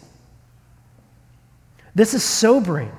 This 1.94 2.12
is 2.12 2.24
sobering. 2.24 2.90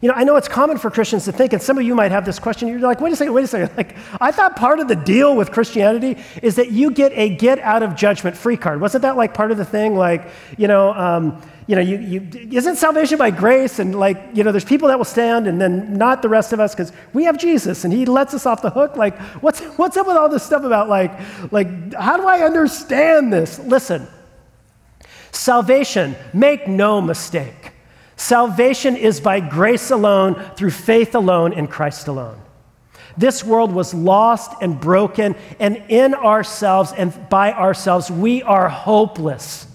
You 0.00 0.08
know, 0.08 0.14
I 0.14 0.24
know 0.24 0.36
it's 0.36 0.48
common 0.48 0.78
for 0.78 0.90
Christians 0.90 1.26
to 1.26 1.32
think, 1.32 1.52
and 1.52 1.60
some 1.60 1.76
of 1.76 1.84
you 1.84 1.94
might 1.94 2.10
have 2.10 2.24
this 2.24 2.38
question. 2.38 2.68
You're 2.68 2.78
like, 2.78 3.02
wait 3.02 3.12
a 3.12 3.16
second, 3.16 3.34
wait 3.34 3.44
a 3.44 3.46
second. 3.46 3.70
Like, 3.76 3.96
I 4.18 4.32
thought 4.32 4.56
part 4.56 4.80
of 4.80 4.88
the 4.88 4.96
deal 4.96 5.36
with 5.36 5.52
Christianity 5.52 6.16
is 6.42 6.56
that 6.56 6.72
you 6.72 6.90
get 6.90 7.12
a 7.12 7.28
get 7.28 7.58
out 7.58 7.82
of 7.82 7.94
judgment 7.94 8.36
free 8.36 8.56
card. 8.56 8.80
Wasn't 8.80 9.02
that 9.02 9.16
like 9.18 9.34
part 9.34 9.50
of 9.50 9.58
the 9.58 9.64
thing? 9.66 9.94
Like, 9.94 10.28
you 10.56 10.68
know, 10.68 10.94
um, 10.94 11.42
you 11.70 11.76
know, 11.76 11.82
you, 11.82 11.98
you, 11.98 12.58
isn't 12.58 12.76
salvation 12.76 13.16
by 13.16 13.30
grace? 13.30 13.78
And 13.78 13.98
like, 13.98 14.20
you 14.34 14.44
know, 14.44 14.52
there's 14.52 14.64
people 14.64 14.88
that 14.88 14.98
will 14.98 15.04
stand 15.04 15.46
and 15.46 15.60
then 15.60 15.96
not 15.96 16.20
the 16.20 16.28
rest 16.28 16.52
of 16.52 16.60
us 16.60 16.74
because 16.74 16.92
we 17.12 17.24
have 17.24 17.38
Jesus 17.38 17.84
and 17.84 17.92
he 17.92 18.04
lets 18.04 18.34
us 18.34 18.44
off 18.44 18.60
the 18.60 18.70
hook. 18.70 18.96
Like, 18.96 19.18
what's, 19.42 19.60
what's 19.78 19.96
up 19.96 20.06
with 20.06 20.16
all 20.16 20.28
this 20.28 20.42
stuff 20.42 20.64
about 20.64 20.88
like, 20.88 21.12
like, 21.52 21.94
how 21.94 22.16
do 22.16 22.26
I 22.26 22.40
understand 22.40 23.32
this? 23.32 23.58
Listen, 23.58 24.06
salvation, 25.32 26.16
make 26.32 26.68
no 26.68 27.00
mistake 27.00 27.70
Salvation 28.20 28.96
is 28.96 29.18
by 29.18 29.40
grace 29.40 29.90
alone, 29.90 30.34
through 30.54 30.72
faith 30.72 31.14
alone, 31.14 31.54
in 31.54 31.66
Christ 31.66 32.06
alone. 32.06 32.38
This 33.16 33.42
world 33.42 33.72
was 33.72 33.94
lost 33.94 34.52
and 34.60 34.78
broken, 34.78 35.34
and 35.58 35.82
in 35.88 36.12
ourselves 36.12 36.92
and 36.92 37.14
by 37.30 37.54
ourselves, 37.54 38.10
we 38.10 38.42
are 38.42 38.68
hopeless. 38.68 39.66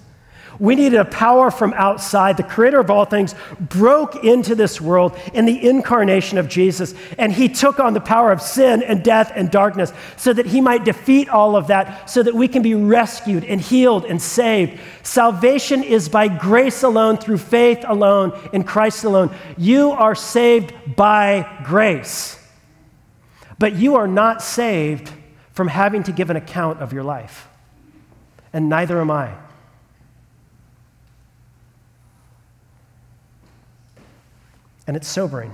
We 0.60 0.76
needed 0.76 1.00
a 1.00 1.06
power 1.06 1.52
from 1.52 1.74
outside. 1.74 2.38
The 2.38 2.44
creator 2.44 2.80
of 2.80 2.90
all 2.90 3.06
things 3.06 3.36
broke 3.60 4.24
into 4.24 4.56
this 4.56 4.80
world 4.80 5.18
in 5.34 5.46
the 5.46 5.68
incarnation 5.68 6.38
of 6.38 6.48
Jesus, 6.48 6.94
and 7.18 7.34
he 7.34 7.50
took 7.50 7.80
on 7.80 7.94
the 7.94 8.00
power 8.00 8.32
of 8.32 8.42
sin 8.42 8.82
and 8.82 9.04
death 9.04 9.32
and 9.36 9.52
darkness 9.52 9.92
so 10.16 10.32
that 10.34 10.46
he 10.46 10.62
might 10.62 10.86
defeat 10.86 11.30
all 11.30 11.56
of 11.56 11.68
that, 11.68 12.10
so 12.10 12.24
that 12.24 12.34
we 12.34 12.48
can 12.48 12.62
be 12.62 12.76
rescued 12.76 13.44
and 13.44 13.60
healed 13.60 14.06
and 14.06 14.22
saved. 14.22 14.80
Salvation 15.04 15.84
is 15.84 16.08
by 16.10 16.28
grace 16.28 16.84
alone, 16.84 17.18
through 17.18 17.38
faith 17.38 17.84
alone, 17.88 18.38
in 18.54 18.64
Christ 18.64 19.04
alone. 19.04 19.36
You 19.58 19.92
are 19.92 20.16
saved 20.16 20.74
by 20.96 21.62
grace, 21.66 22.40
but 23.60 23.76
you 23.76 23.96
are 23.96 24.08
not 24.08 24.42
saved 24.42 25.12
from 25.52 25.68
having 25.68 26.04
to 26.04 26.12
give 26.12 26.30
an 26.30 26.36
account 26.36 26.82
of 26.82 26.94
your 26.94 27.04
life, 27.04 27.48
and 28.54 28.70
neither 28.70 29.00
am 29.00 29.12
I. 29.12 29.34
And 34.88 34.96
it's 34.96 35.08
sobering. 35.08 35.54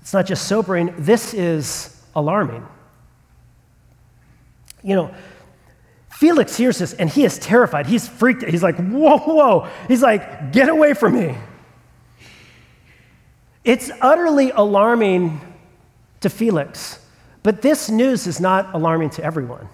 It's 0.00 0.12
not 0.12 0.26
just 0.26 0.48
sobering, 0.48 0.94
this 0.98 1.34
is 1.34 2.02
alarming. 2.16 2.66
You 4.82 4.96
know, 4.96 5.14
Felix 6.10 6.56
hears 6.56 6.78
this 6.78 6.92
and 6.94 7.08
he 7.08 7.24
is 7.24 7.38
terrified. 7.38 7.86
He's 7.86 8.08
freaked. 8.08 8.42
He's 8.44 8.62
like, 8.62 8.76
whoa, 8.76 9.18
whoa. 9.18 9.68
He's 9.88 10.02
like, 10.02 10.52
get 10.52 10.68
away 10.68 10.94
from 10.94 11.14
me. 11.14 11.36
It's 13.62 13.90
utterly 14.00 14.50
alarming 14.50 15.40
to 16.20 16.30
Felix, 16.30 16.98
but 17.42 17.62
this 17.62 17.90
news 17.90 18.26
is 18.26 18.40
not 18.40 18.74
alarming 18.74 19.10
to 19.10 19.24
everyone. 19.24 19.68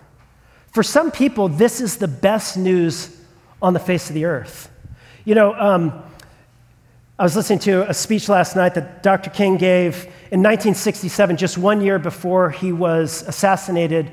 For 0.73 0.83
some 0.83 1.11
people, 1.11 1.49
this 1.49 1.81
is 1.81 1.97
the 1.97 2.09
best 2.09 2.57
news 2.57 3.17
on 3.63 3.73
the 3.73 3.81
face 3.81 4.09
of 4.09 4.15
the 4.15 4.25
earth. 4.25 4.71
You 5.25 5.35
know, 5.35 5.55
um, 5.55 6.03
I 7.19 7.23
was 7.23 7.35
listening 7.35 7.61
to 7.61 7.89
a 7.89 7.95
speech 7.95 8.29
last 8.29 8.57
night 8.57 8.75
that 8.75 9.03
Dr. 9.03 9.31
King 9.31 9.57
gave 9.57 10.05
in 10.31 10.43
1967, 10.43 11.39
just 11.39 11.57
one 11.57 11.81
year 11.81 11.99
before 11.99 12.51
he 12.51 12.73
was 12.73 13.23
assassinated. 13.23 14.13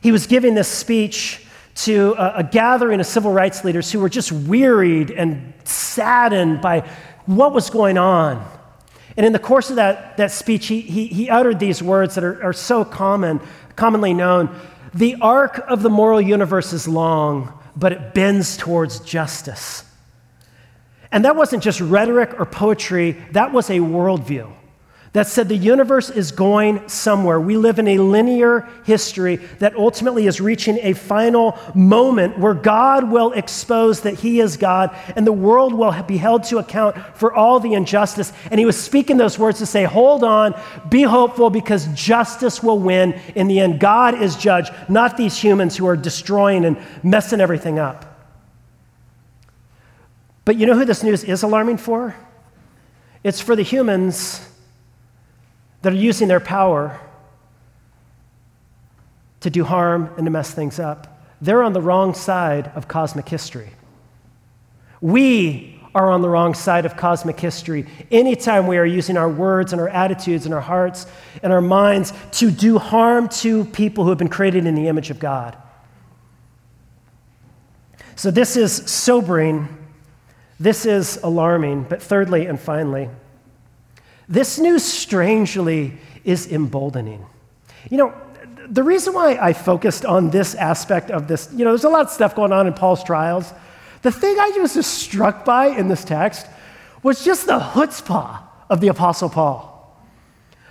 He 0.00 0.12
was 0.12 0.28
giving 0.28 0.54
this 0.54 0.68
speech 0.68 1.44
to 1.78 2.14
a, 2.16 2.34
a, 2.36 2.44
gathering 2.44 3.00
of 3.00 3.06
civil 3.06 3.32
rights 3.32 3.64
leaders 3.64 3.90
who 3.90 3.98
were 3.98 4.08
just 4.08 4.30
wearied 4.30 5.10
and 5.10 5.52
saddened 5.64 6.60
by 6.60 6.88
what 7.26 7.52
was 7.52 7.70
going 7.70 7.98
on. 7.98 8.48
And 9.16 9.26
in 9.26 9.32
the 9.32 9.40
course 9.40 9.70
of 9.70 9.76
that, 9.76 10.16
that 10.18 10.30
speech, 10.30 10.68
he, 10.68 10.80
he, 10.80 11.08
he 11.08 11.28
uttered 11.28 11.58
these 11.58 11.82
words 11.82 12.14
that 12.14 12.22
are, 12.22 12.40
are 12.44 12.52
so 12.52 12.84
common, 12.84 13.40
commonly 13.74 14.14
known. 14.14 14.56
The 14.94 15.16
arc 15.20 15.58
of 15.66 15.82
the 15.82 15.90
moral 15.90 16.20
universe 16.20 16.72
is 16.72 16.86
long, 16.86 17.52
but 17.74 17.90
it 17.90 18.14
bends 18.14 18.56
towards 18.56 19.00
justice. 19.00 19.87
And 21.10 21.24
that 21.24 21.36
wasn't 21.36 21.62
just 21.62 21.80
rhetoric 21.80 22.38
or 22.38 22.44
poetry, 22.44 23.12
that 23.32 23.52
was 23.52 23.70
a 23.70 23.78
worldview 23.78 24.52
that 25.12 25.26
said 25.26 25.48
the 25.48 25.56
universe 25.56 26.10
is 26.10 26.32
going 26.32 26.86
somewhere. 26.88 27.40
We 27.40 27.56
live 27.56 27.78
in 27.78 27.88
a 27.88 27.98
linear 27.98 28.68
history 28.84 29.36
that 29.58 29.74
ultimately 29.74 30.26
is 30.26 30.40
reaching 30.40 30.78
a 30.82 30.92
final 30.92 31.58
moment 31.74 32.38
where 32.38 32.54
God 32.54 33.10
will 33.10 33.32
expose 33.32 34.02
that 34.02 34.14
He 34.14 34.40
is 34.40 34.56
God 34.56 34.96
and 35.16 35.26
the 35.26 35.32
world 35.32 35.72
will 35.72 36.02
be 36.02 36.18
held 36.18 36.44
to 36.44 36.58
account 36.58 36.96
for 37.16 37.32
all 37.32 37.58
the 37.58 37.74
injustice. 37.74 38.32
And 38.50 38.60
He 38.60 38.66
was 38.66 38.80
speaking 38.80 39.16
those 39.16 39.38
words 39.38 39.58
to 39.58 39.66
say, 39.66 39.84
Hold 39.84 40.24
on, 40.24 40.54
be 40.90 41.02
hopeful 41.02 41.48
because 41.48 41.86
justice 41.94 42.62
will 42.62 42.78
win. 42.78 43.18
In 43.34 43.48
the 43.48 43.60
end, 43.60 43.80
God 43.80 44.20
is 44.22 44.36
judge, 44.36 44.70
not 44.88 45.16
these 45.16 45.36
humans 45.36 45.76
who 45.76 45.86
are 45.86 45.96
destroying 45.96 46.64
and 46.64 46.76
messing 47.02 47.40
everything 47.40 47.78
up. 47.78 48.07
But 50.48 50.56
you 50.56 50.64
know 50.64 50.74
who 50.74 50.86
this 50.86 51.02
news 51.02 51.24
is 51.24 51.42
alarming 51.42 51.76
for? 51.76 52.16
It's 53.22 53.38
for 53.38 53.54
the 53.54 53.62
humans 53.62 54.40
that 55.82 55.92
are 55.92 55.96
using 55.96 56.26
their 56.26 56.40
power 56.40 56.98
to 59.40 59.50
do 59.50 59.62
harm 59.62 60.10
and 60.16 60.24
to 60.24 60.30
mess 60.30 60.50
things 60.50 60.80
up. 60.80 61.20
They're 61.42 61.62
on 61.62 61.74
the 61.74 61.82
wrong 61.82 62.14
side 62.14 62.72
of 62.74 62.88
cosmic 62.88 63.28
history. 63.28 63.72
We 65.02 65.82
are 65.94 66.10
on 66.10 66.22
the 66.22 66.30
wrong 66.30 66.54
side 66.54 66.86
of 66.86 66.96
cosmic 66.96 67.38
history 67.38 67.84
anytime 68.10 68.66
we 68.66 68.78
are 68.78 68.86
using 68.86 69.18
our 69.18 69.28
words 69.28 69.74
and 69.74 69.82
our 69.82 69.90
attitudes 69.90 70.46
and 70.46 70.54
our 70.54 70.62
hearts 70.62 71.06
and 71.42 71.52
our 71.52 71.60
minds 71.60 72.14
to 72.38 72.50
do 72.50 72.78
harm 72.78 73.28
to 73.28 73.66
people 73.66 74.04
who 74.04 74.08
have 74.08 74.18
been 74.18 74.30
created 74.30 74.64
in 74.64 74.74
the 74.74 74.88
image 74.88 75.10
of 75.10 75.18
God. 75.18 75.58
So, 78.16 78.30
this 78.30 78.56
is 78.56 78.74
sobering 78.90 79.77
this 80.60 80.86
is 80.86 81.18
alarming, 81.22 81.84
but 81.84 82.02
thirdly 82.02 82.46
and 82.46 82.58
finally, 82.58 83.08
this 84.28 84.58
news 84.58 84.82
strangely 84.84 85.94
is 86.24 86.50
emboldening. 86.50 87.24
You 87.90 87.96
know, 87.98 88.14
the 88.68 88.82
reason 88.82 89.14
why 89.14 89.38
I 89.40 89.52
focused 89.52 90.04
on 90.04 90.30
this 90.30 90.54
aspect 90.54 91.10
of 91.10 91.26
this, 91.28 91.48
you 91.52 91.64
know, 91.64 91.70
there's 91.70 91.84
a 91.84 91.88
lot 91.88 92.02
of 92.02 92.10
stuff 92.10 92.34
going 92.34 92.52
on 92.52 92.66
in 92.66 92.74
Paul's 92.74 93.02
trials. 93.02 93.52
The 94.02 94.12
thing 94.12 94.38
I 94.38 94.50
was 94.60 94.74
just 94.74 94.94
struck 94.94 95.44
by 95.44 95.68
in 95.68 95.88
this 95.88 96.04
text 96.04 96.46
was 97.02 97.24
just 97.24 97.46
the 97.46 97.58
chutzpah 97.58 98.40
of 98.68 98.80
the 98.80 98.88
Apostle 98.88 99.30
Paul. 99.30 99.96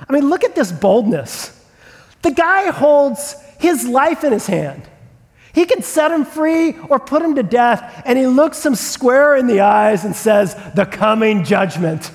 I 0.07 0.13
mean, 0.13 0.29
look 0.29 0.43
at 0.43 0.53
this 0.53 0.71
boldness. 0.71 1.53
The 2.21 2.31
guy 2.31 2.69
holds 2.69 3.35
his 3.59 3.88
life 3.88 4.23
in 4.23 4.31
his 4.31 4.45
hand. 4.45 4.83
He 5.53 5.65
can 5.65 5.81
set 5.81 6.11
him 6.11 6.25
free 6.25 6.77
or 6.89 6.99
put 6.99 7.21
him 7.21 7.35
to 7.35 7.43
death, 7.43 8.03
and 8.05 8.17
he 8.17 8.27
looks 8.27 8.65
him 8.65 8.75
square 8.75 9.35
in 9.35 9.47
the 9.47 9.61
eyes 9.61 10.05
and 10.05 10.15
says, 10.15 10.55
The 10.75 10.85
coming 10.85 11.43
judgment. 11.43 12.11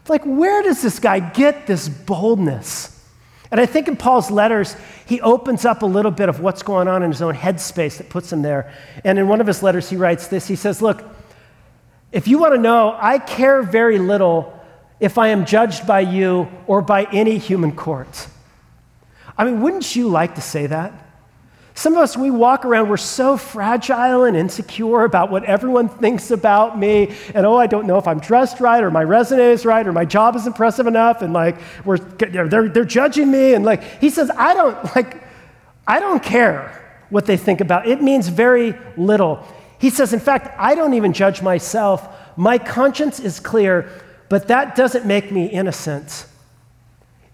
It's 0.00 0.10
Like, 0.10 0.24
where 0.24 0.62
does 0.62 0.82
this 0.82 0.98
guy 0.98 1.20
get 1.20 1.66
this 1.66 1.88
boldness? 1.88 2.90
And 3.50 3.60
I 3.60 3.66
think 3.66 3.88
in 3.88 3.96
Paul's 3.96 4.30
letters, 4.30 4.76
he 5.06 5.20
opens 5.20 5.64
up 5.64 5.82
a 5.82 5.86
little 5.86 6.10
bit 6.10 6.28
of 6.28 6.40
what's 6.40 6.62
going 6.62 6.88
on 6.88 7.02
in 7.02 7.10
his 7.10 7.22
own 7.22 7.34
headspace 7.34 7.98
that 7.98 8.08
puts 8.08 8.32
him 8.32 8.42
there. 8.42 8.74
And 9.04 9.18
in 9.18 9.28
one 9.28 9.40
of 9.40 9.46
his 9.46 9.62
letters, 9.62 9.88
he 9.88 9.96
writes 9.96 10.26
this 10.26 10.48
He 10.48 10.56
says, 10.56 10.82
Look, 10.82 11.04
if 12.10 12.28
you 12.28 12.38
want 12.38 12.54
to 12.54 12.60
know, 12.60 12.96
I 13.00 13.18
care 13.18 13.62
very 13.62 13.98
little 13.98 14.52
if 15.00 15.18
I 15.18 15.28
am 15.28 15.44
judged 15.44 15.86
by 15.86 16.00
you 16.00 16.48
or 16.66 16.82
by 16.82 17.04
any 17.04 17.38
human 17.38 17.72
court. 17.74 18.28
I 19.36 19.44
mean, 19.44 19.60
wouldn't 19.60 19.96
you 19.96 20.08
like 20.08 20.36
to 20.36 20.40
say 20.40 20.66
that? 20.66 20.92
Some 21.76 21.94
of 21.94 21.98
us, 21.98 22.16
we 22.16 22.30
walk 22.30 22.64
around, 22.64 22.88
we're 22.88 22.96
so 22.96 23.36
fragile 23.36 24.24
and 24.24 24.36
insecure 24.36 25.02
about 25.02 25.32
what 25.32 25.42
everyone 25.44 25.88
thinks 25.88 26.30
about 26.30 26.78
me. 26.78 27.12
And 27.34 27.44
oh, 27.44 27.56
I 27.56 27.66
don't 27.66 27.86
know 27.86 27.98
if 27.98 28.06
I'm 28.06 28.20
dressed 28.20 28.60
right 28.60 28.82
or 28.82 28.92
my 28.92 29.02
resume 29.02 29.50
is 29.50 29.66
right 29.66 29.84
or 29.84 29.92
my 29.92 30.04
job 30.04 30.36
is 30.36 30.46
impressive 30.46 30.86
enough. 30.86 31.20
And 31.20 31.32
like, 31.32 31.56
we're, 31.84 31.98
they're, 31.98 32.68
they're 32.68 32.84
judging 32.84 33.28
me. 33.28 33.54
And 33.54 33.64
like, 33.64 33.82
he 34.00 34.08
says, 34.08 34.30
I 34.36 34.54
don't, 34.54 34.96
like, 34.96 35.24
I 35.84 35.98
don't 35.98 36.22
care 36.22 36.80
what 37.10 37.26
they 37.26 37.36
think 37.36 37.60
about. 37.60 37.88
It 37.88 38.00
means 38.00 38.28
very 38.28 38.78
little. 38.96 39.44
He 39.78 39.90
says, 39.90 40.12
in 40.12 40.20
fact, 40.20 40.54
I 40.56 40.76
don't 40.76 40.94
even 40.94 41.12
judge 41.12 41.42
myself. 41.42 42.08
My 42.36 42.56
conscience 42.56 43.18
is 43.18 43.40
clear, 43.40 43.90
but 44.28 44.46
that 44.46 44.76
doesn't 44.76 45.06
make 45.06 45.32
me 45.32 45.46
innocent. 45.46 46.26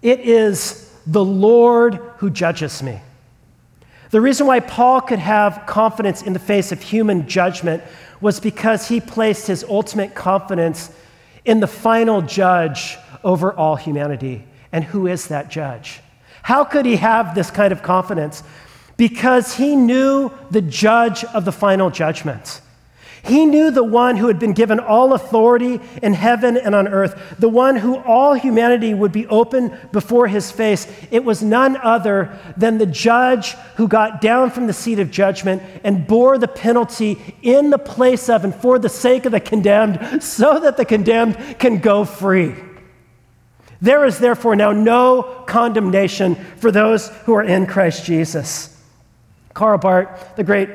It 0.00 0.20
is 0.20 0.90
the 1.06 1.24
Lord 1.24 1.96
who 2.16 2.30
judges 2.30 2.82
me. 2.82 3.00
The 4.10 4.20
reason 4.20 4.46
why 4.46 4.58
Paul 4.58 5.00
could 5.00 5.20
have 5.20 5.64
confidence 5.66 6.22
in 6.22 6.32
the 6.32 6.40
face 6.40 6.72
of 6.72 6.82
human 6.82 7.28
judgment 7.28 7.82
was 8.20 8.40
because 8.40 8.88
he 8.88 9.00
placed 9.00 9.46
his 9.46 9.64
ultimate 9.64 10.14
confidence 10.16 10.90
in 11.44 11.60
the 11.60 11.68
final 11.68 12.20
judge 12.20 12.98
over 13.22 13.52
all 13.52 13.76
humanity. 13.76 14.44
And 14.72 14.82
who 14.84 15.06
is 15.06 15.28
that 15.28 15.48
judge? 15.48 16.00
How 16.42 16.64
could 16.64 16.86
he 16.86 16.96
have 16.96 17.34
this 17.34 17.50
kind 17.50 17.72
of 17.72 17.82
confidence? 17.82 18.42
Because 18.96 19.54
he 19.54 19.76
knew 19.76 20.30
the 20.50 20.62
judge 20.62 21.24
of 21.24 21.44
the 21.44 21.52
final 21.52 21.88
judgment. 21.90 22.60
He 23.22 23.44
knew 23.44 23.70
the 23.70 23.84
one 23.84 24.16
who 24.16 24.28
had 24.28 24.38
been 24.38 24.52
given 24.52 24.80
all 24.80 25.12
authority 25.12 25.80
in 26.02 26.14
heaven 26.14 26.56
and 26.56 26.74
on 26.74 26.88
earth, 26.88 27.36
the 27.38 27.48
one 27.48 27.76
who 27.76 27.98
all 27.98 28.34
humanity 28.34 28.94
would 28.94 29.12
be 29.12 29.26
open 29.26 29.76
before 29.92 30.26
his 30.26 30.50
face. 30.50 30.90
It 31.10 31.24
was 31.24 31.42
none 31.42 31.76
other 31.76 32.38
than 32.56 32.78
the 32.78 32.86
judge 32.86 33.52
who 33.76 33.88
got 33.88 34.20
down 34.20 34.50
from 34.50 34.66
the 34.66 34.72
seat 34.72 34.98
of 34.98 35.10
judgment 35.10 35.62
and 35.84 36.06
bore 36.06 36.38
the 36.38 36.48
penalty 36.48 37.18
in 37.42 37.70
the 37.70 37.78
place 37.78 38.28
of 38.28 38.44
and 38.44 38.54
for 38.54 38.78
the 38.78 38.88
sake 38.88 39.26
of 39.26 39.32
the 39.32 39.40
condemned, 39.40 40.22
so 40.22 40.60
that 40.60 40.76
the 40.76 40.84
condemned 40.84 41.36
can 41.58 41.78
go 41.78 42.04
free. 42.04 42.54
There 43.82 44.04
is 44.04 44.18
therefore 44.18 44.56
now 44.56 44.72
no 44.72 45.44
condemnation 45.46 46.36
for 46.56 46.70
those 46.70 47.08
who 47.24 47.34
are 47.34 47.42
in 47.42 47.66
Christ 47.66 48.04
Jesus. 48.04 48.76
Karl 49.54 49.78
Barth, 49.78 50.36
the 50.36 50.44
great 50.44 50.68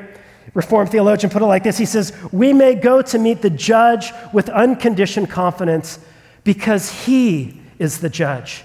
Reformed 0.56 0.90
theologian 0.90 1.28
put 1.30 1.42
it 1.42 1.46
like 1.46 1.64
this 1.64 1.76
He 1.76 1.84
says, 1.84 2.14
We 2.32 2.54
may 2.54 2.74
go 2.74 3.02
to 3.02 3.18
meet 3.18 3.42
the 3.42 3.50
judge 3.50 4.10
with 4.32 4.48
unconditioned 4.48 5.28
confidence 5.28 5.98
because 6.44 7.04
he 7.04 7.60
is 7.78 8.00
the 8.00 8.08
judge. 8.08 8.64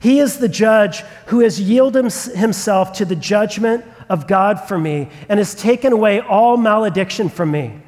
He 0.00 0.20
is 0.20 0.38
the 0.38 0.48
judge 0.48 1.00
who 1.26 1.40
has 1.40 1.60
yielded 1.60 2.10
himself 2.34 2.94
to 2.94 3.04
the 3.04 3.14
judgment 3.14 3.84
of 4.08 4.26
God 4.26 4.66
for 4.66 4.78
me 4.78 5.10
and 5.28 5.38
has 5.38 5.54
taken 5.54 5.92
away 5.92 6.20
all 6.20 6.56
malediction 6.56 7.28
from 7.28 7.50
me. 7.50 7.78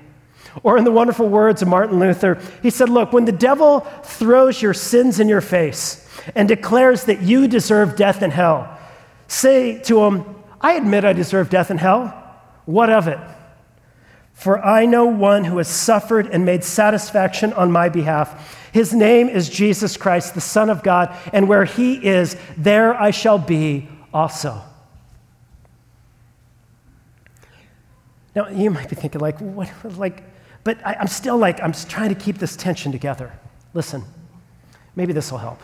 Or, 0.62 0.76
in 0.76 0.84
the 0.84 0.92
wonderful 0.92 1.26
words 1.26 1.62
of 1.62 1.68
Martin 1.68 1.98
Luther, 1.98 2.42
he 2.62 2.68
said, 2.68 2.90
Look, 2.90 3.14
when 3.14 3.24
the 3.24 3.32
devil 3.32 3.80
throws 4.02 4.60
your 4.60 4.74
sins 4.74 5.18
in 5.18 5.30
your 5.30 5.40
face 5.40 6.06
and 6.34 6.46
declares 6.46 7.04
that 7.04 7.22
you 7.22 7.48
deserve 7.48 7.96
death 7.96 8.20
and 8.20 8.34
hell, 8.34 8.78
say 9.28 9.78
to 9.84 10.04
him, 10.04 10.26
I 10.60 10.72
admit 10.72 11.06
I 11.06 11.14
deserve 11.14 11.48
death 11.48 11.70
and 11.70 11.80
hell. 11.80 12.19
What 12.70 12.88
of 12.88 13.08
it? 13.08 13.18
For 14.32 14.64
I 14.64 14.86
know 14.86 15.04
one 15.04 15.44
who 15.44 15.58
has 15.58 15.68
suffered 15.68 16.28
and 16.28 16.44
made 16.44 16.62
satisfaction 16.62 17.52
on 17.52 17.72
my 17.72 17.88
behalf. 17.88 18.70
His 18.72 18.94
name 18.94 19.28
is 19.28 19.48
Jesus 19.48 19.96
Christ, 19.96 20.34
the 20.34 20.40
Son 20.40 20.70
of 20.70 20.82
God, 20.82 21.14
and 21.32 21.48
where 21.48 21.64
he 21.64 21.94
is, 21.94 22.36
there 22.56 22.94
I 22.94 23.10
shall 23.10 23.38
be 23.38 23.88
also. 24.14 24.62
Now, 28.36 28.48
you 28.48 28.70
might 28.70 28.88
be 28.88 28.94
thinking, 28.94 29.20
like, 29.20 29.40
what, 29.40 29.68
like, 29.98 30.22
but 30.62 30.78
I, 30.86 30.94
I'm 30.94 31.08
still 31.08 31.36
like, 31.36 31.60
I'm 31.60 31.72
trying 31.72 32.10
to 32.10 32.14
keep 32.14 32.38
this 32.38 32.56
tension 32.56 32.92
together. 32.92 33.32
Listen, 33.74 34.04
maybe 34.94 35.12
this 35.12 35.32
will 35.32 35.38
help. 35.38 35.60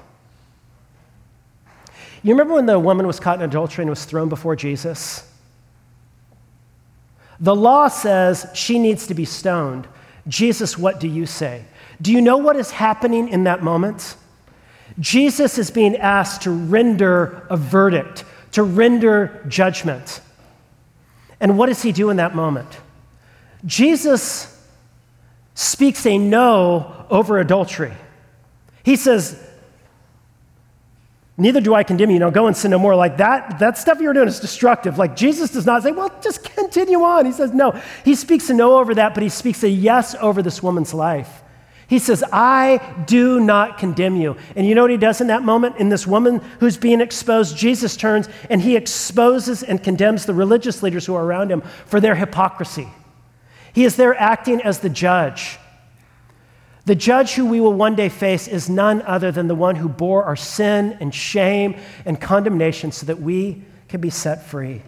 You 2.25 2.33
remember 2.33 2.55
when 2.55 2.67
the 2.67 2.81
woman 2.81 3.07
was 3.07 3.21
caught 3.21 3.39
in 3.39 3.45
adultery 3.45 3.83
and 3.85 3.91
was 3.91 4.05
thrown 4.05 4.29
before 4.29 4.57
Jesus? 4.57 5.33
The 7.41 7.55
law 7.55 7.89
says 7.89 8.47
she 8.55 8.79
needs 8.79 9.07
to 9.09 9.15
be 9.15 9.25
stoned. 9.25 9.87
Jesus, 10.29 10.77
what 10.79 11.01
do 11.01 11.09
you 11.09 11.27
say? 11.27 11.65
Do 12.01 12.13
you 12.13 12.21
know 12.21 12.37
what 12.37 12.57
is 12.57 12.71
happening 12.71 13.29
in 13.29 13.45
that 13.45 13.63
moment? 13.63 14.17
Jesus 14.99 15.59
is 15.59 15.71
being 15.71 15.97
asked 15.97 16.43
to 16.43 16.51
render 16.51 17.47
a 17.51 17.57
verdict, 17.57 18.25
to 18.53 18.63
render 18.63 19.45
judgment. 19.49 20.21
And 21.41 21.59
what 21.59 21.67
does 21.67 21.83
he 21.83 21.93
do 21.93 22.11
in 22.11 22.17
that 22.17 22.35
moment? 22.35 22.69
Jesus 23.65 24.53
speaks 25.55 26.07
a 26.07 26.19
no 26.19 27.07
over 27.11 27.39
adultery. 27.39 27.93
He 28.83 28.97
says, 28.97 29.43
Neither 31.39 31.61
do 31.61 31.75
I 31.75 31.83
condemn 31.83 32.11
you. 32.11 32.19
Now 32.19 32.31
go 32.31 32.47
and 32.47 32.57
sin 32.57 32.71
no 32.71 32.79
more. 32.79 32.97
Like 32.97 33.19
that, 33.19 33.59
that 33.59 33.77
stuff 33.77 34.01
you're 34.01 34.15
doing 34.15 34.29
is 34.29 34.41
destructive. 34.41 34.97
Like 34.97 35.15
Jesus 35.17 35.51
does 35.51 35.67
not 35.67 35.83
say, 35.83 35.93
well, 35.93 36.11
just 36.23 36.43
continue 36.43 37.03
on. 37.03 37.27
He 37.27 37.33
says, 37.33 37.53
no. 37.53 37.79
He 38.05 38.15
speaks 38.15 38.49
a 38.49 38.55
no 38.55 38.79
over 38.79 38.95
that, 38.95 39.13
but 39.13 39.23
he 39.23 39.29
speaks 39.29 39.63
a 39.63 39.69
yes 39.69 40.15
over 40.15 40.43
this 40.43 40.63
woman's 40.63 40.95
life. 40.95 41.43
He 41.89 41.99
says, 41.99 42.25
I 42.33 43.05
do 43.07 43.39
not 43.39 43.79
condemn 43.79 44.17
you. 44.17 44.37
And 44.57 44.67
you 44.67 44.75
know 44.75 44.83
what 44.83 44.91
he 44.91 44.97
does 44.97 45.21
in 45.21 45.29
that 45.29 45.43
moment? 45.43 45.77
In 45.77 45.89
this 45.89 46.07
woman 46.07 46.41
who's 46.59 46.77
being 46.77 47.01
exposed, 47.01 47.57
Jesus 47.57 47.97
turns 47.97 48.29
and 48.51 48.61
he 48.61 48.75
exposes 48.75 49.63
and 49.63 49.83
condemns 49.83 50.27
the 50.27 50.35
religious 50.35 50.83
leaders 50.83 51.07
who 51.07 51.15
are 51.15 51.25
around 51.25 51.53
him 51.53 51.61
for 51.85 52.01
their 52.01 52.17
hypocrisy. 52.17 52.89
He 53.73 53.85
is 53.85 53.97
there 53.97 54.19
acting 54.19 54.63
as 54.63 54.81
the 54.81 54.89
judge. 54.89 55.59
The 56.87 56.95
judge 56.95 57.35
who 57.35 57.47
we 57.47 57.61
will 57.61 57.73
one 57.73 57.97
day 57.97 58.09
face 58.09 58.47
is 58.47 58.71
none 58.71 59.03
other 59.03 59.33
than 59.33 59.49
the 59.49 59.57
one 59.57 59.75
who 59.75 59.89
bore 59.89 60.23
our 60.23 60.37
sin 60.37 60.97
and 61.01 61.13
shame 61.13 61.79
and 62.05 62.21
condemnation 62.21 62.93
so 62.93 63.07
that 63.07 63.21
we 63.21 63.63
can 63.89 64.01
be 64.01 64.09
set 64.09 64.47
free. 64.47 64.83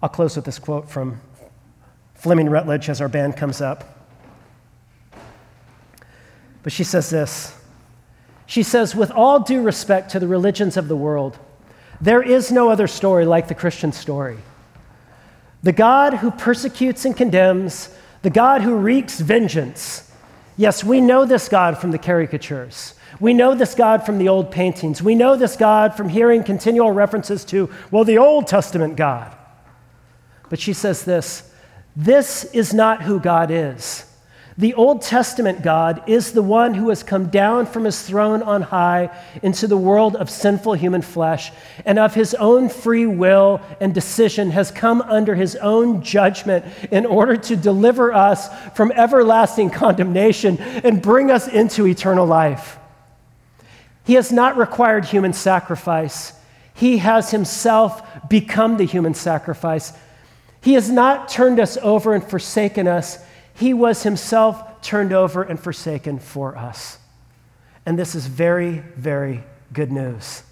I'll 0.00 0.08
close 0.08 0.36
with 0.36 0.44
this 0.44 0.60
quote 0.60 0.88
from 0.88 1.20
Fleming 2.14 2.48
Rutledge 2.48 2.88
as 2.88 3.00
our 3.00 3.08
band 3.08 3.36
comes 3.36 3.60
up. 3.60 3.84
But 6.62 6.72
she 6.72 6.84
says 6.84 7.10
this 7.10 7.56
She 8.46 8.62
says, 8.62 8.94
with 8.94 9.10
all 9.10 9.40
due 9.40 9.62
respect 9.62 10.12
to 10.12 10.20
the 10.20 10.28
religions 10.28 10.76
of 10.76 10.86
the 10.86 10.96
world, 10.96 11.40
there 12.00 12.22
is 12.22 12.52
no 12.52 12.68
other 12.68 12.86
story 12.86 13.26
like 13.26 13.48
the 13.48 13.54
Christian 13.54 13.90
story. 13.90 14.38
The 15.64 15.72
God 15.72 16.14
who 16.14 16.30
persecutes 16.30 17.04
and 17.04 17.16
condemns 17.16 17.88
the 18.22 18.30
God 18.30 18.62
who 18.62 18.76
wreaks 18.76 19.20
vengeance. 19.20 20.10
Yes, 20.56 20.82
we 20.82 21.00
know 21.00 21.24
this 21.24 21.48
God 21.48 21.78
from 21.78 21.90
the 21.90 21.98
caricatures. 21.98 22.94
We 23.20 23.34
know 23.34 23.54
this 23.54 23.74
God 23.74 24.04
from 24.04 24.18
the 24.18 24.28
old 24.28 24.50
paintings. 24.50 25.02
We 25.02 25.14
know 25.14 25.36
this 25.36 25.56
God 25.56 25.94
from 25.94 26.08
hearing 26.08 26.42
continual 26.42 26.92
references 26.92 27.44
to, 27.46 27.70
well, 27.90 28.04
the 28.04 28.18
Old 28.18 28.46
Testament 28.46 28.96
God. 28.96 29.34
But 30.48 30.58
she 30.60 30.72
says 30.72 31.04
this 31.04 31.52
this 31.94 32.44
is 32.52 32.74
not 32.74 33.02
who 33.02 33.18
God 33.18 33.50
is. 33.50 34.05
The 34.58 34.72
Old 34.72 35.02
Testament 35.02 35.60
God 35.60 36.02
is 36.06 36.32
the 36.32 36.42
one 36.42 36.72
who 36.72 36.88
has 36.88 37.02
come 37.02 37.28
down 37.28 37.66
from 37.66 37.84
his 37.84 38.00
throne 38.00 38.42
on 38.42 38.62
high 38.62 39.10
into 39.42 39.66
the 39.66 39.76
world 39.76 40.16
of 40.16 40.30
sinful 40.30 40.72
human 40.74 41.02
flesh, 41.02 41.52
and 41.84 41.98
of 41.98 42.14
his 42.14 42.32
own 42.32 42.70
free 42.70 43.04
will 43.04 43.60
and 43.82 43.92
decision 43.92 44.50
has 44.52 44.70
come 44.70 45.02
under 45.02 45.34
his 45.34 45.56
own 45.56 46.02
judgment 46.02 46.64
in 46.90 47.04
order 47.04 47.36
to 47.36 47.54
deliver 47.54 48.14
us 48.14 48.48
from 48.74 48.92
everlasting 48.92 49.68
condemnation 49.68 50.56
and 50.58 51.02
bring 51.02 51.30
us 51.30 51.48
into 51.48 51.86
eternal 51.86 52.26
life. 52.26 52.78
He 54.04 54.14
has 54.14 54.32
not 54.32 54.56
required 54.56 55.04
human 55.04 55.34
sacrifice, 55.34 56.32
he 56.72 56.96
has 56.98 57.30
himself 57.30 58.02
become 58.28 58.78
the 58.78 58.84
human 58.84 59.12
sacrifice. 59.12 59.92
He 60.62 60.74
has 60.74 60.90
not 60.90 61.28
turned 61.28 61.60
us 61.60 61.76
over 61.80 62.12
and 62.12 62.24
forsaken 62.24 62.88
us. 62.88 63.24
He 63.56 63.72
was 63.72 64.02
himself 64.02 64.82
turned 64.82 65.12
over 65.12 65.42
and 65.42 65.58
forsaken 65.58 66.18
for 66.18 66.56
us. 66.56 66.98
And 67.86 67.98
this 67.98 68.14
is 68.14 68.26
very, 68.26 68.82
very 68.96 69.44
good 69.72 69.90
news. 69.90 70.42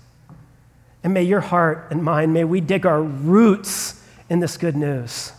And 1.02 1.12
may 1.12 1.22
your 1.22 1.40
heart 1.40 1.88
and 1.90 2.02
mine, 2.02 2.32
may 2.32 2.44
we 2.44 2.60
dig 2.60 2.86
our 2.86 3.02
roots 3.02 4.02
in 4.30 4.40
this 4.40 4.56
good 4.56 4.74
news 4.74 5.32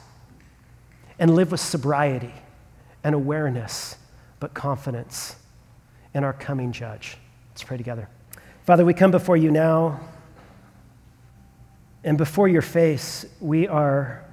and 1.18 1.36
live 1.36 1.51
with 1.51 1.59
sobriety 1.59 2.34
and 3.03 3.16
awareness, 3.16 3.95
but 4.39 4.53
confidence 4.53 5.36
in 6.13 6.24
our 6.24 6.34
coming 6.34 6.72
judge. 6.72 7.18
Let's 7.51 7.63
pray 7.63 7.78
together. 7.78 8.09
Father, 8.66 8.86
we 8.86 8.93
come 8.93 9.11
before 9.11 9.38
you 9.38 9.49
now, 9.49 9.99
and 12.03 12.18
before 12.18 12.47
your 12.47 12.61
face, 12.61 13.26
we 13.39 13.68
are 13.68 14.24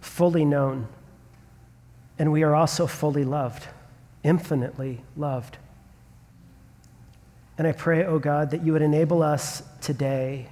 fully 0.00 0.44
known. 0.44 0.86
And 2.18 2.32
we 2.32 2.42
are 2.42 2.54
also 2.54 2.86
fully 2.86 3.24
loved, 3.24 3.66
infinitely 4.22 5.02
loved. 5.16 5.58
And 7.56 7.66
I 7.66 7.72
pray, 7.72 8.04
oh 8.04 8.18
God, 8.18 8.50
that 8.50 8.64
you 8.64 8.72
would 8.72 8.82
enable 8.82 9.22
us 9.22 9.62
today 9.80 10.48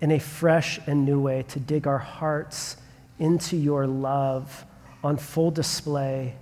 in 0.00 0.10
a 0.10 0.18
fresh 0.18 0.78
and 0.86 1.04
new 1.04 1.20
way 1.20 1.44
to 1.48 1.60
dig 1.60 1.86
our 1.86 1.98
hearts 1.98 2.76
into 3.18 3.56
your 3.56 3.86
love 3.86 4.64
on 5.02 5.16
full 5.16 5.50
display 5.50 6.34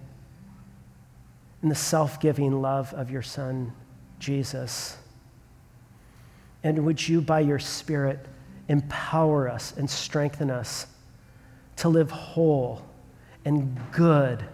in 1.62 1.68
the 1.68 1.74
self 1.74 2.20
giving 2.20 2.60
love 2.60 2.92
of 2.94 3.10
your 3.10 3.22
Son, 3.22 3.72
Jesus. 4.18 4.96
And 6.62 6.84
would 6.84 7.06
you, 7.08 7.20
by 7.20 7.40
your 7.40 7.58
Spirit, 7.58 8.24
empower 8.68 9.48
us 9.48 9.76
and 9.76 9.88
strengthen 9.88 10.50
us 10.50 10.86
to 11.76 11.88
live 11.88 12.10
whole 12.10 12.82
and 13.44 13.78
good 13.92 14.44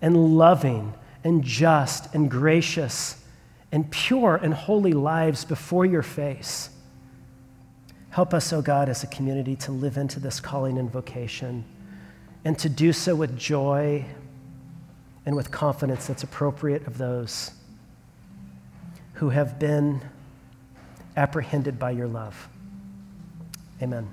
and 0.00 0.36
loving 0.36 0.94
and 1.22 1.42
just 1.42 2.14
and 2.14 2.30
gracious 2.30 3.22
and 3.72 3.90
pure 3.90 4.36
and 4.36 4.54
holy 4.54 4.92
lives 4.92 5.44
before 5.44 5.86
your 5.86 6.02
face. 6.02 6.70
Help 8.10 8.32
us, 8.32 8.52
O 8.52 8.58
oh 8.58 8.62
God, 8.62 8.88
as 8.88 9.02
a 9.02 9.08
community 9.08 9.56
to 9.56 9.72
live 9.72 9.96
into 9.96 10.20
this 10.20 10.38
calling 10.38 10.78
and 10.78 10.90
vocation 10.90 11.64
and 12.44 12.58
to 12.58 12.68
do 12.68 12.92
so 12.92 13.14
with 13.14 13.36
joy 13.36 14.04
and 15.26 15.34
with 15.34 15.50
confidence 15.50 16.06
that's 16.06 16.22
appropriate 16.22 16.86
of 16.86 16.98
those 16.98 17.50
who 19.14 19.30
have 19.30 19.58
been 19.58 20.00
apprehended 21.16 21.78
by 21.78 21.90
your 21.90 22.06
love. 22.06 22.48
Amen. 23.82 24.08